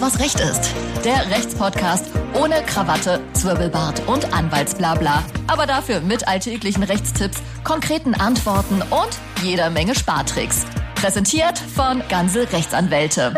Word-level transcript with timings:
Was 0.00 0.20
Recht 0.20 0.38
ist. 0.38 0.72
Der 1.04 1.28
Rechtspodcast 1.28 2.12
ohne 2.40 2.62
Krawatte, 2.66 3.20
Zwirbelbart 3.32 4.06
und 4.06 4.32
Anwaltsblabla. 4.32 5.24
Aber 5.48 5.66
dafür 5.66 6.00
mit 6.00 6.28
alltäglichen 6.28 6.84
Rechtstipps, 6.84 7.42
konkreten 7.64 8.14
Antworten 8.14 8.80
und 8.82 9.18
jeder 9.42 9.70
Menge 9.70 9.96
Spartricks. 9.96 10.66
Präsentiert 10.94 11.58
von 11.58 12.00
Ganze 12.08 12.52
Rechtsanwälte. 12.52 13.34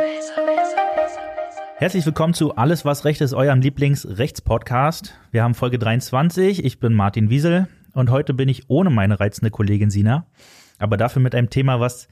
Herzlich 1.76 2.04
willkommen 2.04 2.34
zu 2.34 2.54
Alles, 2.56 2.84
was 2.84 3.06
Recht 3.06 3.22
ist, 3.22 3.32
eurem 3.32 3.62
Lieblingsrechtspodcast. 3.62 5.14
Wir 5.30 5.42
haben 5.42 5.54
Folge 5.54 5.78
23. 5.78 6.62
Ich 6.62 6.78
bin 6.78 6.92
Martin 6.92 7.30
Wiesel 7.30 7.68
und 7.94 8.10
heute 8.10 8.34
bin 8.34 8.50
ich 8.50 8.68
ohne 8.68 8.90
meine 8.90 9.18
reizende 9.18 9.50
Kollegin 9.50 9.88
Sina, 9.88 10.26
aber 10.78 10.98
dafür 10.98 11.22
mit 11.22 11.34
einem 11.34 11.48
Thema, 11.48 11.80
was 11.80 12.08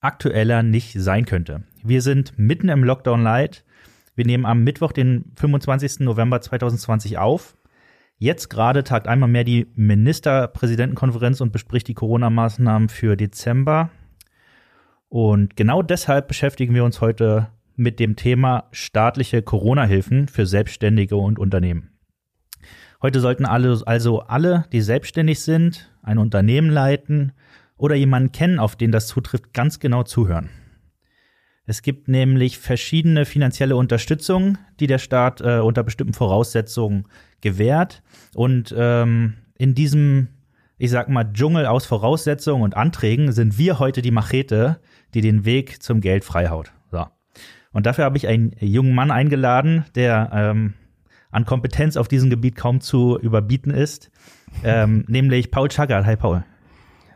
aktueller 0.00 0.62
nicht 0.62 0.94
sein 0.98 1.26
könnte. 1.26 1.64
Wir 1.82 2.00
sind 2.00 2.38
mitten 2.38 2.70
im 2.70 2.82
Lockdown 2.82 3.22
Light. 3.22 3.62
Wir 4.20 4.26
nehmen 4.26 4.44
am 4.44 4.64
Mittwoch, 4.64 4.92
den 4.92 5.32
25. 5.36 6.00
November 6.00 6.42
2020 6.42 7.16
auf. 7.16 7.56
Jetzt 8.18 8.50
gerade 8.50 8.84
tagt 8.84 9.08
einmal 9.08 9.30
mehr 9.30 9.44
die 9.44 9.68
Ministerpräsidentenkonferenz 9.76 11.40
und 11.40 11.52
bespricht 11.52 11.88
die 11.88 11.94
Corona-Maßnahmen 11.94 12.90
für 12.90 13.16
Dezember. 13.16 13.88
Und 15.08 15.56
genau 15.56 15.80
deshalb 15.80 16.28
beschäftigen 16.28 16.74
wir 16.74 16.84
uns 16.84 17.00
heute 17.00 17.48
mit 17.76 17.98
dem 17.98 18.14
Thema 18.14 18.64
staatliche 18.72 19.40
Corona-Hilfen 19.40 20.28
für 20.28 20.44
Selbstständige 20.44 21.16
und 21.16 21.38
Unternehmen. 21.38 21.88
Heute 23.00 23.20
sollten 23.20 23.46
alle, 23.46 23.80
also 23.86 24.20
alle, 24.20 24.66
die 24.70 24.82
selbstständig 24.82 25.40
sind, 25.40 25.90
ein 26.02 26.18
Unternehmen 26.18 26.68
leiten 26.68 27.32
oder 27.78 27.94
jemanden 27.94 28.32
kennen, 28.32 28.58
auf 28.58 28.76
den 28.76 28.92
das 28.92 29.06
zutrifft, 29.06 29.54
ganz 29.54 29.80
genau 29.80 30.02
zuhören. 30.02 30.50
Es 31.70 31.82
gibt 31.82 32.08
nämlich 32.08 32.58
verschiedene 32.58 33.24
finanzielle 33.24 33.76
Unterstützung, 33.76 34.58
die 34.80 34.88
der 34.88 34.98
Staat 34.98 35.40
äh, 35.40 35.60
unter 35.60 35.84
bestimmten 35.84 36.14
Voraussetzungen 36.14 37.06
gewährt. 37.42 38.02
Und 38.34 38.74
ähm, 38.76 39.34
in 39.56 39.76
diesem, 39.76 40.30
ich 40.78 40.90
sag 40.90 41.08
mal, 41.08 41.32
Dschungel 41.32 41.66
aus 41.66 41.86
Voraussetzungen 41.86 42.64
und 42.64 42.76
Anträgen 42.76 43.30
sind 43.30 43.56
wir 43.56 43.78
heute 43.78 44.02
die 44.02 44.10
Machete, 44.10 44.80
die 45.14 45.20
den 45.20 45.44
Weg 45.44 45.80
zum 45.80 46.00
Geld 46.00 46.24
freihaut. 46.24 46.72
So. 46.90 47.06
Und 47.70 47.86
dafür 47.86 48.04
habe 48.04 48.16
ich 48.16 48.26
einen 48.26 48.50
jungen 48.58 48.96
Mann 48.96 49.12
eingeladen, 49.12 49.84
der 49.94 50.28
ähm, 50.34 50.74
an 51.30 51.44
Kompetenz 51.44 51.96
auf 51.96 52.08
diesem 52.08 52.30
Gebiet 52.30 52.56
kaum 52.56 52.80
zu 52.80 53.16
überbieten 53.16 53.70
ist, 53.70 54.10
ähm, 54.64 55.04
nämlich 55.08 55.52
Paul 55.52 55.68
Chagat. 55.68 56.04
Hi 56.04 56.16
Paul. 56.16 56.42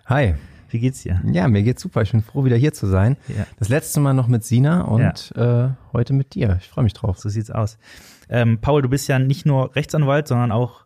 Hi. 0.07 0.36
Wie 0.75 0.80
geht's 0.80 1.05
dir? 1.05 1.22
Ja, 1.30 1.47
mir 1.47 1.62
geht's 1.62 1.83
super. 1.83 2.03
Ich 2.03 2.11
bin 2.11 2.20
froh, 2.20 2.44
wieder 2.44 2.56
hier 2.56 2.72
zu 2.72 2.89
sein. 2.89 3.17
Ja. 3.28 3.47
Das 3.61 3.69
letzte 3.69 4.00
Mal 4.00 4.12
noch 4.12 4.27
mit 4.27 4.42
Sina 4.42 4.80
und 4.80 5.33
ja. 5.36 5.67
äh, 5.67 5.70
heute 5.92 6.12
mit 6.12 6.34
dir. 6.34 6.58
Ich 6.61 6.69
freue 6.69 6.83
mich 6.83 6.94
drauf. 6.94 7.17
So 7.20 7.28
sieht's 7.28 7.53
aus. 7.53 7.78
Ähm, 8.28 8.58
Paul, 8.61 8.83
du 8.83 8.89
bist 8.89 9.06
ja 9.06 9.20
nicht 9.20 9.47
nur 9.47 9.77
Rechtsanwalt, 9.77 10.27
sondern 10.27 10.50
auch 10.50 10.84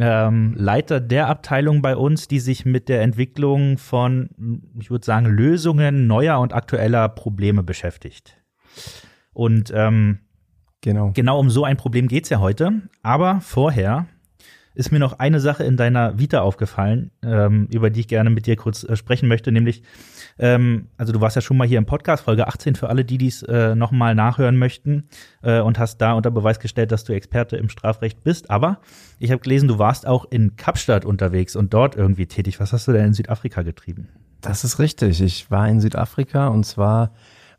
ähm, 0.00 0.56
Leiter 0.58 0.98
der 0.98 1.28
Abteilung 1.28 1.80
bei 1.80 1.94
uns, 1.96 2.26
die 2.26 2.40
sich 2.40 2.64
mit 2.64 2.88
der 2.88 3.02
Entwicklung 3.02 3.78
von, 3.78 4.30
ich 4.80 4.90
würde 4.90 5.06
sagen, 5.06 5.26
Lösungen 5.26 6.08
neuer 6.08 6.40
und 6.40 6.52
aktueller 6.52 7.08
Probleme 7.08 7.62
beschäftigt. 7.62 8.42
Und 9.32 9.72
ähm, 9.72 10.18
genau. 10.80 11.12
genau 11.14 11.38
um 11.38 11.50
so 11.50 11.62
ein 11.62 11.76
Problem 11.76 12.08
geht's 12.08 12.30
ja 12.30 12.40
heute. 12.40 12.82
Aber 13.04 13.40
vorher 13.42 14.08
ist 14.74 14.90
mir 14.90 14.98
noch 14.98 15.18
eine 15.18 15.40
Sache 15.40 15.64
in 15.64 15.76
deiner 15.76 16.18
Vita 16.18 16.40
aufgefallen, 16.40 17.10
ähm, 17.22 17.68
über 17.70 17.90
die 17.90 18.00
ich 18.00 18.08
gerne 18.08 18.30
mit 18.30 18.46
dir 18.46 18.56
kurz 18.56 18.84
äh, 18.84 18.96
sprechen 18.96 19.28
möchte, 19.28 19.52
nämlich, 19.52 19.82
ähm, 20.38 20.88
also 20.96 21.12
du 21.12 21.20
warst 21.20 21.36
ja 21.36 21.42
schon 21.42 21.56
mal 21.56 21.66
hier 21.66 21.78
im 21.78 21.86
Podcast, 21.86 22.24
Folge 22.24 22.48
18, 22.48 22.74
für 22.74 22.88
alle, 22.88 23.04
die 23.04 23.18
dies 23.18 23.42
äh, 23.42 23.74
nochmal 23.74 24.14
nachhören 24.14 24.56
möchten 24.56 25.08
äh, 25.42 25.60
und 25.60 25.78
hast 25.78 25.98
da 25.98 26.12
unter 26.12 26.30
Beweis 26.30 26.58
gestellt, 26.58 26.90
dass 26.92 27.04
du 27.04 27.12
Experte 27.12 27.56
im 27.56 27.68
Strafrecht 27.68 28.24
bist. 28.24 28.50
Aber 28.50 28.80
ich 29.18 29.30
habe 29.30 29.40
gelesen, 29.40 29.68
du 29.68 29.78
warst 29.78 30.06
auch 30.06 30.24
in 30.30 30.56
Kapstadt 30.56 31.04
unterwegs 31.04 31.54
und 31.54 31.72
dort 31.72 31.94
irgendwie 31.94 32.26
tätig. 32.26 32.58
Was 32.58 32.72
hast 32.72 32.88
du 32.88 32.92
denn 32.92 33.06
in 33.06 33.14
Südafrika 33.14 33.62
getrieben? 33.62 34.08
Das 34.40 34.64
ist 34.64 34.78
richtig. 34.78 35.22
Ich 35.22 35.50
war 35.50 35.68
in 35.68 35.80
Südafrika 35.80 36.48
und 36.48 36.64
zwar 36.64 37.12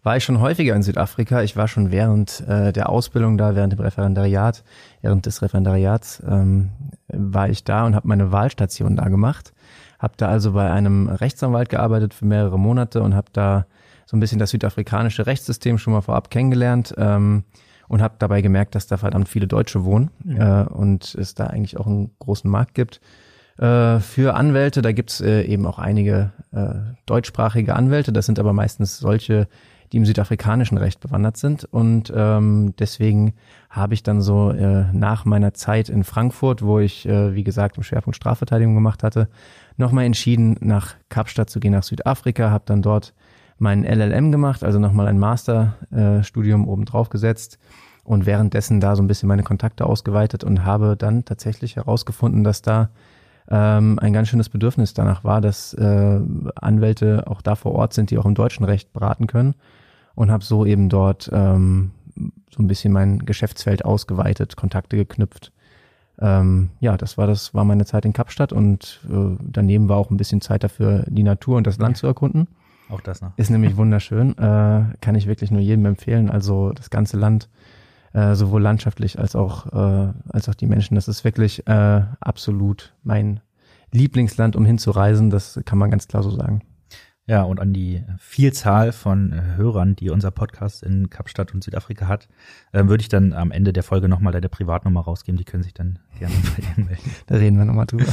war 0.06 0.16
ich 0.18 0.24
schon 0.24 0.40
häufiger 0.40 0.76
in 0.76 0.84
Südafrika. 0.84 1.42
Ich 1.42 1.58
war 1.58 1.68
schon 1.68 1.92
während 1.92 2.42
äh, 2.48 2.72
der 2.72 2.90
Ausbildung 2.90 3.40
da, 3.40 3.56
während 3.56 3.74
dem 3.74 3.80
Referendariat, 3.80 4.64
während 5.02 5.26
des 5.26 5.42
Referendariats 5.42 6.22
ähm, 6.28 6.70
war 7.08 7.50
ich 7.50 7.64
da 7.64 7.86
und 7.88 7.96
habe 7.96 8.08
meine 8.08 8.32
Wahlstation 8.32 8.98
da 8.98 9.10
gemacht. 9.10 9.52
Habe 9.98 10.14
da 10.18 10.28
also 10.28 10.52
bei 10.52 10.70
einem 10.70 11.10
Rechtsanwalt 11.10 11.70
gearbeitet 11.70 12.14
für 12.14 12.26
mehrere 12.26 12.60
Monate 12.60 13.02
und 13.02 13.16
habe 13.16 13.30
da 13.34 13.66
so 14.06 14.16
ein 14.16 14.20
bisschen 14.20 14.38
das 14.38 14.52
südafrikanische 14.52 15.26
Rechtssystem 15.26 15.80
schon 15.80 15.94
mal 15.94 16.02
vorab 16.02 16.30
kennengelernt 16.30 16.94
ähm, 17.00 17.44
und 17.88 18.04
habe 18.04 18.14
dabei 18.20 18.42
gemerkt, 18.42 18.76
dass 18.76 18.86
da 18.86 18.98
verdammt 18.98 19.28
viele 19.28 19.48
Deutsche 19.48 19.86
wohnen 19.86 20.12
mhm. 20.24 20.40
äh, 20.40 20.64
und 20.66 21.16
es 21.16 21.34
da 21.34 21.48
eigentlich 21.48 21.80
auch 21.80 21.88
einen 21.88 22.12
großen 22.20 22.50
Markt 22.50 22.76
gibt 22.76 23.02
äh, 23.58 24.00
für 24.00 24.36
Anwälte. 24.36 24.84
Da 24.84 24.92
gibt's 24.92 25.20
äh, 25.22 25.42
eben 25.44 25.66
auch 25.66 25.80
einige 25.80 26.32
äh, 26.52 26.96
deutschsprachige 27.06 27.76
Anwälte. 27.76 28.14
Das 28.14 28.28
sind 28.28 28.38
aber 28.38 28.54
meistens 28.54 29.00
solche, 29.00 29.48
die 29.96 30.00
im 30.00 30.06
südafrikanischen 30.06 30.78
Recht 30.78 31.00
bewandert 31.00 31.38
sind. 31.38 31.64
Und 31.64 32.12
ähm, 32.14 32.74
deswegen 32.78 33.34
habe 33.70 33.94
ich 33.94 34.04
dann 34.04 34.20
so 34.20 34.52
äh, 34.52 34.92
nach 34.92 35.24
meiner 35.24 35.54
Zeit 35.54 35.88
in 35.88 36.04
Frankfurt, 36.04 36.62
wo 36.62 36.80
ich, 36.80 37.08
äh, 37.08 37.34
wie 37.34 37.46
gesagt, 37.46 37.78
im 37.78 37.84
Schwerpunkt 37.84 38.18
Strafverteidigung 38.18 38.76
gemacht 38.76 39.04
hatte, 39.04 39.30
nochmal 39.78 40.04
entschieden, 40.04 40.58
nach 40.60 40.96
Kapstadt 41.08 41.50
zu 41.50 41.62
gehen, 41.62 41.72
nach 41.72 41.84
Südafrika, 41.84 42.50
habe 42.50 42.66
dann 42.68 42.82
dort 42.82 43.14
meinen 43.58 43.86
LLM 43.86 44.34
gemacht, 44.34 44.66
also 44.66 44.80
nochmal 44.80 45.08
ein 45.08 45.18
Masterstudium 45.18 46.66
äh, 46.66 46.68
obendrauf 46.68 47.08
gesetzt 47.08 47.58
und 48.04 48.26
währenddessen 48.26 48.82
da 48.82 48.98
so 48.98 49.02
ein 49.02 49.08
bisschen 49.08 49.30
meine 49.30 49.44
Kontakte 49.44 49.86
ausgeweitet 49.86 50.44
und 50.44 50.66
habe 50.66 50.98
dann 50.98 51.24
tatsächlich 51.24 51.78
herausgefunden, 51.78 52.44
dass 52.44 52.62
da 52.62 52.90
ähm, 53.50 53.98
ein 54.00 54.12
ganz 54.12 54.28
schönes 54.28 54.50
Bedürfnis 54.50 54.94
danach 54.94 55.24
war, 55.24 55.40
dass 55.40 55.74
äh, 55.74 56.20
Anwälte 56.56 57.28
auch 57.28 57.42
da 57.42 57.56
vor 57.56 57.72
Ort 57.72 57.94
sind, 57.94 58.12
die 58.12 58.18
auch 58.18 58.26
im 58.26 58.36
deutschen 58.36 58.66
Recht 58.66 58.92
beraten 58.92 59.28
können 59.28 59.56
und 60.16 60.32
habe 60.32 60.44
so 60.44 60.66
eben 60.66 60.90
dort 60.90 61.30
ähm, 61.34 61.92
so 62.50 62.64
ein 62.64 62.68
bisschen 62.68 62.94
mein 62.94 63.20
Geschäftsfeld 63.20 63.86
ausgeweitet, 63.86 64.56
Kontakte 64.56 64.96
geknüpft. 64.96 65.52
Ähm, 66.20 66.70
ja, 66.80 66.96
das 66.96 67.18
war 67.18 67.28
das 67.28 67.54
war 67.54 67.66
meine 67.66 67.86
Zeit 67.86 68.06
in 68.06 68.14
Kapstadt 68.14 68.54
und 68.54 69.02
äh, 69.10 69.36
daneben 69.42 69.90
war 69.90 69.98
auch 69.98 70.10
ein 70.10 70.18
bisschen 70.18 70.40
Zeit 70.40 70.64
dafür, 70.64 71.06
die 71.08 71.24
Natur 71.24 71.58
und 71.58 71.68
das 71.68 71.78
Land 71.78 71.98
zu 71.98 72.08
erkunden. 72.08 72.48
Auch 72.90 73.02
das 73.02 73.22
noch. 73.22 73.38
Ist 73.38 73.50
nämlich 73.50 73.76
wunderschön, 73.78 74.38
äh, 74.38 74.84
kann 75.02 75.16
ich 75.16 75.28
wirklich 75.28 75.52
nur 75.52 75.62
jedem 75.62 75.86
empfehlen. 75.86 76.30
Also 76.30 76.72
das 76.72 76.90
ganze 76.90 77.18
Land, 77.18 77.50
äh, 78.14 78.36
sowohl 78.36 78.62
landschaftlich 78.62 79.20
als 79.20 79.36
auch 79.36 79.74
äh, 79.74 80.14
als 80.30 80.48
auch 80.48 80.56
die 80.56 80.68
Menschen, 80.68 80.96
das 80.96 81.10
ist 81.10 81.26
wirklich 81.26 81.68
äh, 81.68 82.02
absolut 82.22 82.94
mein 83.04 83.42
Lieblingsland, 83.92 84.56
um 84.56 84.64
hinzureisen. 84.66 85.30
Das 85.30 85.60
kann 85.66 85.78
man 85.78 85.92
ganz 85.92 86.08
klar 86.08 86.24
so 86.24 86.32
sagen. 86.32 86.62
Ja, 87.28 87.42
und 87.42 87.60
an 87.60 87.74
die 87.74 88.04
Vielzahl 88.20 88.92
von 88.92 89.34
äh, 89.34 89.58
Hörern, 89.58 89.96
die 89.96 90.12
unser 90.12 90.30
Podcast 90.30 90.84
in 90.84 91.10
Kapstadt 91.10 91.56
und 91.56 91.64
Südafrika 91.64 92.08
hat, 92.08 92.28
äh, 92.72 92.86
würde 92.86 93.02
ich 93.02 93.10
dann 93.10 93.34
am 93.34 93.50
Ende 93.50 93.74
der 93.74 93.82
Folge 93.82 94.08
nochmal 94.08 94.32
deine 94.32 94.48
Privatnummer 94.48 95.02
rausgeben. 95.02 95.36
Die 95.36 95.44
können 95.44 95.64
sich 95.64 95.74
dann 95.74 95.98
gerne 96.20 96.36
bei 96.56 96.62
dir 96.62 96.86
melden. 96.86 97.12
Da 97.26 97.36
reden 97.36 97.58
wir 97.58 97.66
nochmal 97.66 97.88
drüber. 97.88 98.06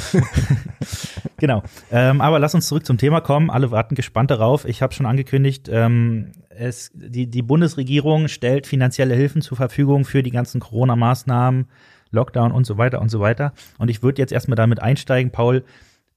genau. 1.37 1.63
Ähm, 1.91 2.23
aber 2.23 2.39
lass 2.39 2.55
uns 2.55 2.69
zurück 2.69 2.87
zum 2.87 2.97
Thema 2.97 3.21
kommen. 3.21 3.51
Alle 3.51 3.71
warten 3.71 3.97
gespannt 3.97 4.31
darauf. 4.31 4.65
Ich 4.65 4.81
habe 4.81 4.95
schon 4.95 5.05
angekündigt, 5.05 5.69
ähm, 5.71 6.33
es, 6.49 6.91
die, 6.95 7.27
die 7.27 7.43
Bundesregierung 7.43 8.29
stellt 8.29 8.67
finanzielle 8.67 9.15
Hilfen 9.15 9.43
zur 9.43 9.59
Verfügung 9.59 10.07
für 10.07 10.23
die 10.23 10.31
ganzen 10.31 10.59
Corona-Maßnahmen, 10.59 11.67
Lockdown 12.13 12.51
und 12.51 12.65
so 12.65 12.79
weiter 12.79 13.03
und 13.03 13.11
so 13.11 13.21
weiter. 13.21 13.53
Und 13.77 13.91
ich 13.91 14.03
würde 14.03 14.23
jetzt 14.23 14.33
erstmal 14.33 14.57
damit 14.57 14.81
einsteigen, 14.81 15.33
Paul, 15.33 15.65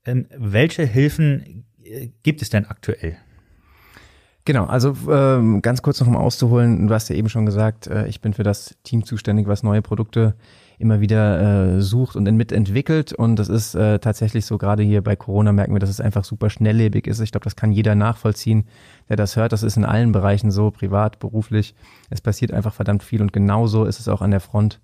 ähm, 0.06 0.28
welche 0.38 0.86
Hilfen 0.86 1.66
gibt 2.23 2.41
es 2.41 2.50
denn 2.50 2.66
aktuell? 2.66 3.18
Genau, 4.46 4.66
also 4.66 4.96
ähm, 5.09 5.63
ganz 5.63 5.81
kurz 5.81 6.00
noch 6.00 6.07
um 6.07 6.16
auszuholen, 6.16 6.87
du 6.87 6.93
hast 6.93 7.09
ja 7.09 7.16
eben 7.16 7.29
schon 7.29 7.47
gesagt, 7.47 7.87
äh, 7.87 8.08
ich 8.08 8.22
bin 8.22 8.34
für 8.34 8.43
das 8.43 8.78
Team 8.84 9.03
zuständig, 9.03 9.47
was 9.47 9.64
neue 9.64 9.82
Produkte 9.82 10.35
immer 10.78 10.99
wieder 10.99 11.78
äh, 11.78 11.82
sucht 11.82 12.16
und 12.16 12.23
mitentwickelt. 12.26 13.14
Und 13.14 13.37
das 13.37 13.49
ist 13.49 13.73
äh, 13.76 13.97
tatsächlich 13.97 14.46
so, 14.46 14.59
gerade 14.59 14.84
hier 14.84 15.02
bei 15.02 15.16
Corona 15.16 15.52
merken 15.52 15.73
wir, 15.73 15.79
dass 15.79 15.90
es 15.90 16.02
einfach 16.02 16.23
super 16.23 16.52
schnelllebig 16.52 17.08
ist. 17.08 17.22
Ich 17.22 17.32
glaube, 17.32 17.46
das 17.46 17.55
kann 17.55 17.72
jeder 17.72 17.96
nachvollziehen, 17.96 18.66
der 19.09 19.16
das 19.16 19.35
hört. 19.35 19.52
Das 19.52 19.64
ist 19.64 19.78
in 19.78 19.85
allen 19.85 20.11
Bereichen 20.11 20.52
so, 20.52 20.70
privat, 20.70 21.17
beruflich. 21.17 21.73
Es 22.11 22.22
passiert 22.22 22.52
einfach 22.52 22.73
verdammt 22.73 23.03
viel 23.03 23.22
und 23.22 23.34
genauso 23.34 23.85
ist 23.85 23.99
es 23.99 24.08
auch 24.08 24.22
an 24.22 24.31
der 24.31 24.41
Front 24.41 24.79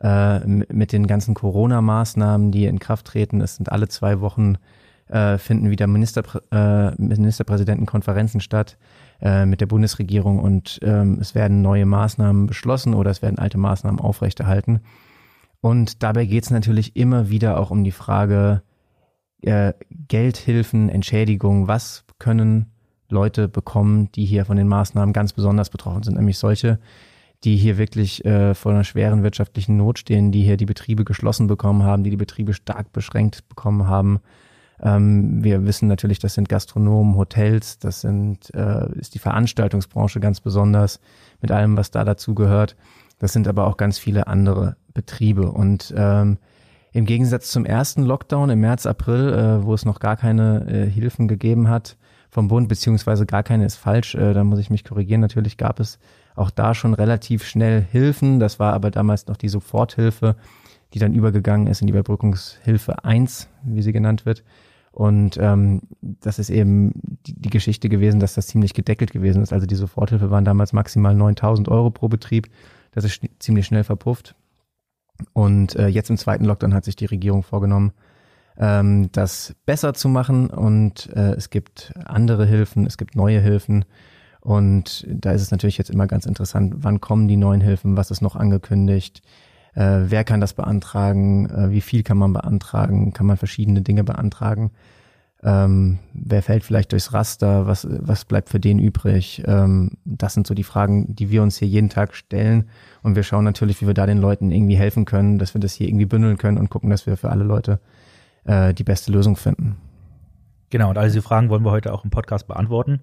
äh, 0.00 0.40
mit 0.46 0.92
den 0.92 1.06
ganzen 1.06 1.34
Corona-Maßnahmen, 1.34 2.50
die 2.50 2.64
in 2.64 2.78
Kraft 2.78 3.06
treten. 3.06 3.40
Es 3.40 3.56
sind 3.56 3.70
alle 3.70 3.88
zwei 3.88 4.20
Wochen 4.20 4.56
äh, 5.08 5.38
finden 5.38 5.70
wieder 5.70 5.86
Ministerprä 5.86 6.40
äh, 6.50 6.94
Ministerpräsidentenkonferenzen 6.96 8.40
statt 8.40 8.78
äh, 9.20 9.46
mit 9.46 9.60
der 9.60 9.66
Bundesregierung 9.66 10.38
und 10.38 10.80
ähm, 10.82 11.18
es 11.20 11.34
werden 11.34 11.62
neue 11.62 11.86
Maßnahmen 11.86 12.46
beschlossen 12.46 12.94
oder 12.94 13.10
es 13.10 13.22
werden 13.22 13.38
alte 13.38 13.58
Maßnahmen 13.58 14.00
aufrechterhalten. 14.00 14.80
Und 15.60 16.02
dabei 16.02 16.26
geht 16.26 16.44
es 16.44 16.50
natürlich 16.50 16.94
immer 16.94 17.30
wieder 17.30 17.58
auch 17.58 17.70
um 17.70 17.84
die 17.84 17.90
Frage 17.90 18.62
äh, 19.42 19.72
Geldhilfen, 20.08 20.88
Entschädigung, 20.88 21.68
was 21.68 22.04
können 22.18 22.72
Leute 23.08 23.48
bekommen, 23.48 24.10
die 24.12 24.24
hier 24.24 24.44
von 24.44 24.56
den 24.56 24.68
Maßnahmen 24.68 25.12
ganz 25.12 25.32
besonders 25.32 25.70
betroffen 25.70 26.02
sind, 26.02 26.16
nämlich 26.16 26.38
solche, 26.38 26.78
die 27.44 27.56
hier 27.56 27.78
wirklich 27.78 28.24
äh, 28.24 28.54
vor 28.54 28.72
einer 28.72 28.84
schweren 28.84 29.22
wirtschaftlichen 29.22 29.76
Not 29.76 29.98
stehen, 29.98 30.32
die 30.32 30.42
hier 30.42 30.56
die 30.56 30.66
Betriebe 30.66 31.04
geschlossen 31.04 31.46
bekommen 31.46 31.82
haben, 31.82 32.04
die 32.04 32.10
die 32.10 32.16
Betriebe 32.16 32.54
stark 32.54 32.92
beschränkt 32.92 33.48
bekommen 33.48 33.86
haben. 33.86 34.20
Ähm, 34.82 35.42
wir 35.42 35.64
wissen 35.64 35.88
natürlich, 35.88 36.18
das 36.18 36.34
sind 36.34 36.48
Gastronomen, 36.48 37.16
Hotels, 37.16 37.78
das 37.78 38.00
sind 38.00 38.52
äh, 38.54 38.92
ist 38.98 39.14
die 39.14 39.18
Veranstaltungsbranche 39.18 40.20
ganz 40.20 40.40
besonders 40.40 41.00
mit 41.40 41.50
allem, 41.50 41.76
was 41.76 41.90
da 41.90 42.04
dazu 42.04 42.34
gehört. 42.34 42.76
Das 43.18 43.32
sind 43.32 43.46
aber 43.48 43.66
auch 43.66 43.76
ganz 43.76 43.98
viele 43.98 44.26
andere 44.26 44.76
Betriebe 44.92 45.50
und 45.50 45.94
ähm, 45.96 46.38
im 46.94 47.06
Gegensatz 47.06 47.50
zum 47.50 47.66
ersten 47.66 48.04
Lockdown 48.04 48.50
im 48.50 48.60
März, 48.60 48.86
April, 48.86 49.32
äh, 49.32 49.64
wo 49.64 49.74
es 49.74 49.84
noch 49.84 49.98
gar 49.98 50.16
keine 50.16 50.66
äh, 50.68 50.88
Hilfen 50.88 51.26
gegeben 51.26 51.68
hat 51.68 51.96
vom 52.30 52.46
Bund, 52.46 52.68
beziehungsweise 52.68 53.26
gar 53.26 53.42
keine 53.42 53.64
ist 53.64 53.76
falsch, 53.76 54.14
äh, 54.14 54.32
da 54.32 54.44
muss 54.44 54.60
ich 54.60 54.70
mich 54.70 54.84
korrigieren. 54.84 55.20
Natürlich 55.20 55.56
gab 55.56 55.80
es 55.80 55.98
auch 56.36 56.50
da 56.50 56.72
schon 56.72 56.94
relativ 56.94 57.44
schnell 57.44 57.82
Hilfen. 57.82 58.38
Das 58.38 58.60
war 58.60 58.72
aber 58.72 58.92
damals 58.92 59.26
noch 59.26 59.36
die 59.36 59.48
Soforthilfe, 59.48 60.36
die 60.94 61.00
dann 61.00 61.12
übergegangen 61.12 61.66
ist 61.66 61.80
in 61.80 61.88
die 61.88 61.92
Überbrückungshilfe 61.92 63.04
1, 63.04 63.48
wie 63.64 63.82
sie 63.82 63.92
genannt 63.92 64.24
wird. 64.24 64.44
Und 64.92 65.36
ähm, 65.40 65.82
das 66.00 66.38
ist 66.38 66.50
eben 66.50 66.92
die, 67.26 67.34
die 67.34 67.50
Geschichte 67.50 67.88
gewesen, 67.88 68.20
dass 68.20 68.34
das 68.34 68.46
ziemlich 68.46 68.74
gedeckelt 68.74 69.10
gewesen 69.10 69.42
ist. 69.42 69.52
Also 69.52 69.66
die 69.66 69.74
Soforthilfe 69.74 70.30
waren 70.30 70.44
damals 70.44 70.72
maximal 70.72 71.14
9000 71.14 71.68
Euro 71.68 71.90
pro 71.90 72.06
Betrieb. 72.06 72.48
Das 72.92 73.04
ist 73.04 73.20
ziemlich 73.40 73.66
schnell 73.66 73.82
verpufft. 73.82 74.36
Und 75.32 75.74
äh, 75.74 75.88
jetzt 75.88 76.10
im 76.10 76.16
zweiten 76.16 76.44
Lockdown 76.44 76.74
hat 76.74 76.84
sich 76.84 76.94
die 76.94 77.06
Regierung 77.06 77.42
vorgenommen, 77.42 77.92
ähm, 78.56 79.10
das 79.10 79.56
besser 79.66 79.94
zu 79.94 80.08
machen. 80.08 80.48
Und 80.48 81.10
äh, 81.12 81.32
es 81.32 81.50
gibt 81.50 81.92
andere 82.04 82.46
Hilfen, 82.46 82.86
es 82.86 82.96
gibt 82.96 83.16
neue 83.16 83.40
Hilfen. 83.40 83.84
Und 84.40 85.04
da 85.08 85.32
ist 85.32 85.42
es 85.42 85.50
natürlich 85.50 85.78
jetzt 85.78 85.90
immer 85.90 86.06
ganz 86.06 86.24
interessant, 86.24 86.74
wann 86.78 87.00
kommen 87.00 87.26
die 87.26 87.36
neuen 87.36 87.62
Hilfen, 87.62 87.96
was 87.96 88.12
ist 88.12 88.20
noch 88.20 88.36
angekündigt, 88.36 89.22
äh, 89.74 90.02
wer 90.06 90.24
kann 90.24 90.40
das 90.40 90.54
beantragen, 90.54 91.48
äh, 91.50 91.70
wie 91.70 91.80
viel 91.80 92.02
kann 92.02 92.18
man 92.18 92.32
beantragen, 92.32 93.12
kann 93.12 93.26
man 93.26 93.36
verschiedene 93.36 93.82
Dinge 93.82 94.04
beantragen. 94.04 94.70
Ähm, 95.42 95.98
wer 96.14 96.42
fällt 96.42 96.64
vielleicht 96.64 96.92
durchs 96.92 97.12
Raster? 97.12 97.66
Was, 97.66 97.86
was 97.90 98.24
bleibt 98.24 98.48
für 98.48 98.60
den 98.60 98.78
übrig? 98.78 99.42
Ähm, 99.46 99.98
das 100.06 100.32
sind 100.32 100.46
so 100.46 100.54
die 100.54 100.64
Fragen, 100.64 101.14
die 101.14 101.30
wir 101.30 101.42
uns 101.42 101.58
hier 101.58 101.68
jeden 101.68 101.90
Tag 101.90 102.14
stellen. 102.14 102.70
Und 103.02 103.14
wir 103.14 103.24
schauen 103.24 103.44
natürlich, 103.44 103.82
wie 103.82 103.86
wir 103.86 103.94
da 103.94 104.06
den 104.06 104.18
Leuten 104.18 104.50
irgendwie 104.50 104.76
helfen 104.76 105.04
können, 105.04 105.38
dass 105.38 105.52
wir 105.52 105.60
das 105.60 105.74
hier 105.74 105.88
irgendwie 105.88 106.06
bündeln 106.06 106.38
können 106.38 106.56
und 106.56 106.70
gucken, 106.70 106.88
dass 106.88 107.06
wir 107.06 107.18
für 107.18 107.28
alle 107.28 107.44
Leute 107.44 107.78
äh, 108.44 108.72
die 108.72 108.84
beste 108.84 109.12
Lösung 109.12 109.36
finden. 109.36 109.76
Genau, 110.70 110.88
und 110.88 110.96
all 110.96 111.08
diese 111.08 111.22
Fragen 111.22 111.50
wollen 111.50 111.64
wir 111.64 111.70
heute 111.70 111.92
auch 111.92 112.04
im 112.04 112.10
Podcast 112.10 112.46
beantworten. 112.46 113.00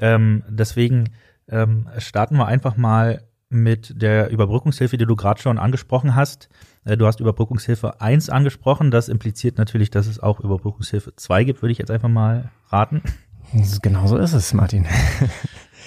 Ähm, 0.00 0.42
deswegen 0.48 1.10
ähm, 1.48 1.88
starten 1.98 2.36
wir 2.36 2.46
einfach 2.46 2.76
mal 2.76 3.22
mit 3.48 4.00
der 4.00 4.30
Überbrückungshilfe, 4.30 4.96
die 4.96 5.06
du 5.06 5.16
gerade 5.16 5.40
schon 5.40 5.58
angesprochen 5.58 6.14
hast. 6.14 6.48
Äh, 6.84 6.96
du 6.96 7.06
hast 7.06 7.20
Überbrückungshilfe 7.20 8.00
1 8.00 8.30
angesprochen. 8.30 8.90
Das 8.90 9.08
impliziert 9.08 9.58
natürlich, 9.58 9.90
dass 9.90 10.06
es 10.06 10.20
auch 10.20 10.40
Überbrückungshilfe 10.40 11.14
2 11.14 11.44
gibt, 11.44 11.62
würde 11.62 11.72
ich 11.72 11.78
jetzt 11.78 11.90
einfach 11.90 12.08
mal 12.08 12.50
raten. 12.68 13.02
Genau 13.80 14.06
so 14.08 14.16
ist 14.16 14.32
es, 14.32 14.52
Martin. 14.54 14.86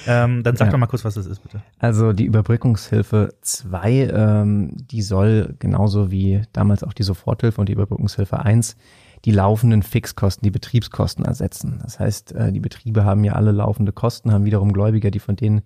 Ähm, 0.08 0.44
dann 0.44 0.56
sag 0.56 0.68
ja. 0.68 0.72
doch 0.72 0.78
mal 0.78 0.88
kurz, 0.88 1.04
was 1.04 1.16
das 1.16 1.26
ist, 1.26 1.44
bitte. 1.44 1.62
Also 1.78 2.14
die 2.14 2.26
Überbrückungshilfe 2.26 3.34
2, 3.42 4.10
ähm, 4.14 4.72
die 4.74 5.02
soll 5.02 5.56
genauso 5.60 6.10
wie 6.12 6.42
damals 6.54 6.84
auch 6.84 6.94
die 6.94 7.04
Soforthilfe 7.04 7.60
und 7.60 7.68
die 7.68 7.74
Überbrückungshilfe 7.74 8.40
1 8.40 8.78
die 9.26 9.32
laufenden 9.32 9.84
Fixkosten, 9.84 10.46
die 10.46 10.52
Betriebskosten 10.52 11.26
ersetzen. 11.26 11.80
Das 11.84 12.00
heißt, 12.00 12.32
äh, 12.34 12.52
die 12.54 12.62
Betriebe 12.62 13.04
haben 13.04 13.24
ja 13.24 13.34
alle 13.34 13.52
laufende 13.52 13.92
Kosten, 13.92 14.32
haben 14.32 14.46
wiederum 14.46 14.72
Gläubiger, 14.72 15.12
die 15.12 15.20
von 15.20 15.36
denen 15.36 15.62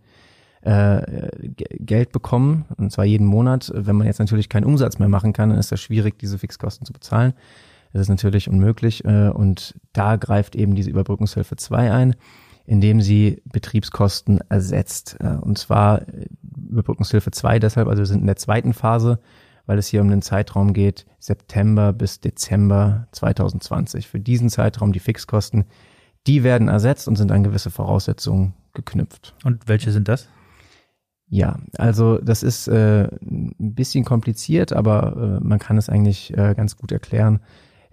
äh, 0.63 1.29
Geld 1.79 2.11
bekommen, 2.11 2.65
und 2.77 2.91
zwar 2.91 3.05
jeden 3.05 3.27
Monat. 3.27 3.71
Wenn 3.73 3.95
man 3.95 4.07
jetzt 4.07 4.19
natürlich 4.19 4.49
keinen 4.49 4.65
Umsatz 4.65 4.99
mehr 4.99 5.09
machen 5.09 5.33
kann, 5.33 5.49
dann 5.49 5.59
ist 5.59 5.71
das 5.71 5.81
schwierig, 5.81 6.17
diese 6.19 6.37
Fixkosten 6.37 6.85
zu 6.85 6.93
bezahlen. 6.93 7.33
Das 7.91 8.03
ist 8.03 8.09
natürlich 8.09 8.49
unmöglich. 8.49 9.05
Äh, 9.05 9.29
und 9.29 9.75
da 9.93 10.15
greift 10.15 10.55
eben 10.55 10.75
diese 10.75 10.89
Überbrückungshilfe 10.89 11.55
2 11.55 11.91
ein 11.91 12.15
indem 12.65 13.01
sie 13.01 13.41
Betriebskosten 13.45 14.39
ersetzt. 14.49 15.17
Äh, 15.19 15.35
und 15.41 15.57
zwar 15.57 16.07
äh, 16.07 16.27
Überbrückungshilfe 16.69 17.31
2 17.31 17.59
deshalb, 17.59 17.87
also 17.87 17.99
wir 17.99 18.05
sind 18.05 18.21
in 18.21 18.27
der 18.27 18.35
zweiten 18.35 18.73
Phase, 18.73 19.19
weil 19.65 19.77
es 19.77 19.87
hier 19.87 20.01
um 20.01 20.09
den 20.09 20.21
Zeitraum 20.21 20.73
geht, 20.73 21.05
September 21.19 21.93
bis 21.93 22.19
Dezember 22.19 23.07
2020. 23.11 24.07
Für 24.07 24.19
diesen 24.19 24.49
Zeitraum 24.49 24.91
die 24.91 24.99
Fixkosten, 24.99 25.65
die 26.27 26.43
werden 26.43 26.67
ersetzt 26.67 27.07
und 27.07 27.15
sind 27.15 27.31
an 27.31 27.43
gewisse 27.43 27.69
Voraussetzungen 27.71 28.53
geknüpft. 28.73 29.35
Und 29.43 29.67
welche 29.67 29.91
sind 29.91 30.07
das? 30.07 30.27
Ja, 31.33 31.57
also 31.79 32.19
das 32.19 32.43
ist 32.43 32.67
äh, 32.67 33.05
ein 33.05 33.55
bisschen 33.57 34.05
kompliziert, 34.05 34.71
aber 34.71 35.39
äh, 35.41 35.43
man 35.43 35.57
kann 35.57 35.79
es 35.79 35.89
eigentlich 35.89 36.31
äh, 36.37 36.53
ganz 36.53 36.77
gut 36.77 36.91
erklären. 36.91 37.39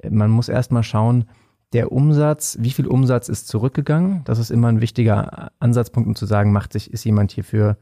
Man 0.07 0.31
muss 0.31 0.51
erstmal 0.51 0.83
schauen, 0.83 1.25
der 1.73 1.91
Umsatz, 1.91 2.59
wie 2.61 2.71
viel 2.71 2.87
Umsatz 2.87 3.31
ist 3.31 3.49
zurückgegangen? 3.49 4.21
Das 4.25 4.39
ist 4.39 4.51
immer 4.51 4.69
ein 4.69 4.83
wichtiger 4.83 5.53
Ansatzpunkt, 5.59 6.07
um 6.07 6.15
zu 6.17 6.27
sagen, 6.27 6.53
macht 6.53 6.75
sich, 6.75 6.93
ist 6.93 7.05
jemand 7.05 7.33
hierfür 7.33 7.79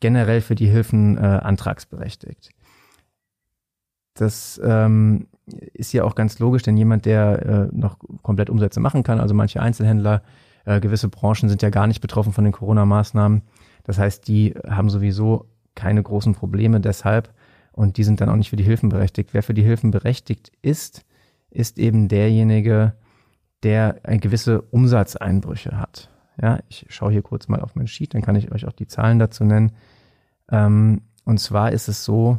generell 0.00 0.42
für 0.42 0.54
die 0.54 0.68
Hilfen 0.68 1.16
äh, 1.16 1.20
antragsberechtigt. 1.20 2.50
Das 4.12 4.60
ähm, 4.62 5.28
ist 5.72 5.94
ja 5.94 6.04
auch 6.04 6.16
ganz 6.16 6.38
logisch, 6.38 6.64
denn 6.64 6.76
jemand, 6.76 7.06
der 7.06 7.70
äh, 7.72 7.74
noch 7.74 7.96
komplett 8.20 8.50
Umsätze 8.50 8.78
machen 8.78 9.04
kann, 9.04 9.20
also 9.20 9.32
manche 9.32 9.62
Einzelhändler, 9.62 10.20
äh, 10.66 10.80
gewisse 10.80 11.08
Branchen 11.08 11.48
sind 11.48 11.62
ja 11.62 11.70
gar 11.70 11.86
nicht 11.86 12.02
betroffen 12.02 12.34
von 12.34 12.44
den 12.44 12.52
Corona-Maßnahmen. 12.52 13.40
Das 13.88 13.96
heißt, 13.96 14.28
die 14.28 14.54
haben 14.68 14.90
sowieso 14.90 15.48
keine 15.74 16.02
großen 16.02 16.34
Probleme 16.34 16.78
deshalb 16.78 17.32
und 17.72 17.96
die 17.96 18.04
sind 18.04 18.20
dann 18.20 18.28
auch 18.28 18.36
nicht 18.36 18.50
für 18.50 18.56
die 18.56 18.64
Hilfen 18.64 18.90
berechtigt. 18.90 19.30
Wer 19.32 19.42
für 19.42 19.54
die 19.54 19.62
Hilfen 19.62 19.92
berechtigt 19.92 20.52
ist, 20.60 21.06
ist 21.48 21.78
eben 21.78 22.08
derjenige, 22.08 22.92
der 23.62 24.00
eine 24.02 24.18
gewisse 24.18 24.60
Umsatzeinbrüche 24.60 25.80
hat. 25.80 26.10
Ja, 26.38 26.58
ich 26.68 26.84
schaue 26.90 27.12
hier 27.12 27.22
kurz 27.22 27.48
mal 27.48 27.62
auf 27.62 27.76
mein 27.76 27.86
Sheet, 27.86 28.12
dann 28.12 28.20
kann 28.20 28.36
ich 28.36 28.52
euch 28.52 28.66
auch 28.66 28.74
die 28.74 28.88
Zahlen 28.88 29.18
dazu 29.18 29.42
nennen. 29.44 29.72
Ähm, 30.50 31.00
und 31.24 31.40
zwar 31.40 31.72
ist 31.72 31.88
es 31.88 32.04
so, 32.04 32.38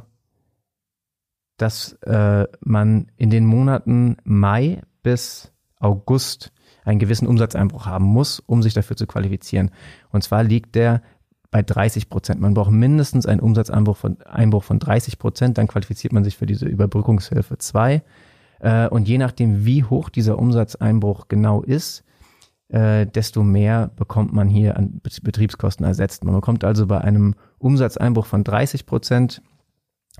dass 1.57 1.93
äh, 2.03 2.45
man 2.61 3.07
in 3.17 3.31
den 3.31 3.47
Monaten 3.47 4.17
Mai 4.23 4.83
bis 5.01 5.51
August 5.79 6.53
einen 6.85 6.99
gewissen 6.99 7.27
Umsatzeinbruch 7.27 7.87
haben 7.87 8.05
muss, 8.05 8.39
um 8.39 8.61
sich 8.61 8.75
dafür 8.75 8.95
zu 8.95 9.07
qualifizieren. 9.07 9.71
Und 10.11 10.23
zwar 10.23 10.43
liegt 10.43 10.75
der 10.75 11.01
bei 11.51 11.63
30 11.63 12.09
Prozent. 12.09 12.41
Man 12.41 12.53
braucht 12.53 12.71
mindestens 12.71 13.25
einen 13.25 13.39
Umsatzeinbruch 13.39 13.97
von, 13.97 14.21
Einbruch 14.21 14.63
von 14.63 14.79
30 14.79 15.17
Prozent, 15.17 15.57
dann 15.57 15.67
qualifiziert 15.67 16.13
man 16.13 16.23
sich 16.23 16.37
für 16.37 16.45
diese 16.45 16.67
Überbrückungshilfe 16.67 17.57
2. 17.57 18.03
Äh, 18.59 18.87
und 18.89 19.07
je 19.07 19.17
nachdem, 19.17 19.65
wie 19.65 19.83
hoch 19.83 20.09
dieser 20.09 20.37
Umsatzeinbruch 20.37 21.27
genau 21.27 21.61
ist, 21.61 22.03
äh, 22.69 23.07
desto 23.07 23.43
mehr 23.43 23.89
bekommt 23.95 24.31
man 24.31 24.47
hier 24.47 24.77
an 24.77 25.01
Betriebskosten 25.23 25.85
ersetzt. 25.85 26.23
Man 26.23 26.35
bekommt 26.35 26.63
also 26.63 26.85
bei 26.85 27.01
einem 27.01 27.33
Umsatzeinbruch 27.57 28.27
von 28.27 28.43
30 28.43 28.85
Prozent, 28.85 29.41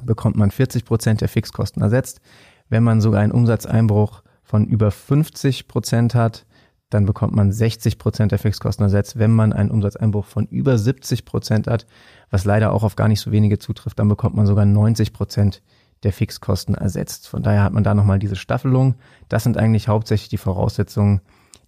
bekommt 0.03 0.35
man 0.35 0.49
40 0.49 0.85
Prozent 0.85 1.21
der 1.21 1.29
Fixkosten 1.29 1.81
ersetzt. 1.83 2.21
Wenn 2.69 2.83
man 2.83 3.01
sogar 3.01 3.21
einen 3.21 3.31
Umsatzeinbruch 3.31 4.23
von 4.43 4.65
über 4.65 4.89
50 4.89 5.67
Prozent 5.67 6.15
hat, 6.15 6.45
dann 6.89 7.05
bekommt 7.05 7.35
man 7.35 7.51
60 7.51 7.97
Prozent 7.97 8.31
der 8.31 8.39
Fixkosten 8.39 8.83
ersetzt. 8.83 9.19
Wenn 9.19 9.31
man 9.31 9.53
einen 9.53 9.71
Umsatzeinbruch 9.71 10.25
von 10.25 10.45
über 10.47 10.77
70 10.77 11.25
Prozent 11.25 11.67
hat, 11.67 11.85
was 12.31 12.45
leider 12.45 12.73
auch 12.73 12.83
auf 12.83 12.95
gar 12.95 13.07
nicht 13.07 13.19
so 13.19 13.31
wenige 13.31 13.59
zutrifft, 13.59 13.99
dann 13.99 14.09
bekommt 14.09 14.35
man 14.35 14.47
sogar 14.47 14.65
90 14.65 15.13
Prozent 15.13 15.61
der 16.03 16.13
Fixkosten 16.13 16.75
ersetzt. 16.75 17.27
Von 17.27 17.43
daher 17.43 17.63
hat 17.63 17.73
man 17.73 17.83
da 17.83 17.93
nochmal 17.93 18.19
diese 18.19 18.35
Staffelung. 18.35 18.95
Das 19.27 19.43
sind 19.43 19.57
eigentlich 19.57 19.87
hauptsächlich 19.87 20.29
die 20.29 20.37
Voraussetzungen, 20.37 21.21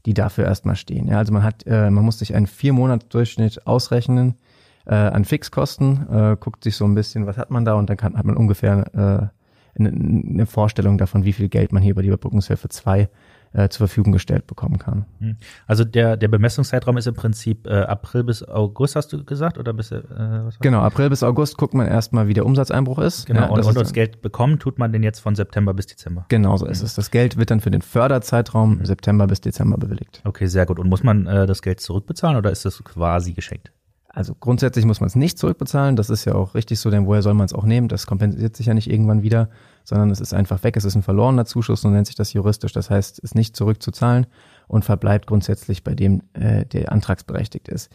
die 0.06 0.14
dafür 0.14 0.46
erstmal 0.46 0.76
stehen. 0.76 1.08
Ja, 1.08 1.18
also 1.18 1.34
man 1.34 1.44
hat, 1.44 1.68
äh, 1.68 1.92
man 1.92 2.04
muss 2.04 2.20
sich 2.20 2.34
einen 2.34 2.48
vier 2.48 2.74
Monats 2.74 3.08
Durchschnitt 3.10 3.68
ausrechnen 3.68 4.36
äh, 4.86 4.96
an 4.96 5.26
Fixkosten, 5.26 6.08
äh, 6.10 6.38
guckt 6.40 6.64
sich 6.64 6.76
so 6.76 6.86
ein 6.86 6.96
bisschen, 6.96 7.28
was 7.28 7.38
hat 7.38 7.52
man 7.52 7.66
da 7.66 7.76
und 7.76 7.90
dann 7.90 7.98
kann, 7.98 8.18
hat 8.18 8.26
man 8.26 8.38
ungefähr 8.38 9.32
äh, 9.76 9.80
eine, 9.80 9.90
eine 9.90 10.46
Vorstellung 10.46 10.98
davon, 10.98 11.24
wie 11.24 11.34
viel 11.34 11.50
Geld 11.50 11.72
man 11.72 11.84
hier 11.84 11.92
über 11.92 12.02
die 12.02 12.08
Überbrückungshilfe 12.08 12.70
2 12.70 13.10
äh, 13.54 13.70
zur 13.70 13.88
Verfügung 13.88 14.14
gestellt 14.14 14.48
bekommen 14.48 14.80
kann. 14.80 15.06
Hm. 15.20 15.38
Also 15.68 15.84
der, 15.84 16.18
der 16.18 16.28
Bemessungszeitraum 16.28 16.98
ist 16.98 17.08
im 17.08 17.16
Prinzip 17.16 17.68
äh, 17.68 17.82
April 17.82 18.24
bis 18.24 18.44
August, 18.44 18.96
hast 18.96 19.12
du 19.14 19.24
gesagt? 19.24 19.58
Oder 19.58 19.74
bis, 19.74 19.92
äh, 19.92 20.02
was 20.10 20.60
genau, 20.60 20.82
April 20.82 21.10
bis 21.10 21.24
August 21.24 21.58
guckt 21.58 21.74
man 21.74 21.88
erstmal, 21.88 22.28
wie 22.28 22.34
der 22.34 22.46
Umsatzeinbruch 22.46 23.00
ist. 23.00 23.26
Genau, 23.26 23.42
ja, 23.42 23.48
und, 23.50 23.66
und 23.66 23.76
das 23.76 23.94
Geld 23.94 24.22
bekommen 24.22 24.60
tut 24.60 24.80
man 24.80 24.92
denn 24.92 25.04
jetzt 25.04 25.20
von 25.20 25.36
September 25.36 25.74
bis 25.74 25.88
Dezember. 25.88 26.26
Genau 26.30 26.58
so 26.58 26.66
ist 26.66 26.82
mhm. 26.82 26.86
es. 26.86 26.96
Das 26.96 27.12
Geld 27.12 27.38
wird 27.38 27.52
dann 27.52 27.60
für 27.60 27.72
den 27.72 27.82
Förderzeitraum 27.82 28.78
mhm. 28.78 28.86
September 28.86 29.28
bis 29.28 29.42
Dezember 29.42 29.78
bewilligt. 29.78 30.22
Okay, 30.24 30.48
sehr 30.48 30.66
gut. 30.66 30.80
Und 30.80 30.90
muss 30.90 31.04
man 31.04 31.28
äh, 31.28 31.46
das 31.46 31.62
Geld 31.62 31.82
zurückbezahlen 31.82 32.38
oder 32.38 32.52
ist 32.52 32.66
das 32.66 32.84
quasi 32.84 33.34
geschenkt? 33.34 33.72
Also 34.14 34.36
grundsätzlich 34.36 34.86
muss 34.86 35.00
man 35.00 35.08
es 35.08 35.16
nicht 35.16 35.38
zurückbezahlen. 35.38 35.96
Das 35.96 36.10
ist 36.10 36.26
ja 36.26 36.36
auch 36.36 36.54
richtig 36.54 36.80
so, 36.80 36.90
denn 36.90 37.06
woher 37.06 37.22
soll 37.22 37.34
man 37.34 37.46
es 37.46 37.54
auch 37.54 37.64
nehmen? 37.64 37.88
Das 37.88 38.08
kompensiert 38.08 38.58
sich 38.58 38.66
ja 38.66 38.74
nicht 38.74 38.90
irgendwann 38.92 39.24
wieder, 39.24 39.50
sondern 39.86 40.12
es 40.12 40.20
ist 40.20 40.34
einfach 40.34 40.64
weg. 40.64 40.76
Es 40.76 40.84
ist 40.84 40.96
ein 40.96 41.02
verlorener 41.02 41.46
Zuschuss, 41.46 41.82
so 41.82 41.90
nennt 41.90 42.08
sich 42.08 42.16
das 42.16 42.34
juristisch. 42.34 42.74
Das 42.74 42.90
heißt, 42.90 43.20
es 43.20 43.24
ist 43.24 43.36
nicht 43.36 43.56
zurückzuzahlen 43.56 44.28
und 44.68 44.84
verbleibt 44.84 45.28
grundsätzlich 45.28 45.84
bei 45.84 45.96
dem, 45.96 46.24
äh, 46.34 46.66
der 46.66 46.92
antragsberechtigt 46.92 47.70
ist. 47.70 47.90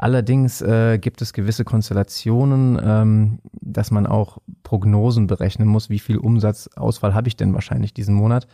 Allerdings 0.00 0.62
äh, 0.62 0.96
gibt 0.98 1.22
es 1.22 1.32
gewisse 1.32 1.64
Konstellationen, 1.64 2.78
ähm, 2.80 3.38
dass 3.60 3.90
man 3.90 4.06
auch 4.06 4.38
Prognosen 4.62 5.26
berechnen 5.26 5.66
muss, 5.66 5.90
wie 5.90 5.98
viel 5.98 6.18
Umsatzausfall 6.18 7.14
habe 7.14 7.26
ich 7.26 7.36
denn 7.36 7.52
wahrscheinlich 7.52 7.94
diesen 7.94 8.14
Monat. 8.14 8.46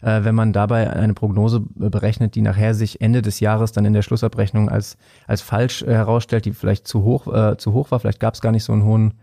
Äh, 0.00 0.24
wenn 0.24 0.34
man 0.34 0.52
dabei 0.52 0.90
eine 0.92 1.14
Prognose 1.14 1.60
berechnet, 1.60 2.34
die 2.34 2.42
nachher 2.42 2.74
sich 2.74 3.00
Ende 3.00 3.22
des 3.22 3.40
Jahres 3.40 3.72
dann 3.72 3.84
in 3.84 3.92
der 3.92 4.02
Schlussabrechnung 4.02 4.68
als, 4.68 4.96
als 5.26 5.42
falsch 5.42 5.82
äh, 5.82 5.92
herausstellt, 5.92 6.44
die 6.44 6.52
vielleicht 6.52 6.86
zu 6.86 7.02
hoch, 7.02 7.26
äh, 7.32 7.56
zu 7.56 7.72
hoch 7.72 7.90
war, 7.90 8.00
vielleicht 8.00 8.20
gab 8.20 8.34
es 8.34 8.40
gar 8.40 8.52
nicht 8.52 8.64
so 8.64 8.72
einen 8.72 8.84
hohen, 8.84 9.14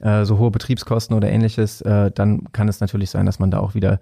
äh, 0.00 0.24
so 0.24 0.38
hohe 0.38 0.50
Betriebskosten 0.50 1.16
oder 1.16 1.30
ähnliches, 1.30 1.80
äh, 1.82 2.10
dann 2.10 2.52
kann 2.52 2.68
es 2.68 2.80
natürlich 2.80 3.10
sein, 3.10 3.26
dass 3.26 3.38
man 3.38 3.50
da 3.50 3.58
auch 3.58 3.74
wieder 3.74 4.00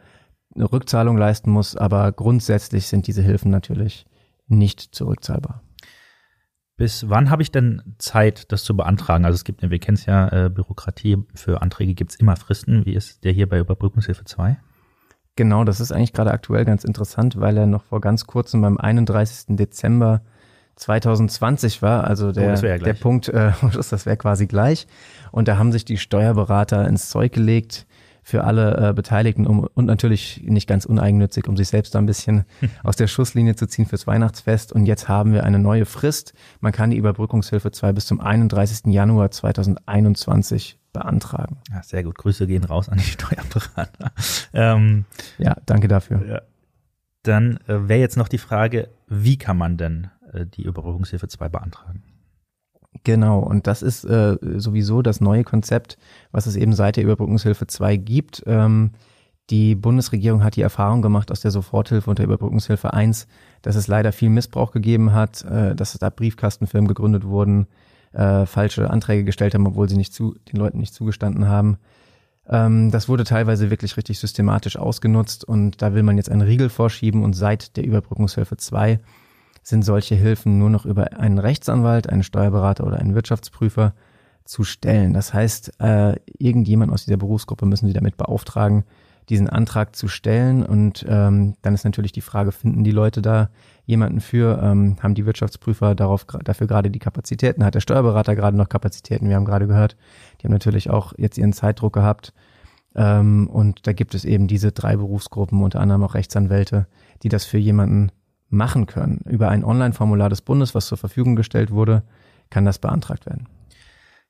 eine 0.55 0.71
Rückzahlung 0.71 1.17
leisten 1.17 1.51
muss, 1.51 1.77
aber 1.77 2.13
grundsätzlich 2.13 2.87
sind 2.87 3.07
diese 3.07 3.23
Hilfen 3.23 3.51
natürlich 3.51 4.07
nicht 4.47 4.95
zurückzahlbar. 4.95 5.63
Bis 6.77 7.09
wann 7.09 7.31
habe 7.31 7.43
ich 7.43 7.53
denn 7.53 7.83
Zeit, 7.99 8.51
das 8.51 8.65
zu 8.65 8.77
beantragen? 8.77 9.25
Also 9.25 9.37
es 9.37 9.45
gibt, 9.45 9.63
wir 9.63 9.79
kennen 9.79 9.97
es 9.97 10.07
ja, 10.07 10.29
äh, 10.47 10.51
Bürokratie 10.51 11.19
für 11.35 11.63
Anträge 11.63 11.95
gibt 11.95 12.11
es 12.11 12.17
immer 12.17 12.37
Fristen. 12.37 12.85
Wie 12.85 12.95
ist 12.95 13.23
der 13.23 13.33
hier 13.33 13.49
bei 13.49 13.61
Überbrückungshilfe 13.61 14.25
2? 14.25 14.59
Genau, 15.37 15.65
das 15.65 15.81
ist 15.81 15.93
eigentlich 15.93 16.13
gerade 16.13 16.31
aktuell 16.31 16.65
ganz 16.65 16.85
interessant, 16.85 17.41
weil 17.41 17.57
er 17.57 17.67
noch 17.67 17.85
vor 17.85 18.01
ganz 18.01 18.27
kurzem 18.27 18.61
beim 18.61 18.79
31. 18.79 19.57
Dezember 19.57 20.23
2020 20.77 21.83
war, 21.83 22.05
also 22.05 22.33
der, 22.33 22.59
oh, 22.59 22.67
ja 22.67 22.79
der 22.79 22.95
Punkt, 22.95 23.29
äh, 23.29 23.53
das 23.73 24.07
wäre 24.07 24.17
quasi 24.17 24.47
gleich. 24.47 24.87
Und 25.33 25.49
da 25.49 25.59
haben 25.59 25.73
sich 25.73 25.85
die 25.85 25.99
Steuerberater 25.99 26.87
ins 26.87 27.09
Zeug 27.11 27.33
gelegt, 27.33 27.87
für 28.25 28.45
alle 28.45 28.89
äh, 28.91 28.93
Beteiligten 28.95 29.47
um, 29.47 29.69
und 29.75 29.85
natürlich 29.85 30.43
nicht 30.47 30.67
ganz 30.67 30.87
uneigennützig, 30.87 31.47
um 31.47 31.59
sich 31.59 31.69
selbst 31.69 31.95
da 31.95 31.99
ein 31.99 32.07
bisschen 32.07 32.45
aus 32.83 32.97
der 32.97 33.07
Schusslinie 33.07 33.55
zu 33.55 33.67
ziehen 33.67 33.85
fürs 33.85 34.07
Weihnachtsfest. 34.07 34.73
Und 34.73 34.87
jetzt 34.87 35.09
haben 35.09 35.35
wir 35.35 35.45
eine 35.45 35.59
neue 35.59 35.85
Frist. 35.85 36.33
Man 36.61 36.73
kann 36.73 36.91
die 36.91 36.97
Überbrückungshilfe 36.97 37.71
2 37.71 37.93
bis 37.93 38.07
zum 38.07 38.21
31. 38.21 38.93
Januar 38.93 39.31
2021 39.31 40.79
beantragen. 40.95 41.59
Ja, 41.71 41.83
sehr 41.83 42.03
gut. 42.03 42.17
Grüße 42.17 42.47
gehen 42.47 42.65
raus 42.65 42.89
an 42.89 42.97
die 42.97 43.05
Steuerberater. 43.05 44.13
ähm, 44.55 45.05
ja, 45.37 45.57
danke 45.67 45.89
dafür. 45.89 46.27
Ja. 46.27 46.43
Dann 47.23 47.59
äh, 47.67 47.89
wäre 47.89 48.01
jetzt 48.01 48.17
noch 48.17 48.29
die 48.29 48.39
Frage, 48.39 48.89
wie 49.07 49.37
kann 49.37 49.59
man 49.59 49.77
denn 49.77 50.09
äh, 50.33 50.47
die 50.47 50.63
Überbrückungshilfe 50.63 51.29
2 51.29 51.51
beantragen? 51.51 52.03
Genau, 53.03 53.41
und 53.41 53.67
das 53.67 53.83
ist 53.83 54.05
äh, 54.05 54.39
sowieso 54.57 55.03
das 55.03 55.21
neue 55.21 55.45
Konzept, 55.45 55.99
was 56.31 56.47
es 56.47 56.57
eben 56.57 56.73
seit 56.73 56.97
der 56.97 57.05
Überbrückungshilfe 57.05 57.67
2 57.67 57.97
gibt. 57.97 58.43
Ähm, 58.47 58.93
die 59.51 59.75
Bundesregierung 59.75 60.43
hat 60.43 60.57
die 60.57 60.63
Erfahrung 60.63 61.03
gemacht 61.03 61.31
aus 61.31 61.41
der 61.41 61.51
Soforthilfe 61.51 62.09
und 62.09 62.19
der 62.19 62.25
Überbrückungshilfe 62.25 62.95
1, 62.95 63.27
dass 63.63 63.77
es 63.77 63.89
leider 63.89 64.13
viel 64.13 64.31
Missbrauch 64.31 64.71
gegeben 64.71 65.13
hat, 65.13 65.45
äh, 65.45 65.75
dass 65.75 65.93
da 65.93 66.09
Briefkastenfirmen 66.09 66.89
gegründet 66.89 67.25
wurden, 67.25 67.67
äh, 68.15 68.47
falsche 68.47 68.91
Anträge 68.91 69.25
gestellt 69.25 69.55
haben, 69.55 69.67
obwohl 69.67 69.89
sie 69.89 69.97
nicht 69.97 70.15
zu, 70.15 70.37
den 70.53 70.59
Leuten 70.59 70.79
nicht 70.79 70.95
zugestanden 70.95 71.49
haben. 71.49 71.79
Ähm, 72.49 72.91
das 72.91 73.09
wurde 73.09 73.25
teilweise 73.25 73.71
wirklich 73.71 73.97
richtig 73.97 74.19
systematisch 74.19 74.77
ausgenutzt 74.77 75.45
und 75.45 75.83
da 75.83 75.95
will 75.95 76.03
man 76.03 76.17
jetzt 76.17 76.31
einen 76.31 76.43
Riegel 76.43 76.69
vorschieben 76.69 77.23
und 77.23 77.35
seit 77.35 77.77
der 77.77 77.85
Überbrückungshilfe 77.85 78.57
2 78.57 79.01
sind 79.63 79.83
solche 79.83 80.15
Hilfen 80.15 80.59
nur 80.59 80.71
noch 80.71 80.85
über 80.85 81.19
einen 81.19 81.39
Rechtsanwalt, 81.39 82.09
einen 82.09 82.23
Steuerberater 82.23 82.87
oder 82.87 82.99
einen 82.99 83.15
Wirtschaftsprüfer 83.15 83.95
zu 84.45 84.63
stellen. 84.63 85.15
Das 85.15 85.33
heißt, 85.33 85.81
äh, 85.81 86.17
irgendjemand 86.39 86.93
aus 86.93 87.05
dieser 87.05 87.17
Berufsgruppe 87.17 87.65
müssen 87.65 87.87
Sie 87.87 87.95
damit 87.95 88.19
beauftragen, 88.19 88.85
diesen 89.29 89.49
Antrag 89.49 89.97
zu 89.97 90.09
stellen. 90.09 90.65
Und 90.65 91.05
ähm, 91.09 91.55
dann 91.63 91.75
ist 91.75 91.85
natürlich 91.85 92.13
die 92.13 92.21
Frage, 92.21 92.53
finden 92.53 92.85
die 92.85 92.91
Leute 92.91 93.23
da 93.23 93.51
jemanden 93.87 94.21
für? 94.21 94.61
Ähm, 94.63 94.97
haben 95.03 95.15
die 95.15 95.27
Wirtschaftsprüfer 95.27 95.95
darauf, 95.95 96.25
dafür 96.25 96.67
gerade 96.67 96.91
die 96.91 96.99
Kapazitäten? 96.99 97.65
Hat 97.65 97.75
der 97.75 97.81
Steuerberater 97.81 98.35
gerade 98.37 98.57
noch 98.57 98.69
Kapazitäten? 98.69 99.29
Wir 99.29 99.37
haben 99.37 99.45
gerade 99.45 99.67
gehört, 99.67 99.97
die 100.41 100.45
haben 100.45 100.53
natürlich 100.53 100.91
auch 100.91 101.13
jetzt 101.17 101.39
ihren 101.39 101.53
Zeitdruck 101.53 101.93
gehabt. 101.93 102.33
Ähm, 102.95 103.49
und 103.49 103.87
da 103.87 103.93
gibt 103.93 104.15
es 104.15 104.25
eben 104.25 104.47
diese 104.47 104.73
drei 104.73 104.97
Berufsgruppen, 104.97 105.63
unter 105.63 105.81
anderem 105.81 106.05
auch 106.05 106.15
Rechtsanwälte, 106.15 106.87
die 107.23 107.29
das 107.29 107.45
für 107.45 107.59
jemanden 107.59 108.11
machen 108.51 108.87
können. 108.87 109.21
Über 109.27 109.49
ein 109.49 109.65
Online-Formular 109.65 110.29
des 110.29 110.43
Bundes, 110.43 110.75
was 110.75 110.87
zur 110.87 110.99
Verfügung 110.99 111.35
gestellt 111.35 111.71
wurde, 111.71 112.03
kann 112.51 112.65
das 112.65 112.79
beantragt 112.79 113.27
werden. 113.27 113.49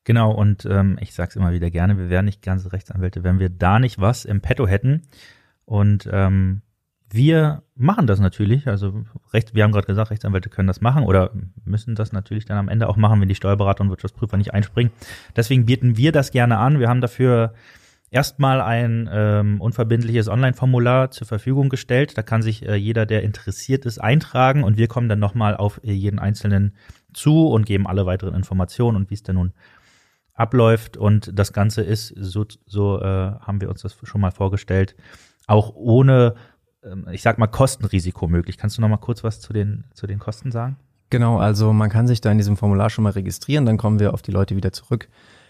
Genau, 0.05 0.33
und 0.33 0.67
ähm, 0.67 0.99
ich 1.01 1.15
sage 1.15 1.31
es 1.31 1.37
immer 1.37 1.53
wieder 1.53 1.71
gerne, 1.71 1.97
wir 1.97 2.11
wären 2.11 2.27
nicht 2.27 2.43
ganze 2.43 2.73
Rechtsanwälte, 2.73 3.25
wenn 3.25 3.39
wir 3.39 3.49
da 3.49 3.79
nicht 3.79 4.01
was 4.01 4.25
im 4.27 4.43
Petto 4.43 4.67
hätten. 4.67 5.03
Und 5.65 6.09
ähm, 6.13 6.61
wir 7.11 7.63
machen 7.75 8.07
das 8.07 8.21
natürlich. 8.21 8.67
Also 8.67 9.05
Recht, 9.33 9.55
wir 9.55 9.63
haben 9.63 9.73
gerade 9.73 9.87
gesagt, 9.87 10.11
Rechtsanwälte 10.11 10.51
können 10.51 10.67
das 10.67 10.81
machen 10.81 11.05
oder 11.05 11.31
müssen 11.65 11.95
das 11.95 12.13
natürlich 12.13 12.45
dann 12.45 12.59
am 12.59 12.69
Ende 12.69 12.89
auch 12.89 12.97
machen, 12.97 13.21
wenn 13.21 13.29
die 13.29 13.35
Steuerberater 13.35 13.83
und 13.83 13.91
Wirtschaftsprüfer 13.91 14.37
nicht 14.37 14.53
einspringen. 14.53 14.93
Deswegen 15.37 15.65
bieten 15.65 15.97
wir 15.97 16.13
das 16.13 16.33
gerne 16.33 16.59
an. 16.59 16.81
Wir 16.81 16.89
haben 16.89 17.01
dafür 17.01 17.55
erstmal 18.11 18.61
ein 18.61 19.09
ähm, 19.13 19.61
unverbindliches 19.61 20.29
Online-Formular 20.29 21.11
zur 21.11 21.27
Verfügung 21.27 21.69
gestellt. 21.69 22.17
Da 22.19 22.23
kann 22.23 22.43
sich 22.43 22.67
äh, 22.67 22.75
jeder, 22.75 23.07
der 23.07 23.23
interessiert 23.23 23.87
ist, 23.87 23.99
eintragen 23.99 24.63
und 24.63 24.77
wir 24.77 24.89
kommen 24.89 25.09
dann 25.09 25.19
nochmal 25.19 25.57
auf 25.57 25.81
jeden 25.83 26.19
Einzelnen 26.19 26.77
zu 27.13 27.49
und 27.49 27.65
geben 27.67 27.87
alle 27.87 28.07
weiteren 28.07 28.35
Informationen 28.35 28.97
und 28.97 29.11
wie 29.11 29.15
es 29.15 29.23
denn 29.23 29.37
nun 29.37 29.53
abläuft. 30.35 30.97
Und 30.97 31.31
das 31.39 31.53
Ganze 31.53 31.83
ist, 31.83 32.09
so, 32.09 32.45
so 32.67 33.01
äh, 33.01 33.05
haben 33.05 33.61
wir 33.61 33.71
uns 33.71 33.83
das 33.83 33.97
schon 34.03 34.21
mal 34.21 34.31
vorgestellt, 34.31 34.95
auch 35.47 35.75
ohne, 35.75 36.35
ähm, 36.83 37.07
ich 37.11 37.23
sag 37.23 37.39
mal, 37.39 37.47
Kostenrisiko 37.47 38.29
möglich. 38.29 38.59
Kannst 38.59 38.77
du 38.77 38.83
noch 38.83 38.89
mal 38.89 38.97
kurz 38.97 39.25
was 39.25 39.41
zu 39.41 39.53
den, 39.53 39.85
zu 39.95 40.07
den 40.07 40.19
Kosten 40.19 40.51
sagen? 40.51 40.77
Genau, 41.11 41.39
also 41.39 41.73
man 41.73 41.91
kann 41.91 42.07
sich 42.07 42.21
da 42.21 42.33
in 42.33 42.39
diesem 42.39 42.57
Formular 42.57 42.91
schon 42.91 43.05
mal 43.05 43.11
registrieren, 43.11 43.67
dann 43.67 43.77
kommen 43.77 44.01
wir 44.01 44.15
auf 44.15 44.23
die 44.23 44.33
Leute 44.33 44.57
wieder 44.57 44.73
zurück 44.73 45.09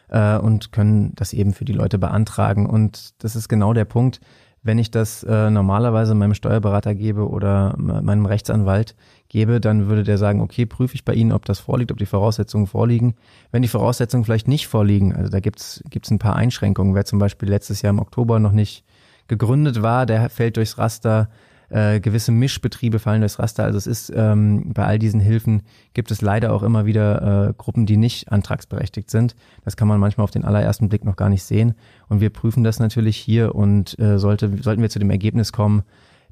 äh, 0.09 0.37
und 0.37 0.73
können 0.73 1.15
das 1.15 1.33
eben 1.33 1.55
für 1.55 1.65
die 1.65 1.73
Leute 1.73 1.99
beantragen. 1.99 2.67
Und 2.67 3.23
das 3.23 3.37
ist 3.37 3.49
genau 3.49 3.73
der 3.73 3.87
Punkt. 3.87 4.21
Wenn 4.63 4.79
ich 4.79 4.91
das 4.91 5.23
äh, 5.23 5.51
normalerweise 5.51 6.15
meinem 6.15 6.35
Steuerberater 6.35 6.95
gebe 6.95 7.29
oder 7.29 7.75
meinem 7.79 8.25
Rechtsanwalt 8.25 8.97
gebe, 9.35 9.61
dann 9.61 9.89
würde 9.89 10.05
der 10.05 10.17
sagen, 10.17 10.41
okay, 10.41 10.65
prüfe 10.65 10.95
ich 10.95 11.05
bei 11.05 11.13
Ihnen, 11.13 11.33
ob 11.33 11.45
das 11.45 11.59
vorliegt, 11.59 11.91
ob 11.91 11.99
die 11.99 12.07
Voraussetzungen 12.07 12.69
vorliegen. 12.69 13.15
Wenn 13.51 13.63
die 13.63 13.69
Voraussetzungen 13.69 14.25
vielleicht 14.25 14.47
nicht 14.47 14.69
vorliegen, 14.69 15.13
also 15.13 15.29
da 15.29 15.41
gibt's 15.41 15.83
gibt's 15.91 16.11
ein 16.13 16.21
paar 16.21 16.37
Einschränkungen. 16.37 16.95
Wer 16.95 17.05
zum 17.05 17.19
Beispiel 17.19 17.49
letztes 17.49 17.83
Jahr 17.83 17.91
im 17.91 17.99
Oktober 17.99 18.39
noch 18.39 18.53
nicht 18.53 18.85
gegründet 19.27 19.83
war, 19.83 20.07
der 20.07 20.31
fällt 20.31 20.57
durchs 20.57 20.79
Raster 20.79 21.29
äh, 21.69 21.99
gewisse 21.99 22.31
Mischbetriebe 22.31 23.01
fallen 23.01 23.23
durchs 23.23 23.41
Raster. 23.41 23.65
Also 23.65 23.77
es 23.77 23.89
ist 23.89 24.13
ähm, 24.15 24.73
bei 24.73 24.85
all 24.85 25.01
diesen 25.01 25.19
Hilfen 25.19 25.63
gibt 25.95 26.13
es 26.13 26.23
leider 26.23 26.53
auch 26.53 26.63
immer 26.63 26.87
wieder 26.87 27.49
äh, 27.49 27.55
Gruppen, 27.59 27.87
die 27.87 27.97
nicht 27.97 28.31
antragsberechtigt 28.31 29.11
sind. 29.11 29.35
Das 29.65 29.77
kann 29.77 29.89
man 29.89 29.99
manchmal 29.99 30.25
auf 30.25 30.31
den 30.31 30.45
allerersten 30.45 30.89
Blick 30.89 31.05
noch 31.05 31.17
gar 31.17 31.29
nicht 31.29 31.43
sehen. 31.43 31.75
Und 32.09 32.21
wir 32.21 32.31
prüfen 32.31 32.63
das 32.63 32.79
natürlich 32.79 33.17
hier 33.17 33.57
und 33.57 33.99
äh, 33.99 34.21
sollte, 34.21 34.63
sollten 34.63 34.83
wir 34.83 34.91
zu 34.91 35.01
dem 35.01 35.11
Ergebnis 35.11 35.51
kommen, 35.53 35.83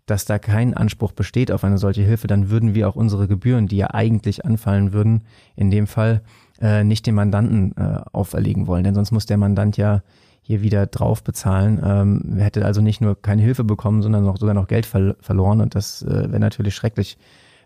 dass 0.06 0.24
da 0.24 0.38
kein 0.38 0.74
Anspruch 0.74 1.12
besteht 1.12 1.52
auf 1.52 1.64
eine 1.64 1.78
solche 1.78 2.02
Hilfe, 2.02 2.26
dann 2.26 2.50
würden 2.50 2.74
wir 2.74 2.88
auch 2.88 2.96
unsere 2.96 3.28
Gebühren, 3.28 3.68
die 3.68 3.76
ja 3.76 3.90
eigentlich 3.90 4.44
anfallen 4.44 4.92
würden, 4.92 5.22
in 5.54 5.70
dem 5.70 5.86
Fall 5.86 6.22
äh, 6.60 6.84
nicht 6.84 7.06
dem 7.06 7.14
Mandanten 7.14 7.74
äh, 7.76 8.00
auferlegen 8.12 8.66
wollen. 8.66 8.84
Denn 8.84 8.94
sonst 8.94 9.12
muss 9.12 9.26
der 9.26 9.36
Mandant 9.36 9.76
ja 9.76 10.02
hier 10.42 10.62
wieder 10.62 10.86
drauf 10.86 11.22
bezahlen. 11.22 11.80
Ähm, 11.84 12.36
hätte 12.38 12.64
also 12.64 12.80
nicht 12.80 13.00
nur 13.00 13.20
keine 13.20 13.42
Hilfe 13.42 13.62
bekommen, 13.62 14.02
sondern 14.02 14.24
noch, 14.24 14.38
sogar 14.38 14.54
noch 14.54 14.66
Geld 14.66 14.86
ver 14.86 15.16
verloren. 15.20 15.60
Und 15.60 15.74
das 15.76 16.02
äh, 16.02 16.30
wäre 16.30 16.40
natürlich 16.40 16.74
schrecklich, 16.74 17.16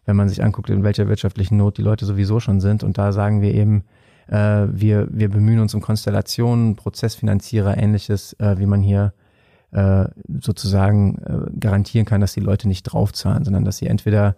wenn 0.04 0.16
man 0.16 0.28
sich 0.28 0.44
anguckt, 0.44 0.68
in 0.68 0.84
welcher 0.84 1.08
wirtschaftlichen 1.08 1.56
Not 1.56 1.78
die 1.78 1.82
Leute 1.82 2.04
sowieso 2.04 2.38
schon 2.38 2.60
sind. 2.60 2.84
Und 2.84 2.98
da 2.98 3.12
sagen 3.12 3.40
wir 3.40 3.54
eben, 3.54 3.84
äh, 4.28 4.66
wir, 4.70 5.08
wir 5.10 5.30
bemühen 5.30 5.60
uns 5.60 5.74
um 5.74 5.80
Konstellationen, 5.80 6.76
Prozessfinanzierer, 6.76 7.78
ähnliches, 7.78 8.34
äh, 8.34 8.58
wie 8.58 8.66
man 8.66 8.82
hier 8.82 9.14
äh, 9.76 10.08
sozusagen 10.40 11.18
äh, 11.18 11.58
garantieren 11.60 12.06
kann, 12.06 12.22
dass 12.22 12.32
die 12.32 12.40
Leute 12.40 12.66
nicht 12.66 12.84
draufzahlen, 12.84 13.44
sondern 13.44 13.64
dass 13.66 13.76
sie 13.76 13.86
entweder 13.86 14.36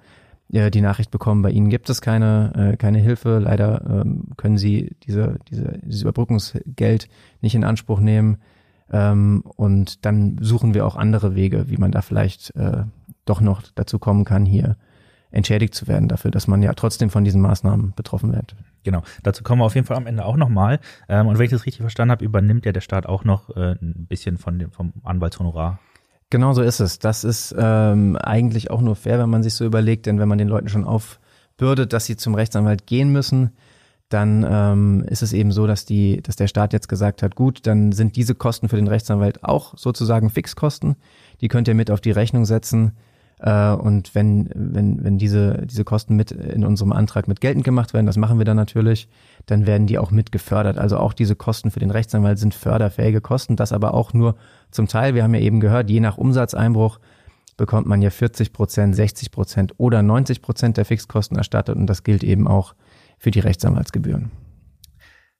äh, 0.52 0.70
die 0.70 0.80
Nachricht 0.80 1.12
bekommen, 1.12 1.42
bei 1.42 1.50
Ihnen 1.50 1.70
gibt 1.70 1.88
es 1.90 2.00
keine, 2.00 2.72
äh, 2.72 2.76
keine 2.76 2.98
Hilfe. 2.98 3.38
Leider 3.38 3.82
ähm, 3.88 4.24
können 4.36 4.58
Sie 4.58 4.96
diese, 5.04 5.38
diese, 5.48 5.78
dieses 5.84 6.02
Überbrückungsgeld 6.02 7.08
nicht 7.40 7.54
in 7.54 7.62
Anspruch 7.62 8.00
nehmen. 8.00 8.38
Ähm, 8.90 9.44
und 9.56 10.04
dann 10.04 10.38
suchen 10.40 10.74
wir 10.74 10.84
auch 10.84 10.96
andere 10.96 11.36
Wege, 11.36 11.68
wie 11.68 11.76
man 11.76 11.92
da 11.92 12.02
vielleicht 12.02 12.56
äh, 12.56 12.82
doch 13.24 13.40
noch 13.40 13.62
dazu 13.76 14.00
kommen 14.00 14.24
kann, 14.24 14.44
hier 14.44 14.76
entschädigt 15.30 15.74
zu 15.74 15.86
werden 15.86 16.08
dafür, 16.08 16.32
dass 16.32 16.48
man 16.48 16.62
ja 16.62 16.72
trotzdem 16.72 17.10
von 17.10 17.22
diesen 17.22 17.42
Maßnahmen 17.42 17.92
betroffen 17.94 18.32
wird. 18.32 18.56
Genau, 18.84 19.02
dazu 19.22 19.42
kommen 19.42 19.60
wir 19.60 19.66
auf 19.66 19.74
jeden 19.74 19.86
Fall 19.86 19.96
am 19.96 20.06
Ende 20.06 20.24
auch 20.24 20.36
nochmal. 20.36 20.80
Ähm, 21.08 21.26
und 21.26 21.38
wenn 21.38 21.44
ich 21.44 21.50
das 21.50 21.66
richtig 21.66 21.80
verstanden 21.80 22.12
habe, 22.12 22.24
übernimmt 22.24 22.64
ja 22.64 22.72
der 22.72 22.80
Staat 22.80 23.06
auch 23.06 23.24
noch 23.24 23.50
äh, 23.56 23.72
ein 23.72 24.06
bisschen 24.08 24.38
von 24.38 24.58
dem, 24.58 24.70
vom 24.70 24.92
Anwaltshonorar 25.02 25.80
Genau 26.30 26.52
so 26.52 26.62
ist 26.62 26.80
es. 26.80 26.98
Das 26.98 27.24
ist 27.24 27.54
ähm, 27.58 28.16
eigentlich 28.16 28.70
auch 28.70 28.82
nur 28.82 28.96
fair, 28.96 29.18
wenn 29.18 29.30
man 29.30 29.42
sich 29.42 29.54
so 29.54 29.64
überlegt, 29.64 30.06
denn 30.06 30.18
wenn 30.18 30.28
man 30.28 30.36
den 30.36 30.48
Leuten 30.48 30.68
schon 30.68 30.84
aufbürdet, 30.84 31.92
dass 31.92 32.04
sie 32.04 32.16
zum 32.16 32.34
Rechtsanwalt 32.34 32.86
gehen 32.86 33.10
müssen, 33.10 33.52
dann 34.10 34.46
ähm, 34.48 35.04
ist 35.08 35.22
es 35.22 35.32
eben 35.32 35.52
so, 35.52 35.66
dass 35.66 35.86
die, 35.86 36.20
dass 36.22 36.36
der 36.36 36.46
Staat 36.46 36.74
jetzt 36.74 36.88
gesagt 36.88 37.22
hat, 37.22 37.34
gut, 37.34 37.66
dann 37.66 37.92
sind 37.92 38.16
diese 38.16 38.34
Kosten 38.34 38.68
für 38.68 38.76
den 38.76 38.88
Rechtsanwalt 38.88 39.42
auch 39.42 39.76
sozusagen 39.76 40.28
Fixkosten. 40.28 40.96
Die 41.40 41.48
könnt 41.48 41.68
ihr 41.68 41.74
mit 41.74 41.90
auf 41.90 42.00
die 42.00 42.10
Rechnung 42.10 42.44
setzen. 42.44 42.92
Äh, 43.40 43.72
und 43.72 44.14
wenn, 44.14 44.50
wenn, 44.54 45.04
wenn 45.04 45.18
diese, 45.18 45.66
diese 45.66 45.84
Kosten 45.84 46.16
mit 46.16 46.30
in 46.30 46.64
unserem 46.64 46.92
Antrag 46.92 47.28
mit 47.28 47.40
geltend 47.40 47.64
gemacht 47.64 47.94
werden, 47.94 48.06
das 48.06 48.16
machen 48.16 48.38
wir 48.38 48.44
dann 48.44 48.56
natürlich, 48.56 49.08
dann 49.46 49.66
werden 49.66 49.86
die 49.86 49.98
auch 49.98 50.10
mit 50.10 50.32
gefördert. 50.32 50.78
Also 50.78 50.98
auch 50.98 51.12
diese 51.12 51.36
Kosten 51.36 51.70
für 51.70 51.80
den 51.80 51.90
Rechtsanwalt 51.90 52.38
sind 52.38 52.54
förderfähige 52.54 53.20
Kosten, 53.20 53.56
das 53.56 53.72
aber 53.72 53.94
auch 53.94 54.12
nur 54.12 54.36
zum 54.70 54.88
Teil. 54.88 55.14
Wir 55.14 55.22
haben 55.22 55.34
ja 55.34 55.40
eben 55.40 55.60
gehört, 55.60 55.90
je 55.90 56.00
nach 56.00 56.18
Umsatzeinbruch 56.18 56.98
bekommt 57.56 57.86
man 57.86 58.02
ja 58.02 58.10
40 58.10 58.52
Prozent, 58.52 58.94
60 58.94 59.30
Prozent 59.30 59.74
oder 59.78 60.02
90 60.02 60.42
Prozent 60.42 60.76
der 60.76 60.84
Fixkosten 60.84 61.36
erstattet 61.36 61.76
und 61.76 61.86
das 61.86 62.04
gilt 62.04 62.22
eben 62.22 62.46
auch 62.46 62.74
für 63.18 63.30
die 63.30 63.40
Rechtsanwaltsgebühren. 63.40 64.30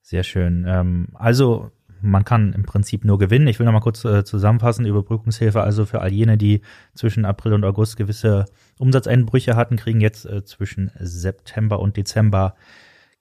Sehr 0.02 0.24
schön. 0.24 0.64
Ähm, 0.66 1.08
also 1.14 1.70
man 2.00 2.24
kann 2.24 2.52
im 2.52 2.64
Prinzip 2.64 3.04
nur 3.04 3.18
gewinnen. 3.18 3.46
Ich 3.46 3.58
will 3.58 3.66
noch 3.66 3.72
mal 3.72 3.80
kurz 3.80 4.04
äh, 4.04 4.24
zusammenfassen. 4.24 4.86
Überbrückungshilfe 4.86 5.62
also 5.62 5.84
für 5.84 6.00
all 6.00 6.12
jene, 6.12 6.38
die 6.38 6.62
zwischen 6.94 7.24
April 7.24 7.54
und 7.54 7.64
August 7.64 7.96
gewisse 7.96 8.46
Umsatzeinbrüche 8.78 9.56
hatten, 9.56 9.76
kriegen 9.76 10.00
jetzt 10.00 10.26
äh, 10.26 10.44
zwischen 10.44 10.90
September 10.98 11.80
und 11.80 11.96
Dezember 11.96 12.54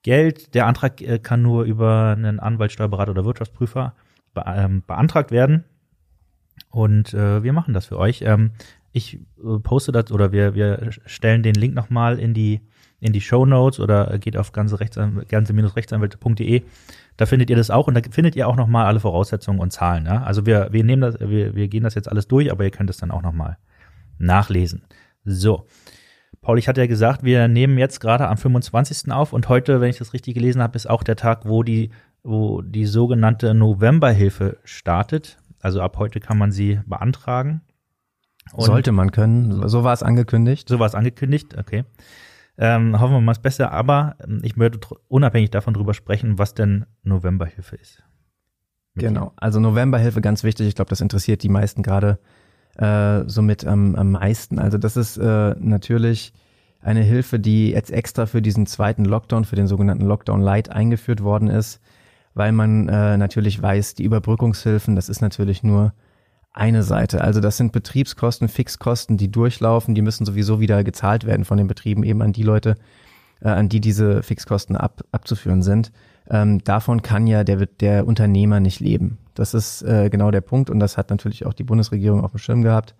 Geld. 0.02 0.54
Der 0.54 0.66
Antrag 0.66 1.00
äh, 1.00 1.18
kann 1.18 1.42
nur 1.42 1.64
über 1.64 2.14
einen 2.16 2.40
Anwalt, 2.40 2.72
Steuerberater 2.72 3.12
oder 3.12 3.24
Wirtschaftsprüfer 3.24 3.94
be 4.34 4.44
ähm, 4.46 4.82
beantragt 4.86 5.30
werden. 5.30 5.64
Und 6.70 7.14
äh, 7.14 7.42
wir 7.42 7.52
machen 7.52 7.74
das 7.74 7.86
für 7.86 7.98
euch. 7.98 8.22
Ähm, 8.22 8.52
ich 8.92 9.16
äh, 9.16 9.58
poste 9.62 9.92
das 9.92 10.12
oder 10.12 10.32
wir, 10.32 10.54
wir 10.54 10.90
stellen 11.06 11.42
den 11.42 11.54
Link 11.54 11.74
nochmal 11.74 12.18
in 12.18 12.34
die 12.34 12.60
in 13.00 13.12
die 13.12 13.20
Show 13.20 13.46
Notes 13.46 13.78
oder 13.80 14.18
geht 14.18 14.36
auf 14.36 14.52
ganze-rechtsanwälte.de. 14.52 16.62
Da 17.18 17.26
findet 17.26 17.50
ihr 17.50 17.56
das 17.56 17.68
auch 17.70 17.88
und 17.88 17.94
da 17.94 18.00
findet 18.10 18.36
ihr 18.36 18.48
auch 18.48 18.54
nochmal 18.54 18.86
alle 18.86 19.00
Voraussetzungen 19.00 19.58
und 19.58 19.72
Zahlen. 19.72 20.06
Ja? 20.06 20.22
Also 20.22 20.46
wir, 20.46 20.68
wir 20.70 20.84
nehmen 20.84 21.02
das, 21.02 21.18
wir, 21.18 21.54
wir 21.54 21.66
gehen 21.66 21.82
das 21.82 21.96
jetzt 21.96 22.08
alles 22.08 22.28
durch, 22.28 22.50
aber 22.50 22.64
ihr 22.64 22.70
könnt 22.70 22.88
es 22.88 22.96
dann 22.96 23.10
auch 23.10 23.22
nochmal 23.22 23.58
nachlesen. 24.18 24.84
So. 25.24 25.66
Paul, 26.40 26.60
ich 26.60 26.68
hatte 26.68 26.80
ja 26.80 26.86
gesagt, 26.86 27.24
wir 27.24 27.48
nehmen 27.48 27.76
jetzt 27.76 27.98
gerade 27.98 28.28
am 28.28 28.36
25. 28.36 29.10
auf 29.10 29.32
und 29.32 29.48
heute, 29.48 29.80
wenn 29.80 29.90
ich 29.90 29.98
das 29.98 30.12
richtig 30.12 30.34
gelesen 30.34 30.62
habe, 30.62 30.76
ist 30.76 30.88
auch 30.88 31.02
der 31.02 31.16
Tag, 31.16 31.44
wo 31.44 31.64
die, 31.64 31.90
wo 32.22 32.62
die 32.62 32.86
sogenannte 32.86 33.52
Novemberhilfe 33.52 34.58
startet. 34.62 35.38
Also 35.60 35.80
ab 35.82 35.98
heute 35.98 36.20
kann 36.20 36.38
man 36.38 36.52
sie 36.52 36.78
beantragen. 36.86 37.62
Und 38.52 38.66
Sollte 38.66 38.92
man 38.92 39.10
können. 39.10 39.68
So 39.68 39.82
war 39.82 39.92
es 39.92 40.04
angekündigt. 40.04 40.68
So 40.68 40.78
war 40.78 40.86
es 40.86 40.94
angekündigt, 40.94 41.58
okay. 41.58 41.84
Ähm, 42.58 43.00
hoffen 43.00 43.14
wir 43.14 43.20
mal 43.20 43.32
das 43.32 43.42
Beste, 43.42 43.70
aber 43.70 44.16
ähm, 44.22 44.40
ich 44.42 44.56
möchte 44.56 44.80
unabhängig 45.06 45.50
davon 45.50 45.74
drüber 45.74 45.94
sprechen, 45.94 46.38
was 46.38 46.54
denn 46.54 46.86
Novemberhilfe 47.04 47.76
ist. 47.76 48.02
Genau, 48.96 49.32
also 49.36 49.60
Novemberhilfe 49.60 50.20
ganz 50.20 50.42
wichtig. 50.42 50.66
Ich 50.66 50.74
glaube, 50.74 50.88
das 50.88 51.00
interessiert 51.00 51.44
die 51.44 51.48
meisten 51.48 51.84
gerade 51.84 52.18
äh, 52.76 53.22
somit 53.26 53.64
am, 53.64 53.94
am 53.94 54.12
meisten. 54.12 54.58
Also 54.58 54.76
das 54.76 54.96
ist 54.96 55.18
äh, 55.18 55.54
natürlich 55.58 56.32
eine 56.80 57.02
Hilfe, 57.02 57.38
die 57.38 57.70
jetzt 57.70 57.90
extra 57.90 58.26
für 58.26 58.42
diesen 58.42 58.66
zweiten 58.66 59.04
Lockdown, 59.04 59.44
für 59.44 59.56
den 59.56 59.66
sogenannten 59.66 60.04
Lockdown 60.04 60.40
Light 60.40 60.70
eingeführt 60.70 61.22
worden 61.22 61.48
ist, 61.48 61.80
weil 62.34 62.52
man 62.52 62.88
äh, 62.88 63.16
natürlich 63.16 63.60
weiß, 63.60 63.94
die 63.94 64.04
Überbrückungshilfen, 64.04 64.96
das 64.96 65.08
ist 65.08 65.20
natürlich 65.20 65.62
nur 65.62 65.92
eine 66.52 66.82
Seite. 66.82 67.20
Also 67.20 67.40
das 67.40 67.56
sind 67.56 67.72
Betriebskosten, 67.72 68.48
Fixkosten, 68.48 69.16
die 69.16 69.30
durchlaufen, 69.30 69.94
die 69.94 70.02
müssen 70.02 70.26
sowieso 70.26 70.60
wieder 70.60 70.82
gezahlt 70.84 71.24
werden 71.24 71.44
von 71.44 71.58
den 71.58 71.66
Betrieben 71.66 72.02
eben 72.02 72.22
an 72.22 72.32
die 72.32 72.42
Leute, 72.42 72.76
äh, 73.40 73.48
an 73.48 73.68
die 73.68 73.80
diese 73.80 74.22
Fixkosten 74.22 74.76
ab, 74.76 75.02
abzuführen 75.12 75.62
sind. 75.62 75.92
Ähm, 76.30 76.62
davon 76.64 77.02
kann 77.02 77.26
ja 77.26 77.44
der, 77.44 77.66
der 77.66 78.06
Unternehmer 78.06 78.60
nicht 78.60 78.80
leben. 78.80 79.18
Das 79.34 79.54
ist 79.54 79.82
äh, 79.82 80.10
genau 80.10 80.30
der 80.30 80.40
Punkt 80.40 80.68
und 80.68 80.80
das 80.80 80.98
hat 80.98 81.10
natürlich 81.10 81.46
auch 81.46 81.54
die 81.54 81.64
Bundesregierung 81.64 82.24
auf 82.24 82.32
dem 82.32 82.38
Schirm 82.38 82.62
gehabt 82.62 82.94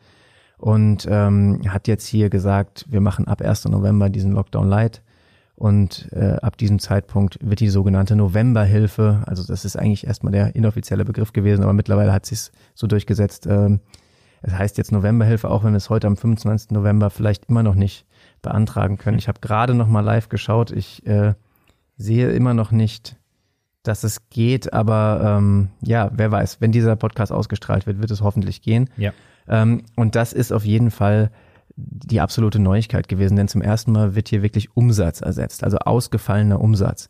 und 0.57 1.07
ähm, 1.11 1.61
hat 1.69 1.89
jetzt 1.89 2.07
hier 2.07 2.31
gesagt, 2.31 2.87
wir 2.89 3.01
machen 3.01 3.27
ab 3.27 3.43
1. 3.43 3.67
November 3.67 4.09
diesen 4.09 4.33
Lockdown 4.33 4.69
Light 4.69 5.03
und 5.59 6.09
äh, 6.13 6.37
ab 6.41 6.57
diesem 6.57 6.79
Zeitpunkt 6.79 7.37
wird 7.43 7.59
die 7.59 7.69
sogenannte 7.69 8.15
Novemberhilfe, 8.15 9.25
also 9.27 9.45
das 9.45 9.65
ist 9.65 9.77
eigentlich 9.77 10.07
erstmal 10.07 10.33
der 10.33 10.55
inoffizielle 10.55 11.05
Begriff 11.05 11.33
gewesen, 11.33 11.65
aber 11.65 11.73
mittlerweile 11.73 12.13
hat 12.13 12.27
sich 12.27 12.53
so 12.75 12.87
durchgesetzt. 12.87 13.47
Ähm, 13.47 13.81
es 14.41 14.53
heißt 14.53 14.79
jetzt 14.79 14.93
Novemberhilfe, 14.93 15.51
auch 15.51 15.65
wenn 15.65 15.73
wir 15.73 15.79
es 15.79 15.91
heute 15.91 16.07
am 16.07 16.17
25. 16.17 16.71
November 16.71 17.11
vielleicht 17.11 17.47
immer 17.47 17.65
noch 17.65 17.75
nicht 17.75 18.07
beantragen 18.41 18.99
können. 18.99 19.19
Ich 19.19 19.27
habe 19.27 19.41
gerade 19.41 19.75
noch 19.75 19.89
mal 19.89 20.03
live 20.03 20.29
geschaut. 20.29 20.71
Ich 20.71 21.05
äh, 21.09 21.35
sehe 21.97 22.31
immer 22.31 22.55
noch 22.55 22.71
nicht, 22.71 23.17
dass 23.83 24.05
es 24.05 24.31
geht, 24.31 24.73
aber 24.73 25.39
ähm, 25.39 25.71
ja, 25.83 26.13
wer 26.15 26.31
weiß, 26.31 26.61
wenn 26.61 26.71
dieser 26.71 26.95
Podcast 26.95 27.33
ausgestrahlt 27.33 27.89
wird, 27.89 28.01
wird 28.01 28.13
es 28.13 28.23
hoffentlich 28.23 28.63
gehen. 28.63 28.91
Ja. 28.97 29.13
Ähm, 29.49 29.83
und 29.97 30.15
das 30.15 30.33
ist 30.33 30.53
auf 30.53 30.65
jeden 30.65 30.93
Fall 30.93 31.33
die 31.81 32.21
absolute 32.21 32.59
Neuigkeit 32.59 33.09
gewesen, 33.09 33.37
denn 33.37 33.47
zum 33.47 33.63
ersten 33.63 33.93
Mal 33.93 34.17
wird 34.17 34.29
hier 34.29 34.43
wirklich 34.43 34.77
Umsatz 34.77 35.21
ersetzt, 35.21 35.63
also 35.63 35.79
ausgefallener 35.79 36.61
Umsatz. 36.61 37.09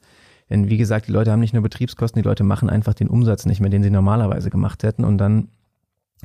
Denn 0.51 0.69
wie 0.69 0.77
gesagt, 0.77 1.09
die 1.09 1.13
Leute 1.13 1.33
haben 1.33 1.41
nicht 1.41 1.55
nur 1.55 1.63
Betriebskosten, 1.63 2.21
die 2.23 2.29
Leute 2.29 2.45
machen 2.45 2.69
einfach 2.69 2.95
den 2.95 3.09
Umsatz 3.09 3.47
nicht 3.47 3.61
mehr, 3.61 3.71
den 3.71 3.83
sie 3.83 3.91
normalerweise 3.91 4.51
gemacht 4.51 4.83
hätten. 4.83 5.05
Und 5.05 5.19
dann 5.19 5.49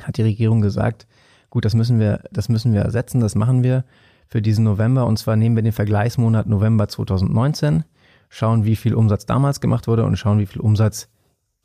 hat 0.01 0.17
die 0.17 0.23
Regierung 0.23 0.62
gesagt, 0.62 1.08
gut, 1.49 1.63
das 1.65 1.73
müssen 1.73 1.99
wir, 1.99 2.23
das 2.32 2.49
müssen 2.49 2.73
wir 2.73 2.82
ersetzen, 2.82 3.21
das 3.21 3.36
machen 3.36 3.63
wir 3.63 3.86
für 4.27 4.41
diesen 4.41 4.65
November. 4.65 5.06
Und 5.06 5.19
zwar 5.19 5.36
nehmen 5.36 5.56
wir 5.56 5.63
den 5.63 5.71
Vergleichsmonat 5.71 6.47
November 6.47 6.88
2019, 6.88 7.84
schauen, 8.29 8.65
wie 8.65 8.75
viel 8.75 8.93
Umsatz 8.93 9.25
damals 9.25 9.62
gemacht 9.62 9.88
wurde 9.88 10.03
und 10.06 10.17
schauen, 10.17 10.39
wie 10.39 10.47
viel 10.47 10.62
Umsatz 10.62 11.10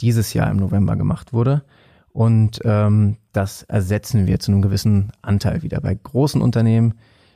dieses 0.00 0.32
Jahr 0.32 0.50
im 0.50 0.58
November 0.58 0.96
gemacht 0.96 1.32
wurde. 1.32 1.64
Und 2.12 2.60
ähm, 2.64 3.16
das 3.38 3.62
ersetzen 3.62 4.26
wir 4.26 4.40
zu 4.40 4.50
einem 4.50 4.62
gewissen 4.62 5.12
Anteil 5.22 5.62
wieder. 5.62 5.80
Bei 5.80 5.94
großen 5.94 6.42
Unternehmen 6.42 6.94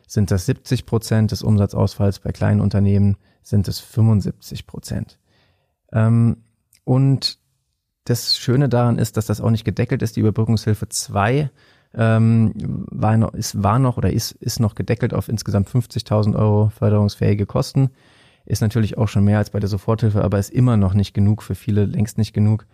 sind 0.08 0.32
das 0.32 0.46
70 0.46 0.84
Prozent 0.84 1.30
des 1.30 1.44
Umsatzausfalls, 1.44 2.18
bei 2.18 2.32
kleinen 2.32 2.60
Unternehmen 2.60 3.16
sind 3.44 3.68
es 3.68 3.78
75 3.78 4.66
Prozent. 4.66 5.20
Ähm, 5.92 6.38
und 6.82 7.38
das 8.02 8.36
Schöne 8.36 8.68
daran 8.68 8.98
ist, 8.98 9.16
dass 9.16 9.26
das 9.26 9.40
auch 9.40 9.50
nicht 9.50 9.64
gedeckelt 9.64 10.02
ist. 10.02 10.16
Die 10.16 10.20
Überbrückungshilfe 10.20 10.88
2 10.88 11.50
ähm, 11.94 12.52
war, 12.56 13.16
noch, 13.16 13.32
ist, 13.34 13.62
war 13.62 13.78
noch 13.78 13.96
oder 13.96 14.12
ist, 14.12 14.32
ist 14.32 14.58
noch 14.58 14.74
gedeckelt 14.74 15.14
auf 15.14 15.28
insgesamt 15.28 15.68
50.000 15.68 16.34
Euro 16.34 16.70
förderungsfähige 16.70 17.46
Kosten. 17.46 17.90
Ist 18.44 18.60
natürlich 18.60 18.98
auch 18.98 19.06
schon 19.06 19.22
mehr 19.22 19.38
als 19.38 19.50
bei 19.50 19.60
der 19.60 19.68
Soforthilfe, 19.68 20.24
aber 20.24 20.40
ist 20.40 20.50
immer 20.50 20.76
noch 20.76 20.94
nicht 20.94 21.14
genug, 21.14 21.44
für 21.44 21.54
viele 21.54 21.84
längst 21.84 22.18
nicht 22.18 22.32
genug. 22.32 22.66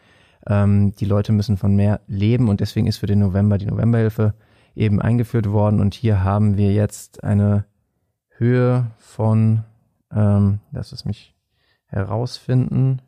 Ähm, 0.49 0.95
die 0.95 1.05
Leute 1.05 1.33
müssen 1.33 1.57
von 1.57 1.77
mehr 1.77 2.01
leben 2.07 2.49
und 2.49 2.61
deswegen 2.61 2.87
ist 2.87 2.99
für 2.99 3.07
den 3.07 3.21
November 3.21 3.59
die 3.59 3.67
Novemberhilfe 3.67 4.35
eben 4.75 5.01
eingeführt 5.01 5.51
worden. 5.51 5.81
Und 5.81 5.95
hier 5.95 6.25
haben 6.25 6.57
wir 6.57 6.73
jetzt 6.73 7.23
eine 7.23 7.65
Höhe 8.31 8.91
von, 8.99 9.65
ähm, 10.13 10.61
lass 10.73 10.93
es 10.93 11.05
mich 11.05 11.35
herausfinden, 11.87 13.03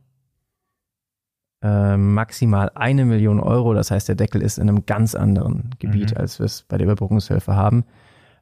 äh, 1.62 1.96
maximal 1.96 2.70
eine 2.74 3.04
Million 3.04 3.40
Euro. 3.40 3.74
Das 3.74 3.90
heißt, 3.90 4.08
der 4.08 4.16
Deckel 4.16 4.42
ist 4.42 4.58
in 4.58 4.68
einem 4.68 4.86
ganz 4.86 5.14
anderen 5.14 5.70
Gebiet, 5.78 6.12
mhm. 6.12 6.16
als 6.18 6.38
wir 6.38 6.46
es 6.46 6.62
bei 6.62 6.76
der 6.76 6.86
Überbrückungshilfe 6.86 7.54
haben. 7.54 7.84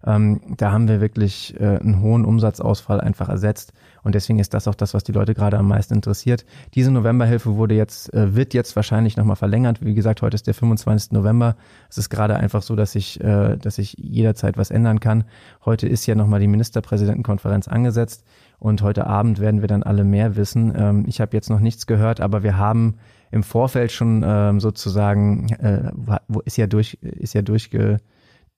Ähm, 0.07 0.41
da 0.57 0.73
haben 0.73 0.89
wir 0.89 1.01
wirklich 1.01 1.59
äh, 1.61 1.79
einen 1.79 2.01
hohen 2.01 2.25
Umsatzausfall 2.25 3.01
einfach 3.01 3.29
ersetzt. 3.29 3.73
Und 4.03 4.15
deswegen 4.15 4.39
ist 4.39 4.55
das 4.55 4.69
auch 4.69 4.75
das, 4.75 4.95
was 4.95 5.05
die 5.05 5.13
Leute 5.13 5.35
gerade 5.35 5.59
am 5.59 5.69
meisten 5.69 5.95
interessiert. 5.95 6.47
Diese 6.75 6.91
Novemberhilfe 6.91 7.57
wurde 7.57 7.75
jetzt, 7.75 8.13
äh, 8.15 8.35
wird 8.37 8.55
jetzt 8.55 8.77
wahrscheinlich 8.77 9.17
nochmal 9.17 9.37
verlängert. 9.37 9.85
Wie 9.85 9.95
gesagt, 9.95 10.23
heute 10.23 10.37
ist 10.37 10.47
der 10.47 10.55
25. 10.55 11.13
November. 11.13 11.57
Es 11.91 11.99
ist 11.99 12.11
gerade 12.11 12.37
einfach 12.37 12.63
so, 12.63 12.77
dass 12.77 12.95
ich, 12.95 13.21
äh, 13.21 13.57
dass 13.57 13.79
ich 13.79 13.97
jederzeit 13.99 14.57
was 14.57 14.71
ändern 14.71 15.01
kann. 15.01 15.25
Heute 15.65 15.89
ist 15.89 16.07
ja 16.07 16.15
nochmal 16.15 16.41
die 16.41 16.49
Ministerpräsidentenkonferenz 16.49 17.67
angesetzt. 17.67 18.25
Und 18.61 18.83
heute 18.83 19.07
Abend 19.07 19.41
werden 19.41 19.61
wir 19.61 19.69
dann 19.69 19.83
alle 19.83 20.05
mehr 20.05 20.37
wissen. 20.37 20.73
Ähm, 20.77 21.05
ich 21.07 21.21
habe 21.21 21.37
jetzt 21.37 21.51
noch 21.51 21.61
nichts 21.61 21.87
gehört, 21.87 22.21
aber 22.21 22.43
wir 22.43 22.57
haben 22.57 22.97
im 23.31 23.43
Vorfeld 23.43 23.93
schon 23.93 24.25
ähm, 24.27 24.61
sozusagen, 24.61 25.49
äh, 25.55 25.93
wo 26.29 26.41
ist 26.41 26.57
ja 26.57 26.67
durch, 26.67 26.95
ist 27.03 27.35
ja 27.35 27.43
durchge, 27.43 27.99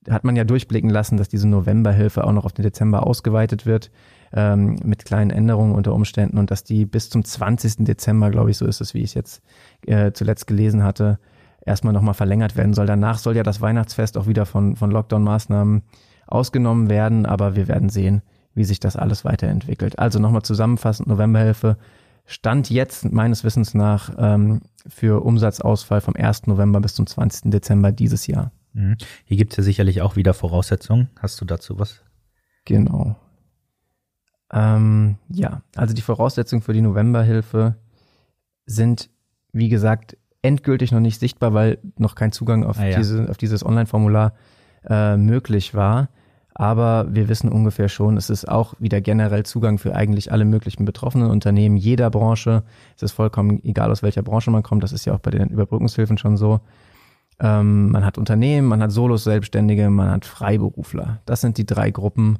hat 0.09 0.23
man 0.23 0.35
ja 0.35 0.43
durchblicken 0.43 0.89
lassen, 0.89 1.17
dass 1.17 1.29
diese 1.29 1.47
Novemberhilfe 1.47 2.23
auch 2.23 2.31
noch 2.31 2.45
auf 2.45 2.53
den 2.53 2.63
Dezember 2.63 3.05
ausgeweitet 3.05 3.65
wird, 3.65 3.91
ähm, 4.33 4.77
mit 4.83 5.05
kleinen 5.05 5.29
Änderungen 5.29 5.75
unter 5.75 5.93
Umständen 5.93 6.37
und 6.37 6.51
dass 6.51 6.63
die 6.63 6.85
bis 6.85 7.09
zum 7.09 7.23
20. 7.23 7.85
Dezember, 7.85 8.31
glaube 8.31 8.51
ich, 8.51 8.57
so 8.57 8.65
ist 8.65 8.81
es, 8.81 8.93
wie 8.93 8.99
ich 8.99 9.11
es 9.11 9.13
jetzt 9.13 9.43
äh, 9.85 10.11
zuletzt 10.11 10.47
gelesen 10.47 10.83
hatte, 10.83 11.19
erstmal 11.65 11.93
nochmal 11.93 12.13
verlängert 12.13 12.55
werden 12.55 12.73
soll. 12.73 12.87
Danach 12.87 13.17
soll 13.17 13.35
ja 13.35 13.43
das 13.43 13.61
Weihnachtsfest 13.61 14.17
auch 14.17 14.27
wieder 14.27 14.45
von, 14.45 14.75
von 14.75 14.91
Lockdown-Maßnahmen 14.91 15.83
ausgenommen 16.27 16.89
werden, 16.89 17.25
aber 17.25 17.55
wir 17.55 17.67
werden 17.67 17.89
sehen, 17.89 18.21
wie 18.55 18.63
sich 18.63 18.79
das 18.79 18.95
alles 18.95 19.25
weiterentwickelt. 19.25 19.99
Also 19.99 20.19
nochmal 20.19 20.41
zusammenfassend, 20.43 21.07
Novemberhilfe 21.07 21.77
stand 22.25 22.69
jetzt 22.69 23.11
meines 23.11 23.43
Wissens 23.43 23.73
nach 23.73 24.11
ähm, 24.17 24.61
für 24.87 25.23
Umsatzausfall 25.23 26.01
vom 26.01 26.15
1. 26.15 26.47
November 26.47 26.79
bis 26.79 26.95
zum 26.95 27.05
20. 27.05 27.51
Dezember 27.51 27.91
dieses 27.91 28.27
Jahr. 28.27 28.51
Mhm. 28.73 28.97
Hier 29.25 29.37
gibt 29.37 29.53
es 29.53 29.57
ja 29.57 29.63
sicherlich 29.63 30.01
auch 30.01 30.15
wieder 30.15 30.33
Voraussetzungen. 30.33 31.09
Hast 31.19 31.39
du 31.41 31.45
dazu 31.45 31.79
was? 31.79 32.03
Genau. 32.65 33.15
Ähm, 34.53 35.17
ja, 35.29 35.61
also 35.75 35.93
die 35.93 36.01
Voraussetzungen 36.01 36.61
für 36.61 36.73
die 36.73 36.81
Novemberhilfe 36.81 37.75
sind, 38.65 39.09
wie 39.53 39.69
gesagt, 39.69 40.17
endgültig 40.41 40.91
noch 40.91 40.99
nicht 40.99 41.19
sichtbar, 41.19 41.53
weil 41.53 41.77
noch 41.97 42.15
kein 42.15 42.31
Zugang 42.31 42.63
auf, 42.63 42.79
ah, 42.79 42.85
ja. 42.85 42.97
diese, 42.97 43.29
auf 43.29 43.37
dieses 43.37 43.65
Online-Formular 43.65 44.33
äh, 44.87 45.17
möglich 45.17 45.73
war. 45.73 46.09
Aber 46.53 47.07
wir 47.09 47.29
wissen 47.29 47.49
ungefähr 47.49 47.87
schon, 47.87 48.17
es 48.17 48.29
ist 48.29 48.47
auch 48.47 48.73
wieder 48.79 48.99
generell 48.99 49.43
Zugang 49.43 49.77
für 49.77 49.95
eigentlich 49.95 50.31
alle 50.31 50.43
möglichen 50.43 50.83
betroffenen 50.83 51.29
Unternehmen, 51.29 51.77
jeder 51.77 52.09
Branche. 52.09 52.63
Es 52.97 53.03
ist 53.03 53.13
vollkommen 53.13 53.63
egal, 53.63 53.89
aus 53.89 54.03
welcher 54.03 54.21
Branche 54.21 54.51
man 54.51 54.61
kommt. 54.61 54.83
Das 54.83 54.91
ist 54.91 55.05
ja 55.05 55.13
auch 55.13 55.19
bei 55.19 55.31
den 55.31 55.49
Überbrückungshilfen 55.49 56.17
schon 56.17 56.35
so. 56.35 56.59
Ähm, 57.41 57.89
man 57.89 58.05
hat 58.05 58.17
Unternehmen, 58.19 58.67
man 58.67 58.81
hat 58.83 58.91
Solos, 58.91 59.23
Selbstständige, 59.23 59.89
man 59.89 60.11
hat 60.11 60.25
Freiberufler. 60.25 61.19
Das 61.25 61.41
sind 61.41 61.57
die 61.57 61.65
drei 61.65 61.89
Gruppen, 61.89 62.37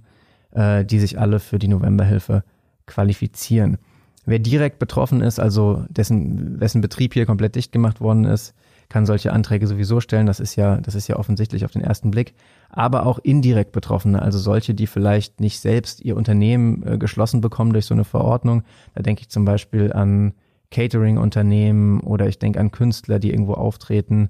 äh, 0.52 0.86
die 0.86 1.00
sich 1.00 1.20
alle 1.20 1.40
für 1.40 1.58
die 1.58 1.68
Novemberhilfe 1.68 2.44
qualifizieren. 2.86 3.78
Wer 4.26 4.38
direkt 4.38 4.78
betroffen 4.78 5.22
ist, 5.22 5.40
also 5.40 5.84
dessen, 5.90 6.60
wessen 6.60 6.82
Betrieb 6.82 7.14
hier 7.16 7.26
komplett 7.26 7.56
dicht 7.56 7.72
gemacht 7.72 8.00
worden 8.00 8.26
ist, 8.26 8.54
kann 8.90 9.08
solche 9.08 9.34
Anträge 9.34 9.66
sowieso 9.66 10.02
stellen. 10.02 10.28
Das 10.28 10.40
ist 10.40 10.56
ja, 10.56 10.78
das 10.78 10.94
ist 10.94 11.08
ja 11.08 11.16
offensichtlich 11.16 11.66
auf 11.66 11.72
den 11.72 11.82
ersten 11.82 12.12
Blick. 12.12 12.36
Aber 12.70 13.08
auch 13.08 13.18
indirekt 13.18 13.72
Betroffene, 13.72 14.22
also 14.22 14.38
solche, 14.38 14.76
die 14.76 14.86
vielleicht 14.86 15.40
nicht 15.40 15.60
selbst 15.60 16.02
ihr 16.02 16.16
Unternehmen 16.16 16.86
äh, 16.86 16.98
geschlossen 17.00 17.42
bekommen 17.42 17.74
durch 17.74 17.86
so 17.86 17.96
eine 17.96 18.04
Verordnung. 18.04 18.64
Da 18.94 19.02
denke 19.02 19.22
ich 19.22 19.30
zum 19.30 19.46
Beispiel 19.46 19.92
an 19.94 20.34
Catering-Unternehmen 20.70 22.02
oder 22.02 22.28
ich 22.28 22.38
denke 22.38 22.60
an 22.60 22.72
Künstler, 22.72 23.18
die 23.18 23.32
irgendwo 23.32 23.54
auftreten 23.54 24.30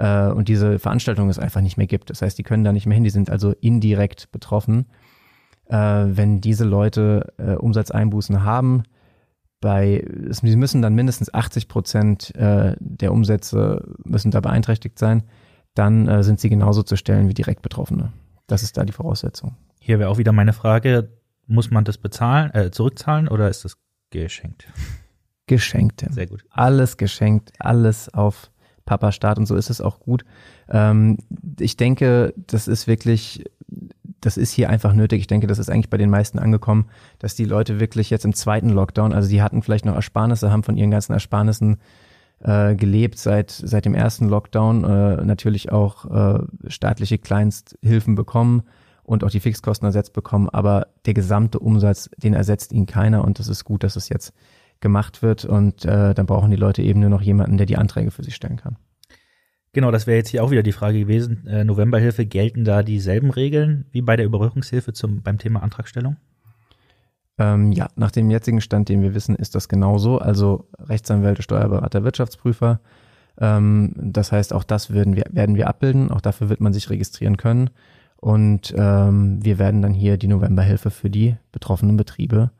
äh, 0.00 0.30
und 0.30 0.48
diese 0.48 0.78
Veranstaltung 0.78 1.28
es 1.28 1.38
einfach 1.38 1.60
nicht 1.60 1.76
mehr 1.76 1.86
gibt. 1.86 2.10
Das 2.10 2.22
heißt, 2.22 2.38
die 2.38 2.42
können 2.42 2.64
da 2.64 2.72
nicht 2.72 2.86
mehr 2.86 2.94
hin, 2.94 3.04
die 3.04 3.10
sind 3.10 3.30
also 3.30 3.52
indirekt 3.60 4.32
betroffen. 4.32 4.86
Äh, 5.66 5.76
wenn 5.76 6.40
diese 6.40 6.64
Leute 6.64 7.32
äh, 7.36 7.54
Umsatzeinbußen 7.54 8.42
haben, 8.42 8.84
bei, 9.60 10.02
sie 10.30 10.56
müssen 10.56 10.80
dann 10.80 10.94
mindestens 10.94 11.32
80 11.34 11.68
Prozent 11.68 12.34
äh, 12.34 12.74
der 12.80 13.12
Umsätze 13.12 13.94
müssen 14.04 14.30
da 14.30 14.40
beeinträchtigt 14.40 14.98
sein, 14.98 15.24
dann 15.74 16.08
äh, 16.08 16.22
sind 16.22 16.40
sie 16.40 16.48
genauso 16.48 16.82
zu 16.82 16.96
stellen 16.96 17.28
wie 17.28 17.34
direkt 17.34 17.60
Betroffene. 17.60 18.10
Das 18.46 18.62
ist 18.62 18.78
da 18.78 18.84
die 18.84 18.92
Voraussetzung. 18.92 19.56
Hier 19.78 19.98
wäre 19.98 20.08
auch 20.08 20.16
wieder 20.16 20.32
meine 20.32 20.54
Frage, 20.54 21.10
muss 21.46 21.70
man 21.70 21.84
das 21.84 21.98
bezahlen, 21.98 22.54
äh, 22.54 22.70
zurückzahlen 22.70 23.28
oder 23.28 23.50
ist 23.50 23.66
das 23.66 23.76
geschenkt? 24.08 24.66
Geschenkt. 25.46 26.06
Sehr 26.08 26.26
gut. 26.26 26.44
Alles 26.48 26.96
geschenkt, 26.96 27.52
alles 27.58 28.08
auf 28.08 28.50
Papa 28.90 29.12
Staat 29.12 29.38
und 29.38 29.46
so 29.46 29.54
ist 29.54 29.70
es 29.70 29.80
auch 29.80 30.00
gut. 30.00 30.24
Ähm, 30.68 31.18
ich 31.60 31.76
denke, 31.76 32.34
das 32.48 32.66
ist 32.66 32.88
wirklich 32.88 33.44
das 34.20 34.36
ist 34.36 34.50
hier 34.50 34.68
einfach 34.68 34.94
nötig. 34.94 35.20
Ich 35.20 35.26
denke, 35.28 35.46
das 35.46 35.60
ist 35.60 35.70
eigentlich 35.70 35.90
bei 35.90 35.96
den 35.96 36.10
meisten 36.10 36.40
angekommen, 36.40 36.86
dass 37.20 37.36
die 37.36 37.44
Leute 37.44 37.78
wirklich 37.78 38.10
jetzt 38.10 38.24
im 38.24 38.34
zweiten 38.34 38.68
Lockdown, 38.68 39.12
also 39.14 39.28
die 39.28 39.42
hatten 39.42 39.62
vielleicht 39.62 39.86
noch 39.86 39.94
Ersparnisse, 39.94 40.50
haben 40.50 40.64
von 40.64 40.76
ihren 40.76 40.90
ganzen 40.90 41.12
Ersparnissen 41.12 41.78
äh, 42.40 42.74
gelebt 42.74 43.18
seit, 43.18 43.50
seit 43.50 43.84
dem 43.84 43.94
ersten 43.94 44.28
Lockdown, 44.28 44.82
äh, 44.84 45.24
natürlich 45.24 45.70
auch 45.70 46.04
äh, 46.10 46.40
staatliche 46.66 47.18
Kleinsthilfen 47.18 48.16
bekommen 48.16 48.64
und 49.04 49.22
auch 49.22 49.30
die 49.30 49.40
Fixkosten 49.40 49.86
ersetzt 49.86 50.12
bekommen, 50.12 50.48
aber 50.50 50.88
der 51.06 51.14
gesamte 51.14 51.60
Umsatz, 51.60 52.10
den 52.18 52.34
ersetzt 52.34 52.72
ihnen 52.72 52.86
keiner 52.86 53.24
und 53.24 53.38
das 53.38 53.48
ist 53.48 53.64
gut, 53.64 53.84
dass 53.84 53.96
es 53.96 54.08
jetzt 54.08 54.34
gemacht 54.80 55.22
wird 55.22 55.44
und 55.44 55.84
äh, 55.84 56.14
dann 56.14 56.26
brauchen 56.26 56.50
die 56.50 56.56
Leute 56.56 56.82
eben 56.82 57.00
nur 57.00 57.10
noch 57.10 57.22
jemanden, 57.22 57.56
der 57.56 57.66
die 57.66 57.76
Anträge 57.76 58.10
für 58.10 58.24
sie 58.24 58.30
stellen 58.30 58.56
kann. 58.56 58.76
Genau, 59.72 59.90
das 59.92 60.06
wäre 60.06 60.16
jetzt 60.16 60.30
hier 60.30 60.42
auch 60.42 60.50
wieder 60.50 60.64
die 60.64 60.72
Frage 60.72 60.98
gewesen. 60.98 61.46
Äh, 61.46 61.64
Novemberhilfe, 61.64 62.26
gelten 62.26 62.64
da 62.64 62.82
dieselben 62.82 63.30
Regeln 63.30 63.86
wie 63.92 64.02
bei 64.02 64.16
der 64.16 64.26
Überbrückungshilfe 64.26 64.92
zum, 64.92 65.22
beim 65.22 65.38
Thema 65.38 65.62
Antragstellung? 65.62 66.16
Ähm, 67.38 67.70
ja, 67.72 67.88
nach 67.94 68.10
dem 68.10 68.30
jetzigen 68.30 68.60
Stand, 68.60 68.88
den 68.88 69.00
wir 69.00 69.14
wissen, 69.14 69.36
ist 69.36 69.54
das 69.54 69.68
genauso. 69.68 70.18
Also 70.18 70.68
Rechtsanwälte, 70.78 71.42
Steuerberater, 71.42 72.02
Wirtschaftsprüfer. 72.02 72.80
Ähm, 73.38 73.94
das 73.96 74.32
heißt, 74.32 74.52
auch 74.52 74.64
das 74.64 74.92
werden 74.92 75.14
wir, 75.14 75.24
werden 75.30 75.54
wir 75.54 75.68
abbilden. 75.68 76.10
Auch 76.10 76.20
dafür 76.20 76.48
wird 76.48 76.60
man 76.60 76.72
sich 76.72 76.90
registrieren 76.90 77.36
können. 77.36 77.70
Und 78.16 78.74
ähm, 78.76 79.42
wir 79.42 79.58
werden 79.58 79.82
dann 79.82 79.94
hier 79.94 80.18
die 80.18 80.26
Novemberhilfe 80.26 80.90
für 80.90 81.08
die 81.08 81.36
betroffenen 81.52 81.96
Betriebe 81.96 82.50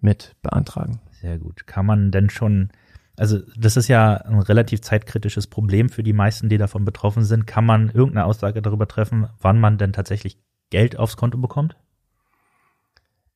mit 0.00 0.34
beantragen. 0.42 1.00
Sehr 1.20 1.38
gut. 1.38 1.66
Kann 1.66 1.86
man 1.86 2.10
denn 2.10 2.30
schon 2.30 2.70
also 3.18 3.40
das 3.56 3.76
ist 3.76 3.88
ja 3.88 4.14
ein 4.14 4.38
relativ 4.38 4.80
zeitkritisches 4.80 5.48
Problem 5.48 5.88
für 5.88 6.04
die 6.04 6.12
meisten, 6.12 6.48
die 6.48 6.56
davon 6.56 6.84
betroffen 6.84 7.24
sind. 7.24 7.46
Kann 7.46 7.66
man 7.66 7.90
irgendeine 7.90 8.24
Aussage 8.24 8.62
darüber 8.62 8.86
treffen, 8.86 9.26
wann 9.40 9.58
man 9.58 9.76
denn 9.76 9.92
tatsächlich 9.92 10.38
Geld 10.70 10.98
aufs 10.98 11.16
Konto 11.16 11.36
bekommt? 11.36 11.76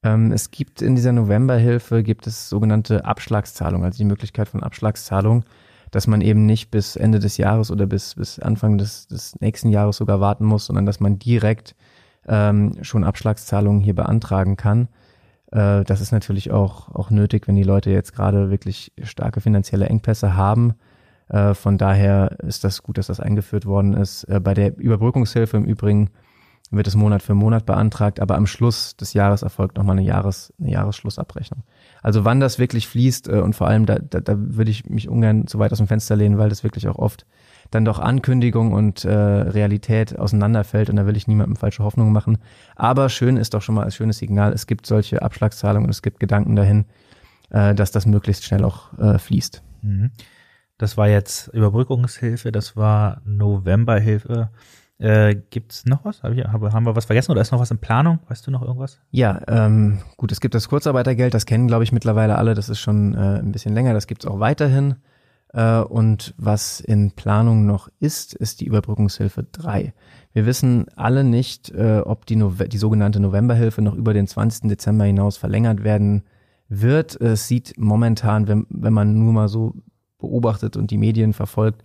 Ähm, 0.05 0.31
es 0.31 0.53
gibt 0.53 0.83
in 0.83 0.95
dieser 0.95 1.13
Novemberhilfe 1.13 2.05
gibt 2.05 2.29
es 2.29 2.49
sogenannte 2.49 3.05
Abschlagszahlungen, 3.05 3.85
also 3.85 3.99
die 3.99 4.05
Möglichkeit 4.05 4.49
von 4.49 4.63
Abschlagszahlung, 4.63 5.45
dass 5.91 6.07
man 6.07 6.21
eben 6.21 6.47
nicht 6.47 6.71
bis 6.71 6.95
Ende 6.95 7.19
des 7.19 7.37
Jahres 7.37 7.73
oder 7.73 7.87
bis, 7.87 8.15
bis 8.15 8.39
Anfang 8.39 8.79
des, 8.79 9.09
des 9.09 9.39
nächsten 9.41 9.69
Jahres 9.69 9.97
sogar 9.97 10.21
warten 10.21 10.45
muss, 10.45 10.67
sondern 10.67 10.87
dass 10.87 11.01
man 11.01 11.19
direkt 11.19 11.75
ähm, 12.29 12.79
schon 12.83 13.03
Abschlagszahlungen 13.03 13.81
hier 13.81 13.97
beantragen 13.97 14.57
kann. 14.57 14.89
Äh, 15.53 15.85
das 15.85 16.01
ist 16.01 16.13
natürlich 16.13 16.51
auch, 16.51 16.89
auch 16.95 17.11
nötig, 17.11 17.47
wenn 17.47 17.55
die 17.55 17.63
Leute 17.63 17.91
jetzt 17.91 18.15
gerade 18.15 18.51
wirklich 18.51 18.93
starke 19.03 19.41
finanzielle 19.41 19.87
Engpässe 19.87 20.35
haben. 20.35 20.75
Äh, 21.29 21.55
von 21.55 21.79
daher 21.79 22.39
ist 22.41 22.65
das 22.65 22.83
gut, 22.83 22.99
dass 22.99 23.07
das 23.07 23.21
eingeführt 23.21 23.67
worden 23.67 23.95
ist. 23.95 24.25
Äh, 24.25 24.41
bei 24.41 24.55
der 24.55 24.77
Überbrückungshilfe 24.77 25.57
im 25.57 25.65
Übrigen 25.65 26.11
wird 26.71 26.87
es 26.87 26.97
Monat 26.97 27.23
für 27.23 27.35
Monat 27.35 27.67
beantragt, 27.67 28.19
aber 28.19 28.37
am 28.37 28.47
Schluss 28.47 28.97
des 28.97 29.13
Jahres 29.13 29.43
erfolgt 29.43 29.77
nochmal 29.77 29.99
eine, 29.99 30.07
Jahres, 30.07 30.55
eine 30.59 30.71
Jahresschlussabrechnung. 30.71 31.63
Also 32.03 32.25
wann 32.25 32.41
das 32.41 32.59
wirklich 32.59 32.89
fließt 32.89 33.29
äh, 33.29 33.41
und 33.41 33.55
vor 33.55 33.69
allem, 33.69 33.87
da, 33.87 33.99
da, 33.99 34.21
da 34.21 34.35
würde 34.37 34.71
ich 34.71 34.89
mich 34.91 35.09
ungern 35.09 35.47
zu 35.47 35.59
weit 35.59 35.73
aus 35.73 35.79
dem 35.79 35.87
Fenster 35.87 36.17
lehnen, 36.17 36.37
weil 36.37 36.49
das 36.49 36.65
wirklich 36.65 36.89
auch 36.89 36.97
oft 36.97 37.25
dann 37.71 37.85
doch 37.85 37.99
Ankündigung 37.99 38.73
und 38.73 39.05
äh, 39.05 39.13
Realität 39.13 40.19
auseinanderfällt 40.19 40.91
und 40.91 40.97
da 40.97 41.07
will 41.07 41.17
ich 41.17 41.27
niemandem 41.27 41.57
falsche 41.57 41.85
Hoffnungen 41.85 42.13
machen. 42.13 42.39
Aber 42.77 43.09
schön 43.09 43.37
ist 43.37 43.55
doch 43.55 43.63
schon 43.63 43.77
mal 43.77 43.85
als 43.85 43.97
schönes 43.97 44.19
Signal, 44.19 44.53
es 44.53 44.67
gibt 44.67 44.85
solche 44.87 45.23
Abschlagszahlungen 45.23 45.87
und 45.87 45.91
es 45.91 46.03
gibt 46.03 46.21
Gedanken 46.21 46.57
dahin, 46.57 46.85
äh, 47.51 47.75
dass 47.75 47.93
das 47.93 48.05
möglichst 48.05 48.45
schnell 48.45 48.65
auch 48.65 48.97
äh, 48.99 49.19
fließt. 49.19 49.63
Mhm. 49.83 50.11
Das 50.77 50.97
war 50.97 51.09
jetzt 51.09 51.49
Überbrückungshilfe, 51.49 52.51
das 52.51 52.77
war 52.77 53.23
Novemberhilfe. 53.25 54.51
Äh, 54.99 55.35
Gibt 55.51 55.73
es 55.73 55.87
noch 55.87 56.05
was? 56.05 56.23
Hab 56.23 56.33
ich, 56.33 56.45
hab, 56.45 56.63
haben 56.63 56.87
wir 56.87 56.95
was 56.95 57.07
vergessen 57.07 57.33
oder 57.33 57.41
ist 57.41 57.51
noch 57.51 57.61
was 57.61 57.71
in 57.71 57.79
Planung? 57.79 58.21
Weißt 58.29 58.47
du 58.47 58.51
noch 58.51 58.63
irgendwas? 58.63 59.01
Ja, 59.11 59.41
ähm, 59.49 59.99
gut, 60.17 60.31
es 60.33 60.41
gibt 60.41 60.55
das 60.55 60.69
Kurzarbeitergeld, 60.69 61.35
das 61.35 61.47
kennen, 61.47 61.67
glaube 61.67 61.85
ich, 61.85 61.93
mittlerweile 61.93 62.37
alle. 62.37 62.55
Das 62.55 62.69
ist 62.69 62.81
schon 62.81 63.15
äh, 63.15 63.41
ein 63.41 63.53
bisschen 63.53 63.75
länger, 63.75 63.95
das 63.95 64.07
gibt 64.07 64.25
es 64.25 64.31
auch 64.31 64.39
weiterhin. 64.39 64.97
Äh, 65.53 65.81
und 65.81 66.35
was 66.37 66.81
in 66.81 67.13
Planung 67.13 67.67
noch 67.67 67.89
ist, 68.01 68.35
ist 68.35 68.61
die 68.61 68.67
Überbrückungshilfe 68.67 69.45
3. 69.51 69.93
Wir 70.33 70.47
wissen 70.47 70.87
alle 70.97 71.25
nicht, 71.25 71.71
äh, 71.71 72.01
ob 72.05 72.27
die, 72.27 72.37
Nove 72.37 72.69
die 72.69 72.79
sogenannte 72.79 73.21
Novemberhilfe 73.21 73.83
noch 73.83 73.95
über 73.95 74.15
den 74.15 74.27
20. 74.27 74.69
Dezember 74.69 75.05
hinaus 75.05 75.37
verlängert 75.37 75.85
werden 75.85 76.23
wird. 76.69 77.21
Es 77.21 77.49
sieht 77.49 77.75
momentan, 77.77 78.49
wenn, 78.49 78.67
wenn 78.71 78.93
man 78.93 79.19
nur 79.19 79.33
mal 79.33 79.49
so 79.49 79.75
beobachtet 80.19 80.77
und 80.77 80.91
die 80.91 80.99
Medien 80.99 81.33
verfolgt, 81.33 81.85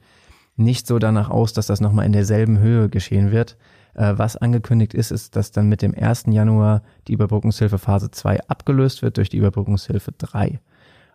nicht 0.58 0.88
so 0.88 1.00
danach 1.00 1.30
aus, 1.30 1.54
dass 1.54 1.68
das 1.68 1.82
nochmal 1.82 2.06
in 2.06 2.14
derselben 2.14 2.60
Höhe 2.60 2.90
geschehen 2.90 3.32
wird. 3.32 3.58
Äh, 3.94 4.14
was 4.18 4.36
angekündigt 4.36 4.94
ist, 4.94 5.12
ist, 5.12 5.36
dass 5.36 5.52
dann 5.52 5.70
mit 5.70 5.82
dem 5.82 5.94
1. 5.96 6.26
Januar 6.28 6.82
die 7.08 7.14
Überbrückungshilfe 7.14 7.78
Phase 7.78 8.12
2 8.12 8.48
abgelöst 8.48 9.02
wird 9.02 9.18
durch 9.18 9.30
die 9.30 9.38
Überbrückungshilfe 9.38 10.12
3. 10.18 10.60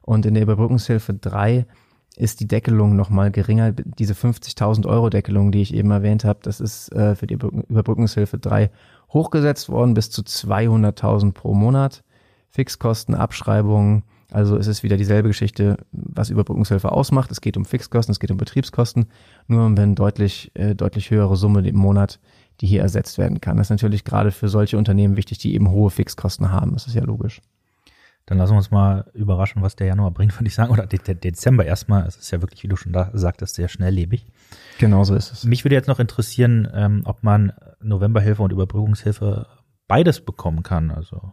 Und 0.03 0.27
in 0.27 0.35
der 0.35 0.43
Überbrückungshilfe 0.43 1.15
3 1.15 1.67
ist 2.17 2.41
die 2.41 2.49
Deckelung 2.49 2.97
nochmal 2.97 3.31
geringer. 3.31 3.73
Diese 3.73 4.15
50.000 4.15 4.87
Euro 4.87 5.11
Deckelung, 5.11 5.53
die 5.53 5.63
ich 5.63 5.75
eben 5.75 5.91
erwähnt 5.91 6.25
habe, 6.25 6.41
das 6.43 6.61
ist 6.61 6.93
äh, 6.93 7.15
für 7.15 7.27
die 7.27 7.35
Überbrückungshilfe 7.35 8.39
3 8.39 8.71
hochgesetzt 9.13 9.69
worden 9.69 9.95
bis 9.95 10.11
zu 10.11 10.23
200.000 10.23 11.33
pro 11.33 11.55
Monat. 11.55 12.03
Fixkosten, 12.51 13.15
Abschreibungen, 13.15 14.03
also 14.33 14.57
es 14.57 14.67
ist 14.67 14.83
wieder 14.83 14.97
dieselbe 14.97 15.29
Geschichte, 15.29 15.77
was 15.93 16.31
Überbrückungshilfe 16.31 16.91
ausmacht. 16.91 17.31
Es 17.31 17.41
geht 17.41 17.57
um 17.57 17.67
Fixkosten, 17.67 18.13
es 18.13 18.19
geht 18.19 18.31
um 18.31 18.39
Betriebskosten, 18.39 19.07
nur 19.47 19.67
um 19.67 19.77
eine 19.77 19.95
deutlich, 19.95 20.51
äh, 20.55 20.75
deutlich 20.75 21.11
höhere 21.11 21.37
Summe 21.37 21.67
im 21.69 21.77
Monat, 21.77 22.19
die 22.61 22.67
hier 22.67 22.81
ersetzt 22.81 23.19
werden 23.19 23.41
kann. 23.41 23.59
Das 23.59 23.67
ist 23.67 23.71
natürlich 23.71 24.05
gerade 24.05 24.31
für 24.31 24.49
solche 24.49 24.79
Unternehmen 24.79 25.17
wichtig, 25.17 25.39
die 25.39 25.55
eben 25.55 25.71
hohe 25.71 25.91
Fixkosten 25.91 26.51
haben. 26.51 26.73
Das 26.73 26.87
ist 26.87 26.95
ja 26.95 27.03
logisch. 27.03 27.43
Dann 28.25 28.39
lassen 28.39 28.53
wir 28.53 28.59
uns 28.59 28.71
mal 28.71 29.11
überraschen, 29.13 29.63
was 29.63 29.77
der 29.77 29.89
Januar 29.89 30.13
bringt, 30.13 30.39
würde 30.39 30.47
ich 30.47 30.55
sagen. 30.55 30.73
Oder 30.73 30.87
der 30.87 31.15
Dezember 31.15 31.67
erstmal. 31.67 32.07
Es 32.07 32.17
ist 32.17 32.31
ja 32.31 32.41
wirklich, 32.41 32.63
wie 32.63 32.69
du 32.69 32.77
schon 32.77 32.93
da 32.93 33.11
sagtest, 33.13 33.57
sehr 33.57 33.69
schnelllebig. 33.69 34.27
Genau 34.79 35.05
so 35.05 35.15
ist 35.15 35.33
es. 35.33 35.45
Mich 35.45 35.65
würde 35.65 35.75
jetzt 35.75 35.89
noch 35.89 35.99
interessieren, 35.99 36.69
ähm, 36.73 37.03
ob 37.05 37.23
man 37.23 37.53
Novemberhilfe 37.81 38.43
und 38.43 38.53
Überbrückungshilfe 38.53 39.47
beides 39.89 40.25
bekommen 40.25 40.63
kann. 40.63 40.91
Also 40.91 41.33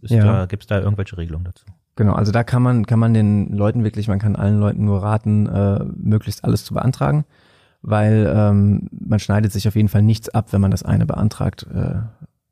ja. 0.00 0.46
gibt 0.46 0.64
es 0.64 0.66
da 0.66 0.80
irgendwelche 0.80 1.16
Regelungen 1.18 1.44
dazu? 1.44 1.66
Genau, 1.96 2.14
also 2.14 2.32
da 2.32 2.44
kann 2.44 2.62
man, 2.62 2.86
kann 2.86 2.98
man 2.98 3.14
den 3.14 3.52
Leuten 3.52 3.84
wirklich, 3.84 4.08
man 4.08 4.18
kann 4.18 4.36
allen 4.36 4.58
Leuten 4.58 4.84
nur 4.84 5.02
raten, 5.02 5.46
äh, 5.46 5.84
möglichst 5.96 6.44
alles 6.44 6.64
zu 6.64 6.74
beantragen, 6.74 7.24
weil 7.82 8.32
ähm, 8.34 8.88
man 8.90 9.18
schneidet 9.18 9.52
sich 9.52 9.68
auf 9.68 9.76
jeden 9.76 9.88
Fall 9.88 10.02
nichts 10.02 10.28
ab, 10.28 10.52
wenn 10.52 10.60
man 10.60 10.70
das 10.70 10.82
eine 10.82 11.06
beantragt. 11.06 11.66
Äh, 11.74 12.00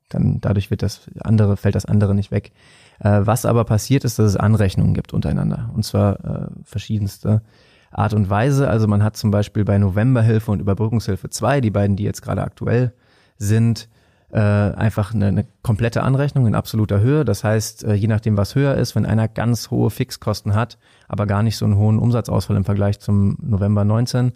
dann 0.08 0.40
dadurch 0.40 0.70
wird 0.70 0.82
das 0.82 1.08
andere, 1.20 1.56
fällt 1.56 1.74
das 1.74 1.84
andere 1.84 2.14
nicht 2.14 2.30
weg. 2.30 2.52
Äh, 2.98 3.20
was 3.24 3.46
aber 3.46 3.64
passiert 3.64 4.04
ist, 4.04 4.18
dass 4.18 4.26
es 4.26 4.36
Anrechnungen 4.36 4.94
gibt 4.94 5.12
untereinander. 5.12 5.70
Und 5.74 5.84
zwar 5.84 6.24
äh, 6.24 6.48
verschiedenste 6.64 7.42
Art 7.90 8.14
und 8.14 8.28
Weise. 8.28 8.68
Also 8.68 8.86
man 8.86 9.02
hat 9.02 9.16
zum 9.16 9.30
Beispiel 9.30 9.64
bei 9.64 9.78
Novemberhilfe 9.78 10.50
und 10.50 10.60
Überbrückungshilfe 10.60 11.30
2, 11.30 11.60
die 11.60 11.70
beiden, 11.70 11.96
die 11.96 12.04
jetzt 12.04 12.22
gerade 12.22 12.42
aktuell 12.42 12.92
sind, 13.36 13.88
äh, 14.30 14.38
einfach 14.38 15.14
eine, 15.14 15.26
eine 15.26 15.46
komplette 15.62 16.02
Anrechnung 16.02 16.46
in 16.46 16.54
absoluter 16.54 17.00
Höhe. 17.00 17.24
Das 17.24 17.44
heißt, 17.44 17.84
äh, 17.84 17.94
je 17.94 18.08
nachdem, 18.08 18.36
was 18.36 18.54
höher 18.54 18.74
ist, 18.74 18.94
wenn 18.94 19.06
einer 19.06 19.28
ganz 19.28 19.70
hohe 19.70 19.90
Fixkosten 19.90 20.54
hat, 20.54 20.78
aber 21.08 21.26
gar 21.26 21.42
nicht 21.42 21.56
so 21.56 21.64
einen 21.64 21.76
hohen 21.76 21.98
Umsatzausfall 21.98 22.56
im 22.56 22.64
Vergleich 22.64 23.00
zum 23.00 23.38
November 23.40 23.84
19, 23.84 24.32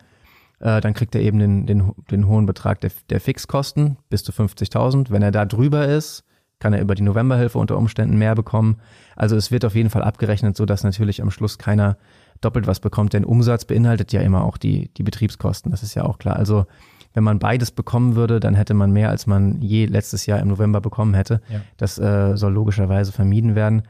äh, 0.61 0.81
dann 0.81 0.95
kriegt 0.95 1.15
er 1.15 1.21
eben 1.21 1.39
den, 1.39 1.67
den, 1.67 1.93
den 2.11 2.27
hohen 2.27 2.47
Betrag 2.47 2.81
der, 2.81 2.91
der 3.11 3.21
Fixkosten 3.21 3.99
bis 4.09 4.25
zu 4.25 4.33
50.000. 4.33 5.11
Wenn 5.11 5.23
er 5.23 5.31
da 5.31 5.45
drüber 5.45 5.87
ist, 5.87 6.25
kann 6.59 6.73
er 6.73 6.81
über 6.81 6.95
die 6.95 7.03
Novemberhilfe 7.03 7.59
unter 7.59 7.77
Umständen 7.77 8.17
mehr 8.17 8.37
bekommen. 8.37 8.77
Also 9.17 9.37
es 9.37 9.51
wird 9.51 9.65
auf 9.65 9.75
jeden 9.75 9.91
Fall 9.91 10.05
abgerechnet, 10.05 10.57
so 10.57 10.65
dass 10.65 10.85
natürlich 10.85 11.21
am 11.21 11.33
Schluss 11.33 11.59
keiner 11.59 11.97
doppelt 12.41 12.67
was 12.67 12.81
bekommt, 12.81 13.13
denn 13.13 13.25
Umsatz 13.25 13.65
beinhaltet 13.65 14.13
ja 14.13 14.21
immer 14.21 14.45
auch 14.45 14.57
die, 14.57 14.89
die 14.95 15.03
Betriebskosten, 15.03 15.71
das 15.71 15.83
ist 15.83 15.95
ja 15.95 16.05
auch 16.05 16.19
klar. 16.19 16.37
Also 16.37 16.67
wenn 17.14 17.25
man 17.25 17.38
beides 17.38 17.70
bekommen 17.70 18.14
würde, 18.16 18.40
dann 18.40 18.55
hätte 18.55 18.75
man 18.75 18.92
mehr, 18.92 19.11
als 19.11 19.27
man 19.27 19.61
je 19.61 19.87
letztes 19.87 20.27
Jahr 20.27 20.40
im 20.40 20.48
November 20.48 20.81
bekommen 20.81 21.14
hätte. 21.14 21.40
Ja. 21.48 21.61
Das 21.77 21.98
äh, 21.98 22.37
soll 22.37 22.53
logischerweise 22.53 23.12
vermieden 23.12 23.55
werden. 23.55 23.83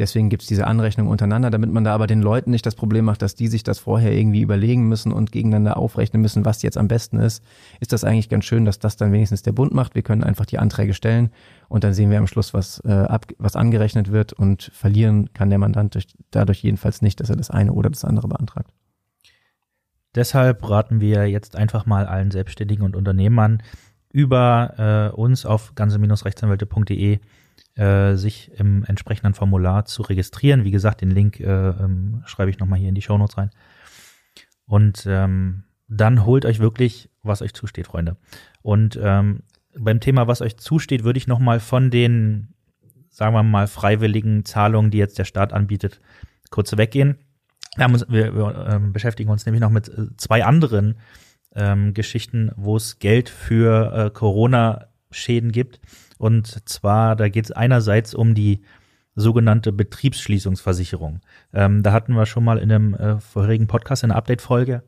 Deswegen 0.00 0.30
gibt's 0.30 0.46
diese 0.46 0.66
Anrechnung 0.66 1.08
untereinander, 1.08 1.50
damit 1.50 1.70
man 1.70 1.84
da 1.84 1.94
aber 1.94 2.06
den 2.06 2.22
Leuten 2.22 2.50
nicht 2.52 2.64
das 2.64 2.74
Problem 2.74 3.04
macht, 3.04 3.20
dass 3.20 3.34
die 3.34 3.48
sich 3.48 3.64
das 3.64 3.78
vorher 3.78 4.12
irgendwie 4.12 4.40
überlegen 4.40 4.88
müssen 4.88 5.12
und 5.12 5.30
gegeneinander 5.30 5.76
aufrechnen 5.76 6.22
müssen, 6.22 6.46
was 6.46 6.62
jetzt 6.62 6.78
am 6.78 6.88
besten 6.88 7.18
ist. 7.18 7.44
Ist 7.80 7.92
das 7.92 8.02
eigentlich 8.02 8.30
ganz 8.30 8.46
schön, 8.46 8.64
dass 8.64 8.78
das 8.78 8.96
dann 8.96 9.12
wenigstens 9.12 9.42
der 9.42 9.52
Bund 9.52 9.74
macht. 9.74 9.94
Wir 9.94 10.00
können 10.00 10.24
einfach 10.24 10.46
die 10.46 10.58
Anträge 10.58 10.94
stellen 10.94 11.28
und 11.68 11.84
dann 11.84 11.92
sehen 11.92 12.10
wir 12.10 12.16
am 12.16 12.26
Schluss, 12.26 12.54
was, 12.54 12.80
äh, 12.86 12.92
ab, 12.92 13.26
was 13.36 13.56
angerechnet 13.56 14.10
wird 14.10 14.32
und 14.32 14.70
verlieren 14.72 15.34
kann 15.34 15.50
der 15.50 15.58
Mandant 15.58 15.94
durch, 15.94 16.06
dadurch 16.30 16.62
jedenfalls 16.62 17.02
nicht, 17.02 17.20
dass 17.20 17.28
er 17.28 17.36
das 17.36 17.50
eine 17.50 17.74
oder 17.74 17.90
das 17.90 18.06
andere 18.06 18.28
beantragt. 18.28 18.70
Deshalb 20.14 20.68
raten 20.68 21.00
wir 21.00 21.28
jetzt 21.28 21.56
einfach 21.56 21.86
mal 21.86 22.06
allen 22.06 22.30
Selbstständigen 22.30 22.84
und 22.84 22.96
Unternehmern 22.96 23.62
über 24.12 25.10
äh, 25.12 25.16
uns 25.16 25.46
auf 25.46 25.74
ganze-rechtsanwälte.de 25.74 27.20
äh, 27.76 28.16
sich 28.16 28.50
im 28.58 28.84
entsprechenden 28.84 29.34
Formular 29.34 29.84
zu 29.84 30.02
registrieren. 30.02 30.64
Wie 30.64 30.72
gesagt, 30.72 31.00
den 31.00 31.10
Link 31.10 31.38
äh, 31.38 31.68
ähm, 31.70 32.22
schreibe 32.26 32.50
ich 32.50 32.58
nochmal 32.58 32.78
hier 32.78 32.88
in 32.88 32.94
die 32.94 33.02
Shownotes 33.02 33.38
rein. 33.38 33.50
Und 34.66 35.04
ähm, 35.06 35.64
dann 35.88 36.24
holt 36.24 36.44
euch 36.44 36.58
wirklich, 36.58 37.10
was 37.22 37.42
euch 37.42 37.54
zusteht, 37.54 37.86
Freunde. 37.86 38.16
Und 38.62 38.98
ähm, 39.02 39.42
beim 39.78 40.00
Thema, 40.00 40.26
was 40.26 40.42
euch 40.42 40.56
zusteht, 40.56 41.04
würde 41.04 41.18
ich 41.18 41.26
nochmal 41.26 41.60
von 41.60 41.90
den, 41.90 42.54
sagen 43.08 43.34
wir 43.34 43.42
mal, 43.42 43.66
freiwilligen 43.66 44.44
Zahlungen, 44.44 44.90
die 44.90 44.98
jetzt 44.98 45.18
der 45.18 45.24
Staat 45.24 45.52
anbietet, 45.52 46.00
kurz 46.50 46.76
weggehen. 46.76 47.18
Wir, 47.76 47.86
uns, 47.86 48.06
wir, 48.08 48.34
wir 48.34 48.66
ähm, 48.68 48.92
beschäftigen 48.92 49.30
uns 49.30 49.46
nämlich 49.46 49.60
noch 49.60 49.70
mit 49.70 49.88
äh, 49.88 50.16
zwei 50.16 50.44
anderen 50.44 50.96
ähm, 51.54 51.94
Geschichten, 51.94 52.50
wo 52.56 52.76
es 52.76 52.98
Geld 52.98 53.28
für 53.28 53.92
äh, 53.92 54.10
Corona-Schäden 54.10 55.52
gibt. 55.52 55.80
Und 56.18 56.68
zwar, 56.68 57.16
da 57.16 57.28
geht 57.28 57.44
es 57.44 57.52
einerseits 57.52 58.14
um 58.14 58.34
die 58.34 58.62
sogenannte 59.14 59.72
Betriebsschließungsversicherung. 59.72 61.20
Ähm, 61.52 61.82
da 61.82 61.92
hatten 61.92 62.14
wir 62.14 62.26
schon 62.26 62.44
mal 62.44 62.58
in 62.58 62.70
einem 62.70 62.94
äh, 62.94 63.20
vorherigen 63.20 63.66
Podcast, 63.66 64.02
in 64.04 64.10
einer 64.10 64.18
Update-Folge, 64.18 64.82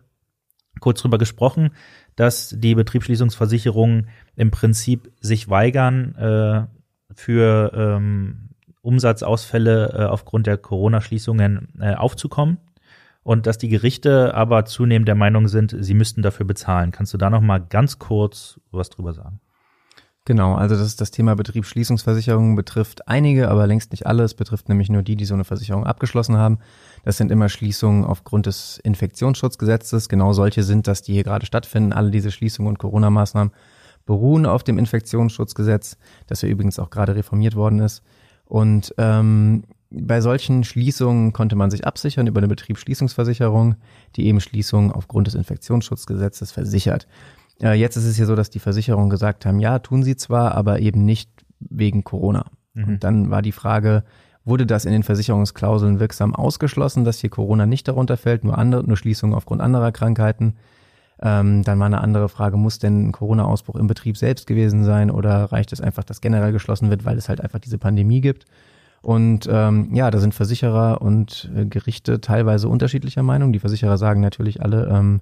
kurz 0.80 1.02
drüber 1.02 1.18
gesprochen, 1.18 1.70
dass 2.16 2.54
die 2.56 2.74
Betriebsschließungsversicherungen 2.74 4.08
im 4.36 4.50
Prinzip 4.50 5.12
sich 5.20 5.48
weigern, 5.48 6.14
äh, 6.16 6.66
für 7.14 7.72
ähm, 7.74 8.48
Umsatzausfälle 8.80 9.92
äh, 9.92 10.04
aufgrund 10.04 10.46
der 10.46 10.56
Corona-Schließungen 10.56 11.68
äh, 11.80 11.94
aufzukommen 11.94 12.58
und 13.22 13.46
dass 13.46 13.58
die 13.58 13.68
Gerichte 13.68 14.34
aber 14.34 14.64
zunehmend 14.64 15.08
der 15.08 15.14
Meinung 15.14 15.48
sind, 15.48 15.74
sie 15.78 15.94
müssten 15.94 16.22
dafür 16.22 16.46
bezahlen. 16.46 16.90
Kannst 16.90 17.14
du 17.14 17.18
da 17.18 17.30
noch 17.30 17.40
mal 17.40 17.58
ganz 17.58 17.98
kurz 17.98 18.60
was 18.70 18.90
drüber 18.90 19.14
sagen? 19.14 19.40
Genau, 20.24 20.54
also 20.54 20.76
das, 20.76 20.94
das 20.94 21.10
Thema 21.10 21.34
Betriebsschließungsversicherung 21.34 22.54
betrifft 22.54 23.08
einige, 23.08 23.48
aber 23.48 23.66
längst 23.66 23.90
nicht 23.90 24.06
alle. 24.06 24.22
Es 24.22 24.34
betrifft 24.34 24.68
nämlich 24.68 24.88
nur 24.88 25.02
die, 25.02 25.16
die 25.16 25.24
so 25.24 25.34
eine 25.34 25.42
Versicherung 25.42 25.84
abgeschlossen 25.84 26.36
haben. 26.36 26.58
Das 27.04 27.16
sind 27.16 27.32
immer 27.32 27.48
Schließungen 27.48 28.04
aufgrund 28.04 28.46
des 28.46 28.78
Infektionsschutzgesetzes. 28.78 30.08
Genau 30.08 30.32
solche 30.32 30.62
sind 30.62 30.86
das, 30.86 31.02
die 31.02 31.14
hier 31.14 31.24
gerade 31.24 31.44
stattfinden. 31.44 31.92
Alle 31.92 32.12
diese 32.12 32.30
Schließungen 32.30 32.68
und 32.68 32.78
Corona-Maßnahmen 32.78 33.52
beruhen 34.06 34.46
auf 34.46 34.62
dem 34.62 34.78
Infektionsschutzgesetz, 34.78 35.96
das 36.28 36.42
ja 36.42 36.48
übrigens 36.48 36.78
auch 36.78 36.90
gerade 36.90 37.16
reformiert 37.16 37.56
worden 37.56 37.80
ist. 37.80 38.04
Und 38.44 38.94
ähm, 38.98 39.64
bei 39.94 40.20
solchen 40.20 40.64
Schließungen 40.64 41.32
konnte 41.32 41.56
man 41.56 41.70
sich 41.70 41.86
absichern 41.86 42.26
über 42.26 42.38
eine 42.38 42.48
Betriebsschließungsversicherung, 42.48 43.76
die 44.16 44.26
eben 44.26 44.40
Schließungen 44.40 44.90
aufgrund 44.90 45.26
des 45.26 45.34
Infektionsschutzgesetzes 45.34 46.52
versichert. 46.52 47.06
Äh, 47.60 47.74
jetzt 47.74 47.96
ist 47.96 48.06
es 48.06 48.18
ja 48.18 48.26
so, 48.26 48.34
dass 48.34 48.50
die 48.50 48.58
Versicherungen 48.58 49.10
gesagt 49.10 49.44
haben, 49.44 49.60
ja, 49.60 49.78
tun 49.78 50.02
sie 50.02 50.16
zwar, 50.16 50.54
aber 50.54 50.80
eben 50.80 51.04
nicht 51.04 51.30
wegen 51.60 52.04
Corona. 52.04 52.46
Mhm. 52.74 52.84
Und 52.84 53.04
dann 53.04 53.30
war 53.30 53.42
die 53.42 53.52
Frage, 53.52 54.04
wurde 54.44 54.66
das 54.66 54.84
in 54.84 54.92
den 54.92 55.02
Versicherungsklauseln 55.02 56.00
wirksam 56.00 56.34
ausgeschlossen, 56.34 57.04
dass 57.04 57.18
hier 57.18 57.30
Corona 57.30 57.66
nicht 57.66 57.86
darunter 57.86 58.16
fällt, 58.16 58.44
nur 58.44 58.58
andere, 58.58 58.84
nur 58.84 58.96
Schließungen 58.96 59.36
aufgrund 59.36 59.60
anderer 59.60 59.92
Krankheiten? 59.92 60.54
Ähm, 61.20 61.62
dann 61.62 61.78
war 61.78 61.86
eine 61.86 62.00
andere 62.00 62.28
Frage, 62.28 62.56
muss 62.56 62.80
denn 62.80 63.08
ein 63.08 63.12
Corona-Ausbruch 63.12 63.76
im 63.76 63.86
Betrieb 63.86 64.16
selbst 64.16 64.46
gewesen 64.46 64.82
sein 64.84 65.10
oder 65.10 65.52
reicht 65.52 65.72
es 65.72 65.80
einfach, 65.80 66.02
dass 66.02 66.20
generell 66.20 66.50
geschlossen 66.50 66.90
wird, 66.90 67.04
weil 67.04 67.16
es 67.16 67.28
halt 67.28 67.40
einfach 67.40 67.60
diese 67.60 67.78
Pandemie 67.78 68.20
gibt? 68.20 68.46
Und 69.02 69.48
ähm, 69.50 69.94
ja, 69.94 70.10
da 70.10 70.18
sind 70.18 70.32
Versicherer 70.32 71.02
und 71.02 71.50
äh, 71.54 71.66
Gerichte 71.66 72.20
teilweise 72.20 72.68
unterschiedlicher 72.68 73.22
Meinung. 73.22 73.52
Die 73.52 73.58
Versicherer 73.58 73.98
sagen 73.98 74.20
natürlich 74.20 74.62
alle, 74.62 74.86
ähm, 74.86 75.20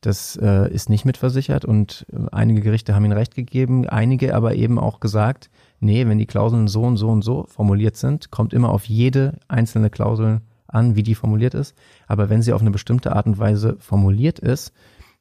das 0.00 0.36
äh, 0.36 0.72
ist 0.72 0.88
nicht 0.88 1.04
mitversichert 1.04 1.64
und 1.64 2.06
äh, 2.12 2.16
einige 2.32 2.60
Gerichte 2.60 2.94
haben 2.94 3.04
ihnen 3.04 3.16
recht 3.16 3.34
gegeben, 3.34 3.88
einige 3.88 4.34
aber 4.34 4.54
eben 4.54 4.78
auch 4.78 4.98
gesagt, 4.98 5.50
nee, 5.78 6.06
wenn 6.06 6.18
die 6.18 6.26
Klauseln 6.26 6.68
so 6.68 6.82
und 6.82 6.96
so 6.96 7.08
und 7.08 7.22
so 7.22 7.46
formuliert 7.48 7.96
sind, 7.96 8.30
kommt 8.30 8.52
immer 8.52 8.70
auf 8.70 8.86
jede 8.86 9.38
einzelne 9.46 9.90
Klausel 9.90 10.40
an, 10.66 10.96
wie 10.96 11.02
die 11.02 11.14
formuliert 11.14 11.54
ist. 11.54 11.76
Aber 12.06 12.30
wenn 12.30 12.42
sie 12.42 12.52
auf 12.52 12.60
eine 12.60 12.70
bestimmte 12.70 13.14
Art 13.14 13.26
und 13.26 13.38
Weise 13.38 13.76
formuliert 13.78 14.38
ist, 14.38 14.72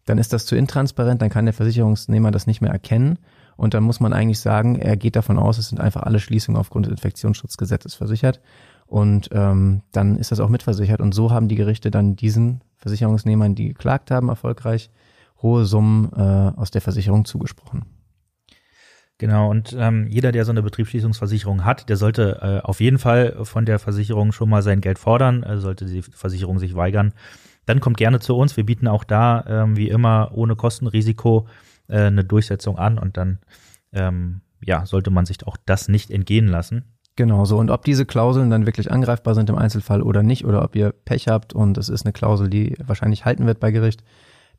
dann 0.05 0.17
ist 0.17 0.33
das 0.33 0.45
zu 0.45 0.55
intransparent, 0.55 1.21
dann 1.21 1.29
kann 1.29 1.45
der 1.45 1.53
Versicherungsnehmer 1.53 2.31
das 2.31 2.47
nicht 2.47 2.61
mehr 2.61 2.71
erkennen. 2.71 3.19
Und 3.59 3.73
dann 3.73 3.83
muss 3.83 3.99
man 3.99 4.13
eigentlich 4.13 4.39
sagen, 4.39 4.77
er 4.77 4.95
geht 4.95 5.17
davon 5.17 5.37
aus, 5.37 5.57
es 5.57 5.67
sind 5.67 5.81
einfach 5.81 6.03
alle 6.03 6.21
Schließungen 6.21 6.57
aufgrund 6.57 6.85
des 6.85 6.91
Infektionsschutzgesetzes 6.91 7.93
versichert. 7.93 8.39
Und 8.85 9.29
ähm, 9.33 9.81
dann 9.91 10.15
ist 10.15 10.31
das 10.31 10.39
auch 10.39 10.47
mitversichert. 10.47 11.01
Und 11.01 11.13
so 11.13 11.29
haben 11.31 11.49
die 11.49 11.57
Gerichte 11.57 11.91
dann 11.91 12.15
diesen 12.15 12.61
Versicherungsnehmern, 12.77 13.55
die 13.55 13.67
geklagt 13.67 14.11
haben, 14.11 14.29
erfolgreich 14.29 14.89
hohe 15.41 15.65
Summen 15.65 16.09
äh, 16.15 16.57
aus 16.57 16.71
der 16.71 16.79
Versicherung 16.79 17.25
zugesprochen. 17.25 17.83
Genau, 19.17 19.49
und 19.49 19.75
ähm, 19.77 20.07
jeder, 20.07 20.31
der 20.31 20.45
so 20.45 20.51
eine 20.51 20.63
Betriebsschließungsversicherung 20.63 21.65
hat, 21.65 21.89
der 21.89 21.97
sollte 21.97 22.39
äh, 22.41 22.65
auf 22.65 22.79
jeden 22.79 22.97
Fall 22.97 23.43
von 23.43 23.65
der 23.65 23.77
Versicherung 23.77 24.31
schon 24.31 24.49
mal 24.49 24.61
sein 24.61 24.79
Geld 24.79 24.99
fordern, 24.99 25.43
äh, 25.43 25.57
sollte 25.57 25.85
die 25.85 26.01
Versicherung 26.01 26.59
sich 26.59 26.77
weigern. 26.77 27.13
Dann 27.65 27.81
kommt 27.81 27.97
gerne 27.97 28.21
zu 28.21 28.37
uns. 28.37 28.55
Wir 28.55 28.65
bieten 28.65 28.87
auch 28.87 29.03
da, 29.03 29.43
ähm, 29.47 29.75
wie 29.75 29.89
immer, 29.89 30.31
ohne 30.33 30.55
Kostenrisiko 30.55 31.47
äh, 31.89 32.05
eine 32.05 32.23
Durchsetzung 32.23 32.77
an 32.77 32.97
und 32.97 33.17
dann 33.17 33.39
ähm, 33.91 34.41
ja, 34.61 34.85
sollte 34.85 35.11
man 35.11 35.25
sich 35.25 35.45
auch 35.45 35.57
das 35.65 35.87
nicht 35.87 36.11
entgehen 36.11 36.47
lassen. 36.47 36.83
Genau 37.15 37.43
so. 37.45 37.57
Und 37.57 37.69
ob 37.69 37.83
diese 37.83 38.05
Klauseln 38.05 38.49
dann 38.49 38.65
wirklich 38.65 38.91
angreifbar 38.91 39.35
sind 39.35 39.49
im 39.49 39.57
Einzelfall 39.57 40.01
oder 40.01 40.23
nicht, 40.23 40.45
oder 40.45 40.63
ob 40.63 40.75
ihr 40.75 40.93
Pech 40.93 41.27
habt 41.27 41.53
und 41.53 41.77
es 41.77 41.89
ist 41.89 42.05
eine 42.05 42.13
Klausel, 42.13 42.49
die 42.49 42.75
wahrscheinlich 42.85 43.25
halten 43.25 43.45
wird 43.45 43.59
bei 43.59 43.71
Gericht, 43.71 44.03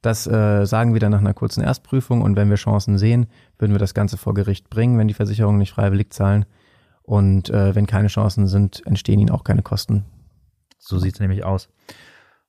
das 0.02 0.26
äh, 0.26 0.64
sagen 0.64 0.92
wir 0.92 1.00
dann 1.00 1.12
nach 1.12 1.20
einer 1.20 1.34
kurzen 1.34 1.62
Erstprüfung 1.62 2.22
und 2.22 2.36
wenn 2.36 2.48
wir 2.48 2.56
Chancen 2.56 2.98
sehen, 2.98 3.26
würden 3.58 3.72
wir 3.72 3.78
das 3.78 3.94
Ganze 3.94 4.16
vor 4.16 4.34
Gericht 4.34 4.70
bringen, 4.70 4.98
wenn 4.98 5.08
die 5.08 5.14
Versicherungen 5.14 5.58
nicht 5.58 5.72
freiwillig 5.72 6.10
zahlen. 6.12 6.46
Und 7.02 7.50
äh, 7.50 7.74
wenn 7.74 7.86
keine 7.86 8.08
Chancen 8.08 8.46
sind, 8.46 8.86
entstehen 8.86 9.20
ihnen 9.20 9.30
auch 9.30 9.44
keine 9.44 9.62
Kosten. 9.62 10.04
So 10.78 10.98
sieht's 10.98 11.20
nämlich 11.20 11.44
aus. 11.44 11.68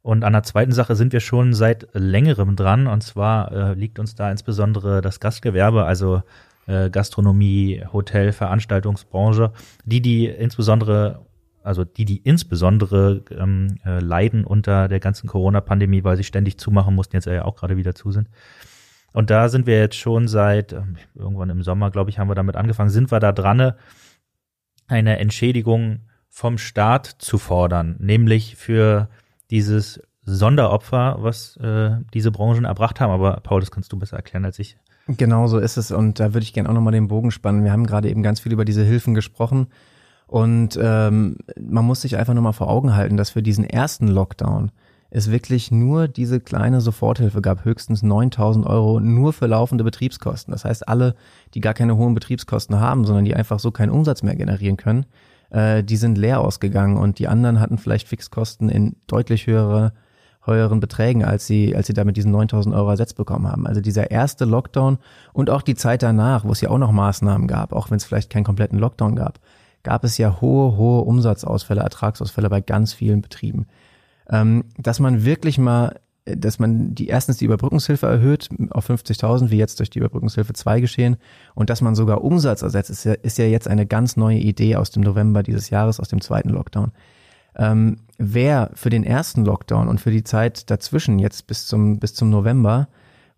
Und 0.01 0.23
an 0.23 0.33
der 0.33 0.43
zweiten 0.43 0.71
Sache 0.71 0.95
sind 0.95 1.13
wir 1.13 1.19
schon 1.19 1.53
seit 1.53 1.87
längerem 1.93 2.55
dran. 2.55 2.87
Und 2.87 3.01
zwar 3.03 3.51
äh, 3.51 3.73
liegt 3.73 3.99
uns 3.99 4.15
da 4.15 4.31
insbesondere 4.31 5.01
das 5.01 5.19
Gastgewerbe, 5.19 5.85
also 5.85 6.23
äh, 6.67 6.89
Gastronomie, 6.89 7.83
Hotel, 7.93 8.31
Veranstaltungsbranche, 8.31 9.51
die, 9.85 10.01
die 10.01 10.25
insbesondere 10.25 11.25
also 11.63 11.83
die, 11.83 12.05
die 12.05 12.17
insbesondere 12.17 13.23
ähm, 13.31 13.77
äh, 13.85 13.99
leiden 13.99 14.45
unter 14.45 14.87
der 14.87 14.99
ganzen 14.99 15.27
Corona-Pandemie, 15.27 16.03
weil 16.03 16.17
sie 16.17 16.23
ständig 16.23 16.57
zumachen 16.57 16.95
mussten, 16.95 17.15
jetzt 17.15 17.25
ja 17.25 17.45
auch 17.45 17.55
gerade 17.55 17.77
wieder 17.77 17.93
zu 17.95 18.11
sind. 18.11 18.29
Und 19.13 19.29
da 19.29 19.49
sind 19.49 19.67
wir 19.67 19.79
jetzt 19.79 19.97
schon 19.97 20.27
seit 20.27 20.73
äh, 20.73 20.81
irgendwann 21.15 21.49
im 21.49 21.63
Sommer, 21.63 21.91
glaube 21.91 22.09
ich, 22.09 22.19
haben 22.19 22.29
wir 22.29 22.35
damit 22.35 22.55
angefangen, 22.55 22.89
sind 22.89 23.11
wir 23.11 23.19
da 23.19 23.31
dran, 23.31 23.73
eine 24.87 25.19
Entschädigung 25.19 26.01
vom 26.29 26.57
Staat 26.57 27.05
zu 27.05 27.37
fordern, 27.37 27.95
nämlich 27.99 28.55
für 28.55 29.09
dieses 29.51 30.01
Sonderopfer, 30.23 31.17
was 31.19 31.57
äh, 31.57 31.97
diese 32.13 32.31
Branchen 32.31 32.65
erbracht 32.65 32.99
haben. 32.99 33.11
Aber 33.11 33.39
Paul, 33.43 33.59
das 33.59 33.71
kannst 33.71 33.91
du 33.91 33.99
besser 33.99 34.17
erklären 34.17 34.45
als 34.45 34.59
ich. 34.59 34.77
Genau 35.07 35.47
so 35.47 35.57
ist 35.57 35.77
es 35.77 35.91
und 35.91 36.19
da 36.19 36.33
würde 36.33 36.43
ich 36.43 36.53
gerne 36.53 36.69
auch 36.69 36.73
nochmal 36.73 36.93
den 36.93 37.07
Bogen 37.07 37.31
spannen. 37.31 37.63
Wir 37.63 37.71
haben 37.71 37.87
gerade 37.87 38.09
eben 38.09 38.23
ganz 38.23 38.39
viel 38.39 38.51
über 38.51 38.65
diese 38.65 38.83
Hilfen 38.83 39.13
gesprochen 39.13 39.67
und 40.27 40.79
ähm, 40.81 41.37
man 41.59 41.85
muss 41.85 42.01
sich 42.01 42.17
einfach 42.17 42.33
nochmal 42.33 42.53
vor 42.53 42.69
Augen 42.69 42.95
halten, 42.95 43.17
dass 43.17 43.31
für 43.31 43.43
diesen 43.43 43.65
ersten 43.65 44.07
Lockdown 44.07 44.71
es 45.09 45.29
wirklich 45.29 45.71
nur 45.71 46.07
diese 46.07 46.39
kleine 46.39 46.79
Soforthilfe 46.79 47.41
gab, 47.41 47.65
höchstens 47.65 48.01
9000 48.01 48.65
Euro 48.65 49.01
nur 49.01 49.33
für 49.33 49.47
laufende 49.47 49.83
Betriebskosten. 49.83 50.53
Das 50.53 50.63
heißt, 50.63 50.87
alle, 50.87 51.15
die 51.53 51.59
gar 51.59 51.73
keine 51.73 51.97
hohen 51.97 52.13
Betriebskosten 52.13 52.79
haben, 52.79 53.03
sondern 53.03 53.25
die 53.25 53.35
einfach 53.35 53.59
so 53.59 53.71
keinen 53.71 53.89
Umsatz 53.89 54.23
mehr 54.23 54.35
generieren 54.35 54.77
können, 54.77 55.05
äh, 55.51 55.83
die 55.83 55.97
sind 55.97 56.17
leer 56.17 56.41
ausgegangen 56.41 56.97
und 56.97 57.19
die 57.19 57.27
anderen 57.27 57.59
hatten 57.59 57.77
vielleicht 57.77 58.07
Fixkosten 58.07 58.69
in 58.69 58.95
deutlich 59.07 59.47
höhere 59.47 59.93
höheren 60.43 60.79
Beträgen, 60.79 61.23
als 61.23 61.45
sie, 61.45 61.75
als 61.75 61.87
sie 61.87 61.93
damit 61.93 62.17
diesen 62.17 62.31
9000 62.31 62.73
Euro 62.73 62.89
ersetzt 62.89 63.15
bekommen 63.15 63.47
haben. 63.47 63.67
Also 63.67 63.79
dieser 63.81 64.11
erste 64.11 64.45
Lockdown 64.45 64.97
und 65.33 65.49
auch 65.49 65.61
die 65.61 65.75
Zeit 65.75 66.01
danach, 66.01 66.45
wo 66.45 66.51
es 66.51 66.61
ja 66.61 66.69
auch 66.69 66.77
noch 66.77 66.91
Maßnahmen 66.91 67.47
gab, 67.47 67.73
auch 67.73 67.91
wenn 67.91 67.97
es 67.97 68.05
vielleicht 68.05 68.31
keinen 68.31 68.43
kompletten 68.43 68.79
Lockdown 68.79 69.15
gab, 69.15 69.39
gab 69.83 70.03
es 70.03 70.17
ja 70.17 70.41
hohe, 70.41 70.77
hohe 70.77 71.01
Umsatzausfälle, 71.01 71.81
Ertragsausfälle 71.81 72.49
bei 72.49 72.61
ganz 72.61 72.93
vielen 72.93 73.21
Betrieben. 73.21 73.67
Ähm, 74.29 74.65
dass 74.77 74.99
man 74.99 75.25
wirklich 75.25 75.57
mal, 75.57 75.99
dass 76.25 76.59
man 76.59 76.93
die 76.93 77.07
erstens 77.07 77.37
die 77.37 77.45
Überbrückungshilfe 77.45 78.05
erhöht 78.05 78.49
auf 78.69 78.89
50.000, 78.89 79.49
wie 79.49 79.57
jetzt 79.57 79.79
durch 79.79 79.89
die 79.89 79.99
Überbrückungshilfe 79.99 80.53
2 80.53 80.79
geschehen, 80.79 81.17
und 81.55 81.69
dass 81.69 81.81
man 81.81 81.95
sogar 81.95 82.23
Umsatz 82.23 82.61
ersetzt, 82.61 82.89
ist 82.89 83.03
ja, 83.03 83.13
ist 83.13 83.37
ja 83.37 83.45
jetzt 83.45 83.67
eine 83.67 83.85
ganz 83.85 84.17
neue 84.17 84.37
Idee 84.37 84.75
aus 84.75 84.91
dem 84.91 85.03
November 85.03 85.41
dieses 85.43 85.69
Jahres, 85.69 85.99
aus 85.99 86.09
dem 86.09 86.21
zweiten 86.21 86.49
Lockdown. 86.49 86.91
Ähm, 87.55 87.97
wer 88.17 88.71
für 88.75 88.89
den 88.89 89.03
ersten 89.03 89.43
Lockdown 89.45 89.87
und 89.87 89.99
für 89.99 90.11
die 90.11 90.23
Zeit 90.23 90.69
dazwischen, 90.69 91.19
jetzt 91.19 91.47
bis 91.47 91.65
zum, 91.67 91.99
bis 91.99 92.13
zum 92.13 92.29
November, 92.29 92.87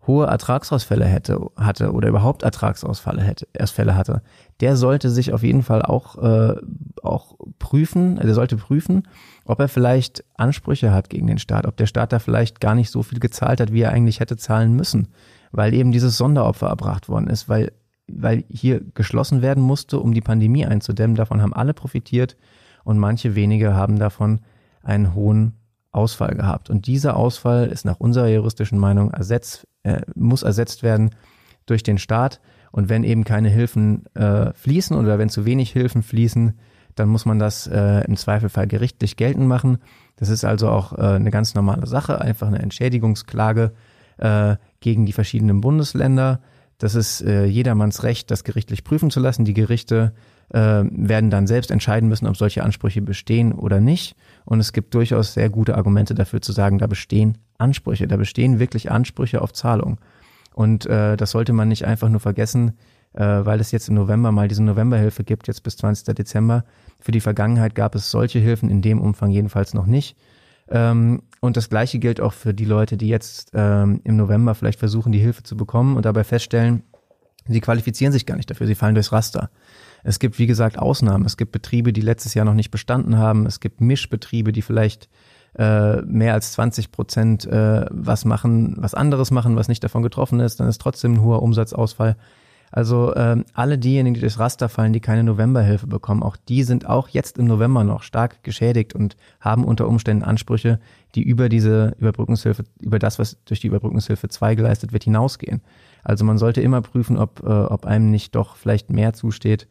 hohe 0.06 0.26
Ertragsausfälle 0.26 1.04
hätte, 1.04 1.38
hatte 1.56 1.92
oder 1.92 2.08
überhaupt 2.08 2.42
Ertragsausfälle 2.42 3.22
hätte, 3.22 3.46
Ausfälle 3.58 3.96
hatte, 3.96 4.22
der 4.60 4.76
sollte 4.76 5.10
sich 5.10 5.32
auf 5.32 5.42
jeden 5.42 5.62
Fall 5.62 5.82
auch, 5.82 6.16
äh, 6.22 6.54
auch 7.02 7.36
prüfen, 7.58 8.16
der 8.16 8.34
sollte 8.34 8.56
prüfen, 8.56 9.08
ob 9.44 9.60
er 9.60 9.68
vielleicht 9.68 10.24
Ansprüche 10.34 10.92
hat 10.92 11.10
gegen 11.10 11.26
den 11.26 11.38
Staat, 11.38 11.66
ob 11.66 11.76
der 11.76 11.86
Staat 11.86 12.12
da 12.12 12.18
vielleicht 12.18 12.60
gar 12.60 12.74
nicht 12.74 12.90
so 12.90 13.02
viel 13.02 13.20
gezahlt 13.20 13.60
hat, 13.60 13.72
wie 13.72 13.82
er 13.82 13.92
eigentlich 13.92 14.20
hätte 14.20 14.36
zahlen 14.36 14.74
müssen, 14.74 15.08
weil 15.52 15.74
eben 15.74 15.92
dieses 15.92 16.16
Sonderopfer 16.16 16.68
erbracht 16.68 17.08
worden 17.08 17.28
ist, 17.28 17.48
weil, 17.48 17.72
weil 18.06 18.44
hier 18.48 18.80
geschlossen 18.94 19.42
werden 19.42 19.62
musste, 19.62 19.98
um 19.98 20.12
die 20.12 20.20
Pandemie 20.20 20.66
einzudämmen. 20.66 21.16
Davon 21.16 21.40
haben 21.40 21.54
alle 21.54 21.74
profitiert 21.74 22.36
und 22.84 22.98
manche 22.98 23.34
wenige 23.34 23.74
haben 23.74 23.98
davon 23.98 24.40
einen 24.82 25.14
hohen 25.14 25.54
Ausfall 25.94 26.34
gehabt. 26.34 26.70
Und 26.70 26.86
dieser 26.86 27.16
Ausfall 27.16 27.66
ist 27.66 27.84
nach 27.84 28.00
unserer 28.00 28.28
juristischen 28.28 28.78
Meinung 28.78 29.10
ersetzt, 29.10 29.66
äh, 29.82 30.02
muss 30.14 30.42
ersetzt 30.42 30.82
werden 30.82 31.10
durch 31.66 31.82
den 31.82 31.98
Staat. 31.98 32.40
Und 32.72 32.88
wenn 32.88 33.04
eben 33.04 33.24
keine 33.24 33.48
Hilfen 33.48 34.06
äh, 34.14 34.52
fließen 34.52 34.96
oder 34.96 35.18
wenn 35.18 35.28
zu 35.28 35.44
wenig 35.44 35.70
Hilfen 35.70 36.02
fließen, 36.02 36.54
dann 36.94 37.08
muss 37.08 37.24
man 37.24 37.38
das 37.38 37.66
äh, 37.66 38.04
im 38.04 38.16
Zweifelfall 38.16 38.66
gerichtlich 38.66 39.16
geltend 39.16 39.46
machen. 39.46 39.78
Das 40.16 40.28
ist 40.28 40.44
also 40.44 40.68
auch 40.68 40.92
äh, 40.92 41.00
eine 41.00 41.30
ganz 41.30 41.54
normale 41.54 41.86
Sache, 41.86 42.20
einfach 42.20 42.46
eine 42.46 42.60
Entschädigungsklage 42.60 43.72
äh, 44.18 44.56
gegen 44.80 45.06
die 45.06 45.12
verschiedenen 45.12 45.60
Bundesländer. 45.60 46.40
Das 46.78 46.94
ist 46.94 47.22
äh, 47.22 47.44
jedermanns 47.44 48.02
Recht, 48.02 48.30
das 48.30 48.44
gerichtlich 48.44 48.84
prüfen 48.84 49.10
zu 49.10 49.20
lassen. 49.20 49.44
Die 49.44 49.54
Gerichte 49.54 50.12
äh, 50.50 50.84
werden 50.90 51.30
dann 51.30 51.46
selbst 51.46 51.70
entscheiden 51.70 52.08
müssen, 52.08 52.26
ob 52.26 52.36
solche 52.36 52.62
Ansprüche 52.62 53.02
bestehen 53.02 53.52
oder 53.52 53.80
nicht. 53.80 54.16
Und 54.44 54.60
es 54.60 54.72
gibt 54.72 54.94
durchaus 54.94 55.34
sehr 55.34 55.48
gute 55.48 55.76
Argumente 55.76 56.14
dafür 56.14 56.40
zu 56.40 56.52
sagen, 56.52 56.78
da 56.78 56.86
bestehen 56.86 57.38
Ansprüche, 57.58 58.06
da 58.06 58.16
bestehen 58.16 58.58
wirklich 58.58 58.90
Ansprüche 58.90 59.40
auf 59.40 59.52
Zahlung. 59.52 59.98
Und 60.54 60.86
äh, 60.86 61.16
das 61.16 61.30
sollte 61.30 61.52
man 61.52 61.68
nicht 61.68 61.84
einfach 61.84 62.08
nur 62.08 62.20
vergessen, 62.20 62.74
äh, 63.14 63.22
weil 63.22 63.60
es 63.60 63.72
jetzt 63.72 63.88
im 63.88 63.94
November 63.94 64.32
mal 64.32 64.48
diese 64.48 64.62
Novemberhilfe 64.62 65.24
gibt, 65.24 65.48
jetzt 65.48 65.62
bis 65.62 65.76
20. 65.76 66.14
Dezember. 66.14 66.64
Für 67.00 67.12
die 67.12 67.20
Vergangenheit 67.20 67.74
gab 67.74 67.94
es 67.94 68.10
solche 68.10 68.38
Hilfen 68.38 68.70
in 68.70 68.82
dem 68.82 69.00
Umfang 69.00 69.30
jedenfalls 69.30 69.74
noch 69.74 69.86
nicht. 69.86 70.16
Ähm, 70.68 71.22
und 71.40 71.56
das 71.56 71.68
Gleiche 71.68 71.98
gilt 71.98 72.20
auch 72.20 72.32
für 72.32 72.54
die 72.54 72.64
Leute, 72.64 72.96
die 72.96 73.08
jetzt 73.08 73.50
ähm, 73.54 74.00
im 74.04 74.16
November 74.16 74.54
vielleicht 74.54 74.78
versuchen, 74.78 75.12
die 75.12 75.18
Hilfe 75.18 75.42
zu 75.42 75.56
bekommen 75.56 75.96
und 75.96 76.06
dabei 76.06 76.24
feststellen, 76.24 76.82
sie 77.46 77.60
qualifizieren 77.60 78.12
sich 78.12 78.26
gar 78.26 78.36
nicht 78.36 78.50
dafür, 78.50 78.66
sie 78.66 78.74
fallen 78.74 78.94
durchs 78.94 79.12
Raster. 79.12 79.50
Es 80.04 80.18
gibt, 80.18 80.38
wie 80.38 80.46
gesagt, 80.46 80.78
Ausnahmen. 80.78 81.24
Es 81.24 81.36
gibt 81.36 81.50
Betriebe, 81.50 81.92
die 81.92 82.02
letztes 82.02 82.34
Jahr 82.34 82.44
noch 82.44 82.54
nicht 82.54 82.70
bestanden 82.70 83.18
haben. 83.18 83.46
Es 83.46 83.58
gibt 83.58 83.80
Mischbetriebe, 83.80 84.52
die 84.52 84.62
vielleicht 84.62 85.08
äh, 85.56 86.02
mehr 86.02 86.34
als 86.34 86.52
20 86.52 86.92
Prozent 86.92 87.46
äh, 87.46 87.86
was 87.90 88.24
machen, 88.24 88.76
was 88.78 88.94
anderes 88.94 89.30
machen, 89.30 89.56
was 89.56 89.68
nicht 89.68 89.82
davon 89.82 90.02
getroffen 90.02 90.40
ist. 90.40 90.60
Dann 90.60 90.68
ist 90.68 90.80
trotzdem 90.80 91.14
ein 91.14 91.22
hoher 91.22 91.42
Umsatzausfall. 91.42 92.16
Also 92.70 93.14
ähm, 93.14 93.44
alle 93.52 93.78
diejenigen, 93.78 94.14
die 94.14 94.20
durchs 94.20 94.40
Raster 94.40 94.68
fallen, 94.68 94.92
die 94.92 94.98
keine 94.98 95.22
Novemberhilfe 95.22 95.86
bekommen, 95.86 96.24
auch 96.24 96.36
die 96.36 96.64
sind 96.64 96.86
auch 96.88 97.08
jetzt 97.08 97.38
im 97.38 97.46
November 97.46 97.84
noch 97.84 98.02
stark 98.02 98.42
geschädigt 98.42 98.96
und 98.96 99.16
haben 99.38 99.64
unter 99.64 99.86
Umständen 99.86 100.24
Ansprüche, 100.24 100.80
die 101.14 101.22
über 101.22 101.48
diese 101.48 101.94
Überbrückungshilfe, 102.00 102.64
über 102.80 102.98
das, 102.98 103.20
was 103.20 103.36
durch 103.44 103.60
die 103.60 103.68
Überbrückungshilfe 103.68 104.28
2 104.28 104.56
geleistet 104.56 104.92
wird, 104.92 105.04
hinausgehen. 105.04 105.62
Also 106.02 106.24
man 106.24 106.36
sollte 106.36 106.62
immer 106.62 106.82
prüfen, 106.82 107.16
ob, 107.16 107.44
äh, 107.44 107.46
ob 107.46 107.86
einem 107.86 108.10
nicht 108.10 108.34
doch 108.34 108.56
vielleicht 108.56 108.90
mehr 108.90 109.12
zusteht, 109.12 109.68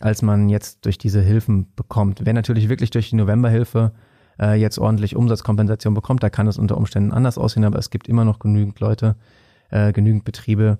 als 0.00 0.22
man 0.22 0.48
jetzt 0.48 0.84
durch 0.84 0.98
diese 0.98 1.20
Hilfen 1.20 1.72
bekommt. 1.74 2.20
Wer 2.24 2.34
natürlich 2.34 2.68
wirklich 2.68 2.90
durch 2.90 3.10
die 3.10 3.16
Novemberhilfe 3.16 3.92
äh, 4.40 4.54
jetzt 4.54 4.78
ordentlich 4.78 5.16
Umsatzkompensation 5.16 5.94
bekommt, 5.94 6.22
da 6.22 6.30
kann 6.30 6.46
es 6.46 6.58
unter 6.58 6.76
Umständen 6.76 7.12
anders 7.12 7.38
aussehen, 7.38 7.64
aber 7.64 7.78
es 7.78 7.90
gibt 7.90 8.08
immer 8.08 8.24
noch 8.24 8.38
genügend 8.38 8.80
Leute, 8.80 9.16
äh, 9.70 9.92
genügend 9.92 10.24
Betriebe, 10.24 10.78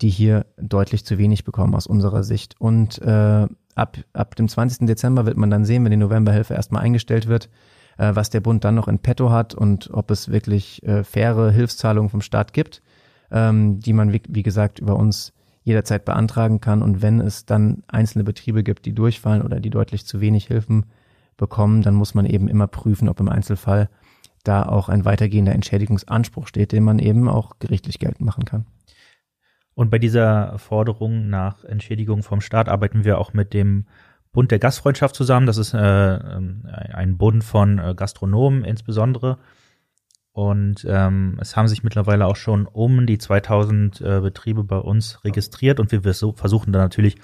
die 0.00 0.10
hier 0.10 0.46
deutlich 0.56 1.04
zu 1.04 1.18
wenig 1.18 1.44
bekommen 1.44 1.74
aus 1.74 1.86
unserer 1.86 2.22
Sicht. 2.22 2.54
Und 2.60 3.00
äh, 3.02 3.46
ab, 3.74 3.98
ab 4.12 4.36
dem 4.36 4.48
20. 4.48 4.86
Dezember 4.86 5.26
wird 5.26 5.36
man 5.36 5.50
dann 5.50 5.64
sehen, 5.64 5.84
wenn 5.84 5.90
die 5.90 5.96
Novemberhilfe 5.96 6.54
erstmal 6.54 6.82
eingestellt 6.82 7.26
wird, 7.26 7.48
äh, 7.98 8.14
was 8.14 8.30
der 8.30 8.40
Bund 8.40 8.64
dann 8.64 8.74
noch 8.74 8.88
in 8.88 8.98
petto 8.98 9.30
hat 9.30 9.54
und 9.54 9.90
ob 9.92 10.10
es 10.10 10.30
wirklich 10.30 10.82
äh, 10.84 11.04
faire 11.04 11.50
Hilfszahlungen 11.50 12.10
vom 12.10 12.20
Staat 12.20 12.52
gibt, 12.52 12.82
ähm, 13.30 13.80
die 13.80 13.92
man, 13.92 14.12
wie, 14.12 14.22
wie 14.28 14.42
gesagt, 14.42 14.78
über 14.78 14.96
uns 14.96 15.32
jederzeit 15.64 16.04
beantragen 16.04 16.60
kann. 16.60 16.82
Und 16.82 17.02
wenn 17.02 17.20
es 17.20 17.46
dann 17.46 17.82
einzelne 17.88 18.24
Betriebe 18.24 18.62
gibt, 18.62 18.86
die 18.86 18.94
durchfallen 18.94 19.42
oder 19.42 19.60
die 19.60 19.70
deutlich 19.70 20.06
zu 20.06 20.20
wenig 20.20 20.46
Hilfen 20.46 20.86
bekommen, 21.36 21.82
dann 21.82 21.94
muss 21.94 22.14
man 22.14 22.26
eben 22.26 22.48
immer 22.48 22.68
prüfen, 22.68 23.08
ob 23.08 23.18
im 23.18 23.28
Einzelfall 23.28 23.88
da 24.44 24.64
auch 24.64 24.88
ein 24.88 25.04
weitergehender 25.04 25.52
Entschädigungsanspruch 25.52 26.46
steht, 26.46 26.72
den 26.72 26.84
man 26.84 26.98
eben 26.98 27.28
auch 27.28 27.58
gerichtlich 27.58 27.98
geltend 27.98 28.20
machen 28.20 28.44
kann. 28.44 28.66
Und 29.74 29.90
bei 29.90 29.98
dieser 29.98 30.58
Forderung 30.58 31.28
nach 31.28 31.64
Entschädigung 31.64 32.22
vom 32.22 32.40
Staat 32.40 32.68
arbeiten 32.68 33.04
wir 33.04 33.18
auch 33.18 33.32
mit 33.32 33.52
dem 33.54 33.86
Bund 34.32 34.50
der 34.50 34.58
Gastfreundschaft 34.58 35.14
zusammen. 35.16 35.46
Das 35.46 35.58
ist 35.58 35.74
äh, 35.74 36.14
ähm, 36.14 36.66
ein 36.66 37.16
Bund 37.16 37.42
von 37.42 37.78
äh, 37.78 37.94
Gastronomen 37.96 38.64
insbesondere. 38.64 39.38
Und 40.34 40.84
ähm, 40.88 41.38
es 41.40 41.56
haben 41.56 41.68
sich 41.68 41.84
mittlerweile 41.84 42.26
auch 42.26 42.34
schon 42.34 42.66
um 42.66 43.06
die 43.06 43.18
2000 43.18 44.00
äh, 44.00 44.20
Betriebe 44.20 44.64
bei 44.64 44.78
uns 44.78 45.24
registriert 45.24 45.78
und 45.78 45.92
wir 45.92 46.02
versuchen 46.02 46.72
da 46.72 46.80
natürlich 46.80 47.18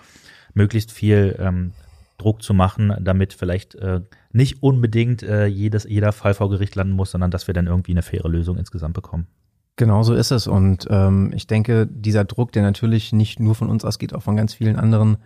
möglichst 0.54 0.92
viel 0.92 1.34
ähm, 1.40 1.72
Druck 2.18 2.40
zu 2.40 2.54
machen, 2.54 2.94
damit 3.00 3.32
vielleicht 3.32 3.74
äh, 3.74 4.02
nicht 4.30 4.62
unbedingt 4.62 5.24
äh, 5.24 5.46
jedes, 5.46 5.82
jeder 5.84 6.12
Fall 6.12 6.34
vor 6.34 6.50
Gericht 6.50 6.76
landen 6.76 6.92
muss, 6.92 7.10
sondern 7.10 7.32
dass 7.32 7.48
wir 7.48 7.54
dann 7.54 7.66
irgendwie 7.66 7.90
eine 7.90 8.02
faire 8.02 8.28
Lösung 8.28 8.56
insgesamt 8.58 8.94
bekommen. 8.94 9.26
Genau 9.74 10.04
so 10.04 10.14
ist 10.14 10.30
es. 10.30 10.46
Und 10.46 10.86
ähm, 10.88 11.32
ich 11.34 11.48
denke, 11.48 11.88
dieser 11.90 12.24
Druck, 12.24 12.52
der 12.52 12.62
natürlich 12.62 13.12
nicht 13.12 13.40
nur 13.40 13.56
von 13.56 13.68
uns 13.68 13.84
ausgeht, 13.84 14.14
auch 14.14 14.22
von 14.22 14.36
ganz 14.36 14.54
vielen 14.54 14.76
anderen 14.76 15.16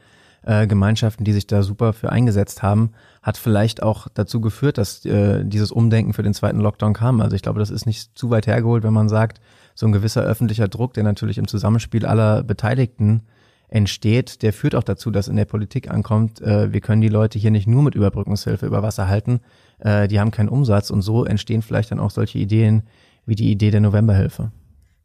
äh, 0.44 0.66
Gemeinschaften, 0.66 1.24
die 1.24 1.32
sich 1.32 1.46
da 1.46 1.62
super 1.62 1.92
für 1.92 2.10
eingesetzt 2.10 2.62
haben, 2.62 2.90
hat 3.22 3.36
vielleicht 3.36 3.82
auch 3.82 4.08
dazu 4.12 4.40
geführt, 4.40 4.78
dass 4.78 5.04
äh, 5.04 5.44
dieses 5.44 5.72
Umdenken 5.72 6.12
für 6.12 6.22
den 6.22 6.34
zweiten 6.34 6.60
Lockdown 6.60 6.92
kam. 6.92 7.20
Also 7.20 7.34
ich 7.34 7.42
glaube, 7.42 7.60
das 7.60 7.70
ist 7.70 7.86
nicht 7.86 8.16
zu 8.16 8.30
weit 8.30 8.46
hergeholt, 8.46 8.82
wenn 8.84 8.92
man 8.92 9.08
sagt, 9.08 9.40
so 9.74 9.86
ein 9.86 9.92
gewisser 9.92 10.22
öffentlicher 10.22 10.68
Druck, 10.68 10.94
der 10.94 11.04
natürlich 11.04 11.38
im 11.38 11.48
Zusammenspiel 11.48 12.06
aller 12.06 12.42
Beteiligten 12.42 13.22
entsteht, 13.68 14.42
der 14.42 14.52
führt 14.52 14.74
auch 14.74 14.84
dazu, 14.84 15.10
dass 15.10 15.28
in 15.28 15.36
der 15.36 15.46
Politik 15.46 15.90
ankommt, 15.90 16.40
äh, 16.40 16.72
wir 16.72 16.80
können 16.80 17.00
die 17.00 17.08
Leute 17.08 17.38
hier 17.38 17.50
nicht 17.50 17.66
nur 17.66 17.82
mit 17.82 17.94
Überbrückungshilfe 17.94 18.66
über 18.66 18.82
Wasser 18.82 19.08
halten, 19.08 19.40
äh, 19.78 20.06
die 20.06 20.20
haben 20.20 20.30
keinen 20.30 20.48
Umsatz 20.48 20.90
und 20.90 21.02
so 21.02 21.24
entstehen 21.24 21.62
vielleicht 21.62 21.90
dann 21.90 22.00
auch 22.00 22.10
solche 22.10 22.38
Ideen 22.38 22.82
wie 23.26 23.34
die 23.34 23.50
Idee 23.50 23.70
der 23.70 23.80
Novemberhilfe. 23.80 24.52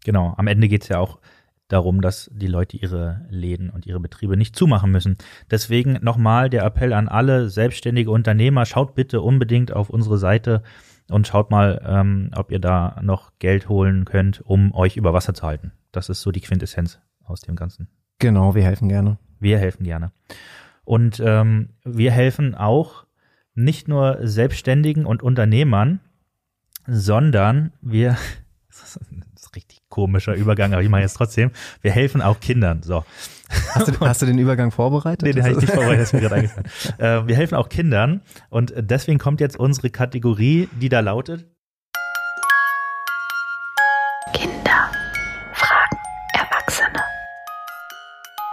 Genau, 0.03 0.33
am 0.37 0.47
Ende 0.47 0.67
geht 0.67 0.83
es 0.83 0.89
ja 0.89 0.99
auch 0.99 1.19
darum, 1.69 2.01
dass 2.01 2.29
die 2.33 2.47
Leute 2.47 2.77
ihre 2.77 3.25
Läden 3.29 3.69
und 3.69 3.85
ihre 3.85 3.99
Betriebe 3.99 4.35
nicht 4.35 4.55
zumachen 4.55 4.91
müssen. 4.91 5.17
Deswegen 5.49 5.99
nochmal 6.01 6.49
der 6.49 6.63
Appell 6.65 6.93
an 6.93 7.07
alle 7.07 7.49
selbstständige 7.49 8.11
Unternehmer, 8.11 8.65
schaut 8.65 8.95
bitte 8.95 9.21
unbedingt 9.21 9.71
auf 9.71 9.89
unsere 9.89 10.17
Seite 10.17 10.63
und 11.09 11.27
schaut 11.27 11.51
mal, 11.51 11.81
ähm, 11.85 12.31
ob 12.35 12.51
ihr 12.51 12.59
da 12.59 12.99
noch 13.01 13.31
Geld 13.39 13.69
holen 13.69 14.05
könnt, 14.05 14.41
um 14.41 14.73
euch 14.73 14.97
über 14.97 15.13
Wasser 15.13 15.33
zu 15.33 15.45
halten. 15.45 15.71
Das 15.91 16.09
ist 16.09 16.21
so 16.21 16.31
die 16.31 16.41
Quintessenz 16.41 16.99
aus 17.23 17.41
dem 17.41 17.55
Ganzen. 17.55 17.87
Genau, 18.19 18.55
wir 18.55 18.63
helfen 18.63 18.89
gerne. 18.89 19.17
Wir 19.39 19.57
helfen 19.57 19.83
gerne. 19.83 20.11
Und 20.83 21.21
ähm, 21.23 21.69
wir 21.85 22.11
helfen 22.11 22.55
auch 22.55 23.05
nicht 23.53 23.87
nur 23.87 24.17
Selbstständigen 24.21 25.05
und 25.05 25.23
Unternehmern, 25.23 25.99
sondern 26.87 27.73
wir 27.81 28.17
richtig 29.55 29.78
komischer 29.89 30.33
Übergang, 30.35 30.73
aber 30.73 30.81
ich 30.81 30.89
mache 30.89 31.01
jetzt 31.01 31.13
trotzdem. 31.13 31.51
Wir 31.81 31.91
helfen 31.91 32.21
auch 32.21 32.39
Kindern. 32.39 32.83
So. 32.83 33.03
Hast 33.73 33.87
du, 33.87 33.99
hast 33.99 34.21
du 34.21 34.25
den 34.25 34.37
Übergang 34.37 34.71
vorbereitet? 34.71 35.23
Nee, 35.23 35.33
den 35.33 35.43
habe 35.43 35.53
ich 35.53 35.61
nicht 35.61 35.73
vorbereitet, 35.73 36.01
das 36.01 36.07
ist 36.09 36.13
mir 36.13 36.21
gerade 36.21 36.35
eingefallen. 36.35 36.69
Äh, 36.97 37.27
wir 37.27 37.35
helfen 37.35 37.55
auch 37.55 37.69
Kindern 37.69 38.21
und 38.49 38.73
deswegen 38.77 39.19
kommt 39.19 39.41
jetzt 39.41 39.57
unsere 39.57 39.89
Kategorie, 39.89 40.69
die 40.79 40.89
da 40.89 40.99
lautet 40.99 41.47
Kinder 44.33 44.91
fragen 45.53 45.97
Erwachsene. 46.33 47.03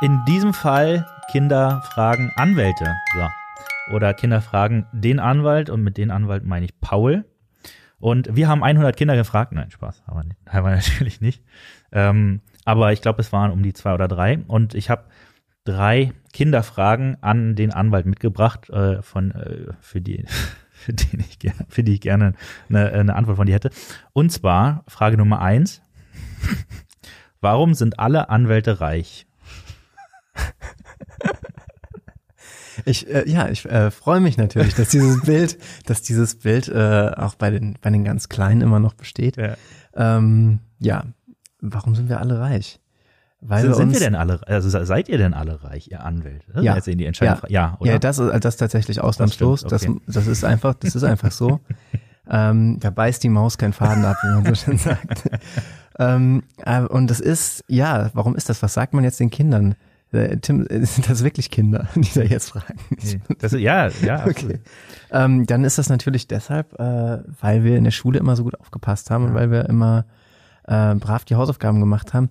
In 0.01 0.25
diesem 0.27 0.55
Fall 0.55 1.07
Kinder 1.31 1.83
fragen 1.93 2.33
Anwälte. 2.37 2.95
So. 3.15 3.95
Oder 3.95 4.15
Kinder 4.15 4.41
fragen 4.41 4.87
den 4.93 5.21
Anwalt 5.21 5.71
und 5.71 5.83
mit 5.83 5.97
den 5.97 6.11
Anwalt 6.11 6.45
meine 6.45 6.65
ich 6.65 6.81
Paul. 6.81 7.25
Und 7.99 8.37
wir 8.37 8.49
haben 8.49 8.63
100 8.63 8.97
Kinder 8.97 9.17
gefragt. 9.17 9.53
Nein, 9.53 9.71
Spaß, 9.71 10.03
aber 10.07 10.25
haben 10.49 10.71
natürlich 10.71 11.21
nicht. 11.21 11.43
Ähm, 11.93 12.41
aber 12.65 12.93
ich 12.93 13.01
glaube, 13.01 13.21
es 13.21 13.33
waren 13.33 13.51
um 13.51 13.63
die 13.63 13.73
zwei 13.73 13.95
oder 13.95 14.09
drei. 14.09 14.39
Und 14.47 14.75
ich 14.75 14.91
habe 14.91 15.05
drei 15.65 16.13
Kinderfragen 16.33 17.17
an 17.23 17.55
den 17.55 17.73
Anwalt 17.73 18.07
mitgebracht, 18.07 18.71
äh, 18.71 19.03
von, 19.03 19.33
äh, 19.33 19.73
für 19.81 20.01
die, 20.01 20.25
für 20.71 20.93
die 20.93 21.19
ich 21.19 21.39
gerne, 21.39 21.67
für 21.69 21.83
die 21.83 21.95
ich 21.95 22.01
gerne 22.01 22.35
eine, 22.69 22.93
eine 22.93 23.15
Antwort 23.15 23.37
von 23.37 23.47
dir 23.47 23.55
hätte. 23.55 23.71
Und 24.13 24.31
zwar 24.31 24.85
Frage 24.89 25.17
Nummer 25.17 25.41
eins. 25.41 25.83
Warum 27.41 27.75
sind 27.75 27.99
alle 27.99 28.31
Anwälte 28.31 28.81
reich? 28.81 29.26
Ich, 32.85 33.09
äh, 33.09 33.29
ja, 33.29 33.49
ich 33.49 33.65
äh, 33.65 33.91
freue 33.91 34.21
mich 34.21 34.37
natürlich, 34.37 34.75
dass 34.75 34.91
dieses 34.91 35.21
Bild, 35.25 35.59
dass 35.87 36.03
dieses 36.03 36.37
Bild 36.37 36.69
äh, 36.69 37.13
auch 37.17 37.35
bei 37.35 37.51
den, 37.51 37.79
bei 37.81 37.91
den 37.91 38.05
ganz 38.05 38.29
Kleinen 38.29 38.61
immer 38.61 38.81
noch 38.81 38.95
besteht. 38.95 39.37
Ja. 39.37 39.57
Ähm, 39.95 40.61
ja, 40.79 41.05
warum 41.61 41.95
sind 41.95 42.09
wir 42.09 42.21
alle 42.21 42.39
reich? 42.39 42.81
Weil 43.41 43.63
sind, 43.63 43.71
wir 43.71 43.75
sind 43.77 43.93
wir 43.93 44.01
denn 44.01 44.15
alle, 44.15 44.41
also 44.47 44.69
seid 44.69 45.09
ihr 45.09 45.19
denn 45.19 45.35
alle 45.35 45.63
reich, 45.63 45.89
ihr 45.91 46.03
Anwälte? 46.03 46.47
Das 46.49 46.57
ist 46.57 46.65
Ja. 46.65 46.75
Jetzt 46.75 46.89
in 46.89 46.99
die 46.99 47.05
Entscheidung. 47.05 47.39
Ja. 47.49 47.69
Ja, 47.69 47.77
oder? 47.79 47.93
Ja, 47.93 47.99
das 47.99 48.19
ist 48.19 48.45
das 48.45 48.55
ist 48.55 48.59
tatsächlich 48.59 49.01
ausnahmslos. 49.01 49.63
Das, 49.63 49.87
okay. 49.87 50.01
das, 50.07 50.27
ist 50.27 50.45
einfach, 50.45 50.75
das 50.75 50.95
ist 50.95 51.05
einfach 51.05 51.31
so. 51.31 51.61
ähm, 52.31 52.79
da 52.81 52.91
beißt 52.91 53.23
die 53.23 53.29
Maus 53.29 53.59
keinen 53.59 53.73
Faden 53.73 54.05
ab, 54.05 54.17
wie 54.23 54.35
man 54.35 54.47
so 54.47 54.55
schön 54.55 54.79
sagt. 54.79 55.29
ähm, 55.99 56.43
äh, 56.65 56.81
und 56.83 57.09
das 57.09 57.21
ist, 57.21 57.65
ja, 57.69 58.11
warum 58.15 58.37
ist 58.37 58.49
das? 58.49 58.63
Was 58.63 58.75
sagt 58.75 58.95
man 58.95 59.05
jetzt 59.05 59.21
den 59.21 59.31
Kindern? 59.31 59.77
Äh, 60.13 60.37
Tim, 60.39 60.67
äh, 60.69 60.85
sind 60.87 61.09
das 61.09 61.25
wirklich 61.25 61.51
Kinder, 61.51 61.89
die 61.95 62.13
da 62.15 62.23
jetzt 62.23 62.51
fragen? 62.51 62.79
Das 63.39 63.53
ja, 63.53 63.89
ja, 63.89 64.17
absolut. 64.25 64.57
Okay. 64.57 64.61
Ähm, 65.11 65.47
dann 65.47 65.65
ist 65.65 65.79
das 65.79 65.89
natürlich 65.89 66.29
deshalb, 66.29 66.79
äh, 66.79 67.19
weil 67.41 67.65
wir 67.65 67.77
in 67.77 67.85
der 67.85 67.91
Schule 67.91 68.19
immer 68.19 68.37
so 68.37 68.45
gut 68.45 68.59
aufgepasst 68.61 69.11
haben 69.11 69.25
und 69.25 69.35
weil 69.35 69.51
wir 69.51 69.69
immer 69.69 70.07
äh, 70.65 70.95
brav 70.95 71.25
die 71.25 71.35
Hausaufgaben 71.35 71.81
gemacht 71.81 72.15
haben 72.15 72.31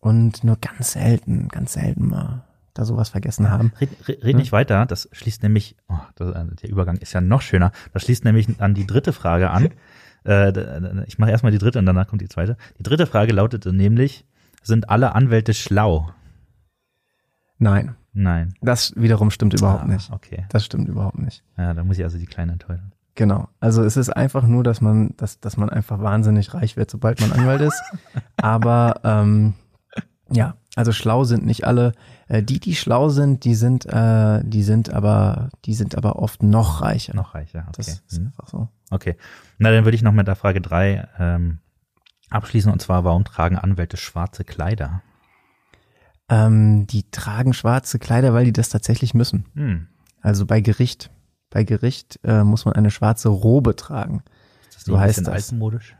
und 0.00 0.44
nur 0.44 0.56
ganz 0.56 0.92
selten, 0.92 1.48
ganz 1.48 1.72
selten 1.74 2.08
mal 2.08 2.44
da 2.74 2.84
sowas 2.84 3.08
vergessen 3.08 3.50
haben. 3.50 3.72
Red, 3.80 3.90
red, 4.06 4.24
red 4.24 4.36
nicht 4.36 4.52
weiter, 4.52 4.84
das 4.84 5.08
schließt 5.12 5.42
nämlich, 5.42 5.76
oh, 5.88 5.94
das, 6.16 6.34
äh, 6.34 6.44
der 6.62 6.70
Übergang 6.70 6.98
ist 6.98 7.12
ja 7.12 7.20
noch 7.20 7.40
schöner, 7.40 7.72
das 7.92 8.02
schließt 8.02 8.24
nämlich 8.24 8.48
an 8.60 8.74
die 8.74 8.86
dritte 8.86 9.12
Frage 9.12 9.50
an. 9.50 9.70
äh, 10.24 11.04
ich 11.06 11.18
mache 11.18 11.30
erstmal 11.30 11.52
die 11.52 11.58
dritte 11.58 11.78
und 11.78 11.86
danach 11.86 12.06
kommt 12.06 12.20
die 12.20 12.28
zweite. 12.28 12.56
Die 12.78 12.82
dritte 12.82 13.06
Frage 13.06 13.32
lautete 13.32 13.72
nämlich, 13.72 14.26
sind 14.62 14.90
alle 14.90 15.14
Anwälte 15.14 15.54
schlau? 15.54 16.10
Nein, 17.58 17.94
Nein. 18.12 18.54
das 18.60 18.92
wiederum 18.96 19.30
stimmt 19.30 19.54
überhaupt 19.54 19.82
Ah, 19.84 19.86
nicht. 19.86 20.10
Okay. 20.12 20.44
Das 20.50 20.64
stimmt 20.64 20.88
überhaupt 20.88 21.18
nicht. 21.18 21.42
Ja, 21.56 21.72
da 21.74 21.84
muss 21.84 21.98
ich 21.98 22.04
also 22.04 22.18
die 22.18 22.26
Kleine 22.26 22.52
enttäuschen. 22.52 22.92
Genau. 23.14 23.48
Also 23.60 23.82
es 23.82 23.96
ist 23.96 24.10
einfach 24.10 24.46
nur, 24.46 24.62
dass 24.62 24.82
man, 24.82 25.14
dass, 25.16 25.40
dass 25.40 25.56
man 25.56 25.70
einfach 25.70 26.00
wahnsinnig 26.00 26.52
reich 26.52 26.76
wird, 26.76 26.90
sobald 26.90 27.20
man 27.20 27.32
Anwalt 27.32 27.62
ist. 27.62 27.82
Aber 28.36 29.00
ähm, 29.04 29.54
ja, 30.30 30.54
also 30.74 30.92
schlau 30.92 31.24
sind 31.24 31.46
nicht 31.46 31.64
alle. 31.66 31.92
Äh, 32.28 32.42
die, 32.42 32.60
die 32.60 32.74
schlau 32.74 33.08
sind, 33.08 33.44
die 33.44 33.54
sind, 33.54 33.86
äh, 33.86 34.42
die 34.44 34.62
sind 34.62 34.92
aber, 34.92 35.48
die 35.64 35.72
sind 35.72 35.96
aber 35.96 36.16
oft 36.16 36.42
noch 36.42 36.82
reicher. 36.82 37.14
Noch 37.16 37.34
reicher, 37.34 37.60
okay. 37.68 37.72
Das 37.76 37.88
ist 37.88 38.18
Hm. 38.18 38.26
einfach 38.26 38.48
so. 38.48 38.68
Okay. 38.90 39.16
Na, 39.56 39.70
dann 39.70 39.84
würde 39.86 39.94
ich 39.94 40.02
noch 40.02 40.12
mit 40.12 40.26
der 40.28 40.36
Frage 40.36 40.60
drei 40.60 41.08
ähm, 41.18 41.60
abschließen 42.28 42.70
und 42.70 42.82
zwar, 42.82 43.04
warum 43.04 43.24
tragen 43.24 43.56
Anwälte 43.56 43.96
schwarze 43.96 44.44
Kleider? 44.44 45.00
Ähm, 46.28 46.86
die 46.86 47.08
tragen 47.10 47.54
schwarze 47.54 47.98
Kleider, 47.98 48.34
weil 48.34 48.44
die 48.44 48.52
das 48.52 48.68
tatsächlich 48.68 49.14
müssen. 49.14 49.46
Hm. 49.54 49.86
Also 50.20 50.44
bei 50.46 50.60
Gericht. 50.60 51.10
Bei 51.50 51.62
Gericht 51.64 52.18
äh, 52.24 52.42
muss 52.42 52.64
man 52.64 52.74
eine 52.74 52.90
schwarze 52.90 53.28
Robe 53.28 53.76
tragen. 53.76 54.22
Ist 54.68 54.76
das 54.76 54.84
So 54.84 54.92
nicht 54.92 55.00
ein 55.00 55.04
heißt 55.04 55.18
bisschen 55.20 55.32
das. 55.34 55.50
altmodisch? 55.52 55.96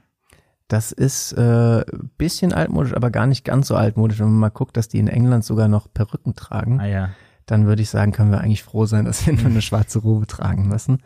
Das 0.68 0.91
ist 0.91 1.33
äh, 1.35 1.85
bisschen 2.18 2.53
altmodisch, 2.53 2.93
aber 2.95 3.11
gar 3.11 3.27
nicht 3.29 3.45
ganz 3.45 3.68
so 3.68 3.77
altmodisch. 3.77 4.18
Wenn 4.18 4.27
man 4.31 4.41
mal 4.41 4.49
guckt, 4.49 4.77
dass 4.77 4.89
die 4.89 4.99
in 4.99 5.07
England 5.07 5.45
sogar 5.45 5.68
noch 5.68 5.87
Perücken 5.93 6.35
tragen, 6.35 6.81
Ah 6.81 6.87
ja. 6.87 7.11
dann 7.47 7.66
würde 7.66 7.83
ich 7.83 7.89
sagen, 7.91 8.11
können 8.11 8.33
wir 8.33 8.41
eigentlich 8.41 8.64
froh 8.64 8.85
sein, 8.87 9.05
dass 9.05 9.24
wir 9.27 9.33
nur 9.33 9.47
eine 9.47 9.62
schwarze 9.62 10.01
Robe 10.01 10.27
tragen 10.27 10.66
müssen. 10.66 10.99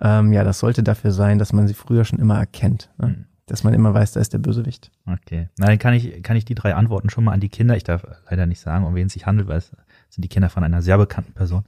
Ähm, 0.00 0.32
ja, 0.32 0.42
das 0.42 0.58
sollte 0.58 0.82
dafür 0.82 1.12
sein, 1.12 1.38
dass 1.38 1.52
man 1.52 1.68
sie 1.68 1.74
früher 1.74 2.04
schon 2.04 2.18
immer 2.18 2.38
erkennt. 2.38 2.90
Ne? 2.98 3.06
Hm. 3.06 3.24
Dass 3.48 3.64
man 3.64 3.72
immer 3.72 3.94
weiß, 3.94 4.12
da 4.12 4.20
ist 4.20 4.32
der 4.34 4.38
Bösewicht. 4.38 4.90
Okay. 5.06 5.48
Na, 5.58 5.66
dann 5.66 5.78
kann 5.78 5.94
ich, 5.94 6.22
kann 6.22 6.36
ich 6.36 6.44
die 6.44 6.54
drei 6.54 6.74
Antworten 6.74 7.10
schon 7.10 7.24
mal 7.24 7.32
an 7.32 7.40
die 7.40 7.48
Kinder, 7.48 7.76
ich 7.76 7.84
darf 7.84 8.06
leider 8.30 8.46
nicht 8.46 8.60
sagen, 8.60 8.84
um 8.84 8.94
wen 8.94 9.06
es 9.06 9.14
sich 9.14 9.26
handelt, 9.26 9.48
weil 9.48 9.58
es 9.58 9.72
sind 10.10 10.22
die 10.22 10.28
Kinder 10.28 10.50
von 10.50 10.64
einer 10.64 10.82
sehr 10.82 10.98
bekannten 10.98 11.32
Person, 11.32 11.64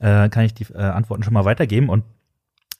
äh, 0.00 0.28
kann 0.28 0.44
ich 0.44 0.52
die 0.52 0.64
äh, 0.74 0.78
Antworten 0.78 1.22
schon 1.22 1.32
mal 1.32 1.44
weitergeben. 1.44 1.88
Und 1.88 2.04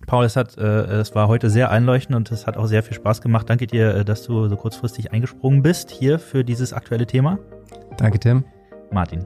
Paul, 0.06 0.24
es 0.24 0.34
hat, 0.34 0.58
äh, 0.58 0.62
es 0.62 1.14
war 1.14 1.28
heute 1.28 1.50
sehr 1.50 1.70
einleuchtend 1.70 2.16
und 2.16 2.32
es 2.32 2.46
hat 2.46 2.56
auch 2.56 2.66
sehr 2.66 2.82
viel 2.82 2.94
Spaß 2.94 3.20
gemacht. 3.20 3.48
Danke 3.48 3.66
dir, 3.66 3.94
äh, 3.94 4.04
dass 4.04 4.24
du 4.24 4.48
so 4.48 4.56
kurzfristig 4.56 5.12
eingesprungen 5.12 5.62
bist 5.62 5.90
hier 5.90 6.18
für 6.18 6.44
dieses 6.44 6.72
aktuelle 6.72 7.06
Thema. 7.06 7.38
Danke, 7.96 8.18
Tim. 8.18 8.44
Martin. 8.90 9.24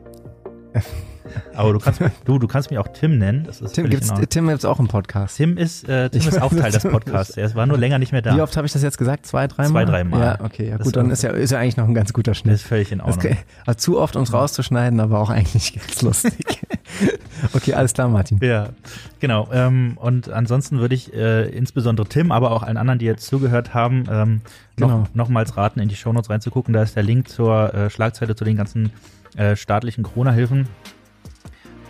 Aber 1.55 1.72
du 1.72 1.78
kannst, 1.78 2.01
du, 2.24 2.39
du 2.39 2.47
kannst 2.47 2.70
mich 2.70 2.78
auch 2.78 2.89
Tim 2.89 3.18
nennen. 3.18 3.45
Das 3.45 3.61
ist 3.61 3.72
Tim 3.74 3.89
gibt's. 3.91 4.12
Tim 4.30 4.49
gibt's 4.49 4.64
auch 4.64 4.78
im 4.78 4.89
Podcast. 4.89 5.37
Tim 5.37 5.57
ist, 5.57 5.89
äh, 5.89 6.11
Tim 6.11 6.20
Ich 6.20 6.26
ist 6.28 6.41
auch 6.41 6.53
Teil 6.55 6.70
des 6.72 6.82
Podcasts. 6.85 7.37
Er 7.37 7.55
war 7.55 7.66
nur 7.66 7.78
länger 7.78 7.99
nicht 7.99 8.12
mehr 8.12 8.22
da. 8.22 8.37
Wie 8.37 8.41
oft 8.41 8.57
habe 8.57 8.66
ich 8.66 8.72
das 8.72 8.82
jetzt 8.82 8.99
gesagt? 8.99 9.26
Zwei, 9.26 9.47
dreimal? 9.47 9.85
Zwei, 9.85 9.91
dreimal. 9.91 10.20
Ja, 10.20 10.39
okay. 10.45 10.68
Ja, 10.70 10.78
Das 10.78 10.87
gut, 10.87 10.97
dann 10.97 11.11
ist- 11.11 11.22
ja, 11.22 11.30
ist 11.30 11.51
ja 11.51 11.59
eigentlich 11.59 11.76
noch 11.76 11.87
ein 11.89 11.95
ganz 11.95 12.12
guter 12.12 12.32
Das 12.32 12.39
Schnitt. 12.39 12.55
ist 12.55 12.62
völlig 12.62 12.93
in 12.93 13.01
Ordnung. 13.01 13.32
ist 13.32 13.39
also 13.66 13.78
zu 13.78 13.99
oft 14.01 14.16
uns 14.16 14.32
rauszuschneiden, 14.32 15.01
aber 15.01 15.18
auch 15.20 15.30
eigentlich 15.30 15.74
ganz 15.74 16.03
lustig. 16.03 16.61
okay, 17.53 17.74
alles 17.74 17.93
klar, 17.95 18.09
Martin. 18.09 18.39
Ja, 18.43 18.68
genau. 19.20 19.49
Ähm, 19.53 19.97
und 19.97 20.30
ansonsten 20.30 20.78
würde 20.80 20.95
ich 20.95 21.12
äh, 21.14 21.49
insbesondere 21.49 22.07
Tim, 22.09 22.32
aber 22.32 22.51
auch 22.53 22.62
allen 22.62 22.76
anderen, 22.76 22.99
die 22.99 23.07
jetzt 23.07 23.26
zugehört 23.26 23.74
haben, 23.74 24.05
ähm, 24.11 24.41
noch, 24.76 24.89
Genau. 24.89 25.05
nochmals 25.14 25.57
raten, 25.57 25.80
in 25.80 25.89
die 25.89 25.97
Shownotes 25.97 26.30
reinzugucken. 26.30 26.74
Da 26.74 26.82
ist 26.82 26.97
der 26.97 27.03
Link 27.03 27.28
zur 27.28 27.72
äh, 27.74 27.91
Schlagzeile 27.91 28.35
zu 28.35 28.45
den 28.45 28.57
ganzen 28.57 28.91
äh, 29.37 29.57
staatlichen 29.57 30.03
Corona-Hilfen. 30.05 30.66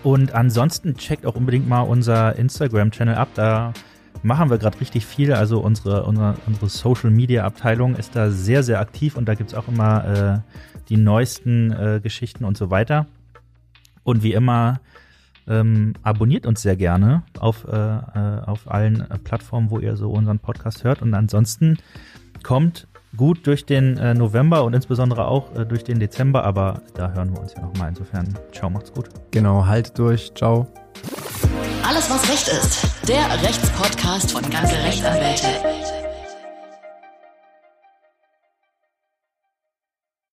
Und 0.05 0.35
ansonsten 0.35 0.97
checkt 0.97 1.25
auch 1.25 1.35
unbedingt 1.35 1.67
mal 1.67 1.81
unser 1.81 2.37
Instagram-Channel 2.37 3.15
ab. 3.15 3.29
Da 3.35 3.73
machen 4.23 4.51
wir 4.51 4.59
gerade 4.59 4.79
richtig 4.79 5.07
viel. 5.07 5.33
Also 5.33 5.61
unsere, 5.61 6.05
unsere, 6.05 6.37
unsere 6.47 6.69
Social-Media-Abteilung 6.69 7.97
ist 7.97 8.15
da 8.15 8.31
sehr, 8.31 8.63
sehr 8.63 8.81
aktiv 8.81 9.17
und 9.17 9.27
da 9.27 9.35
gibt's 9.35 9.55
auch 9.55 9.67
immer 9.67 10.43
äh, 10.45 10.55
die 10.91 10.99
neuesten 10.99 11.73
äh, 11.73 12.01
Geschichten 12.03 12.45
und 12.45 12.59
so 12.59 12.71
weiter. 12.71 13.07
Und 14.03 14.23
wie 14.23 14.35
immer, 14.35 14.81
ähm, 15.49 15.95
abonniert 16.03 16.45
uns 16.45 16.61
sehr 16.61 16.77
gerne 16.77 17.23
auf, 17.39 17.67
äh, 17.67 17.75
äh, 17.75 18.41
auf 18.45 18.71
allen 18.71 19.07
Plattformen, 19.25 19.71
wo 19.71 19.79
ihr 19.79 19.97
so 19.97 20.11
unseren 20.11 20.39
Podcast 20.39 20.85
hört. 20.85 21.01
Und 21.01 21.15
ansonsten 21.15 21.79
kommt 22.43 22.89
gut 23.17 23.47
durch 23.47 23.67
den 23.67 23.97
äh, 23.99 24.15
November 24.15 24.65
und 24.65 24.75
insbesondere 24.75 25.27
auch 25.27 25.55
äh, 25.55 25.65
durch 25.65 25.85
den 25.85 25.99
Dezember. 25.99 26.45
Aber 26.45 26.83
da 26.95 27.13
hören 27.13 27.33
wir 27.33 27.41
uns 27.41 27.55
ja 27.55 27.63
nochmal. 27.63 27.89
Insofern, 27.91 28.39
ciao, 28.53 28.71
macht's 28.71 28.93
gut. 28.93 29.09
Genau, 29.31 29.67
halt 29.67 29.99
durch. 29.99 30.33
Ciao. 30.35 30.67
Alles, 31.87 32.09
was 32.11 32.29
Recht 32.31 32.49
ist. 32.49 32.87
Der 33.09 33.43
Rechtspodcast 33.43 34.33
von 34.33 34.43
Ganze 34.51 34.77
Rechtsanwälte. 34.77 35.49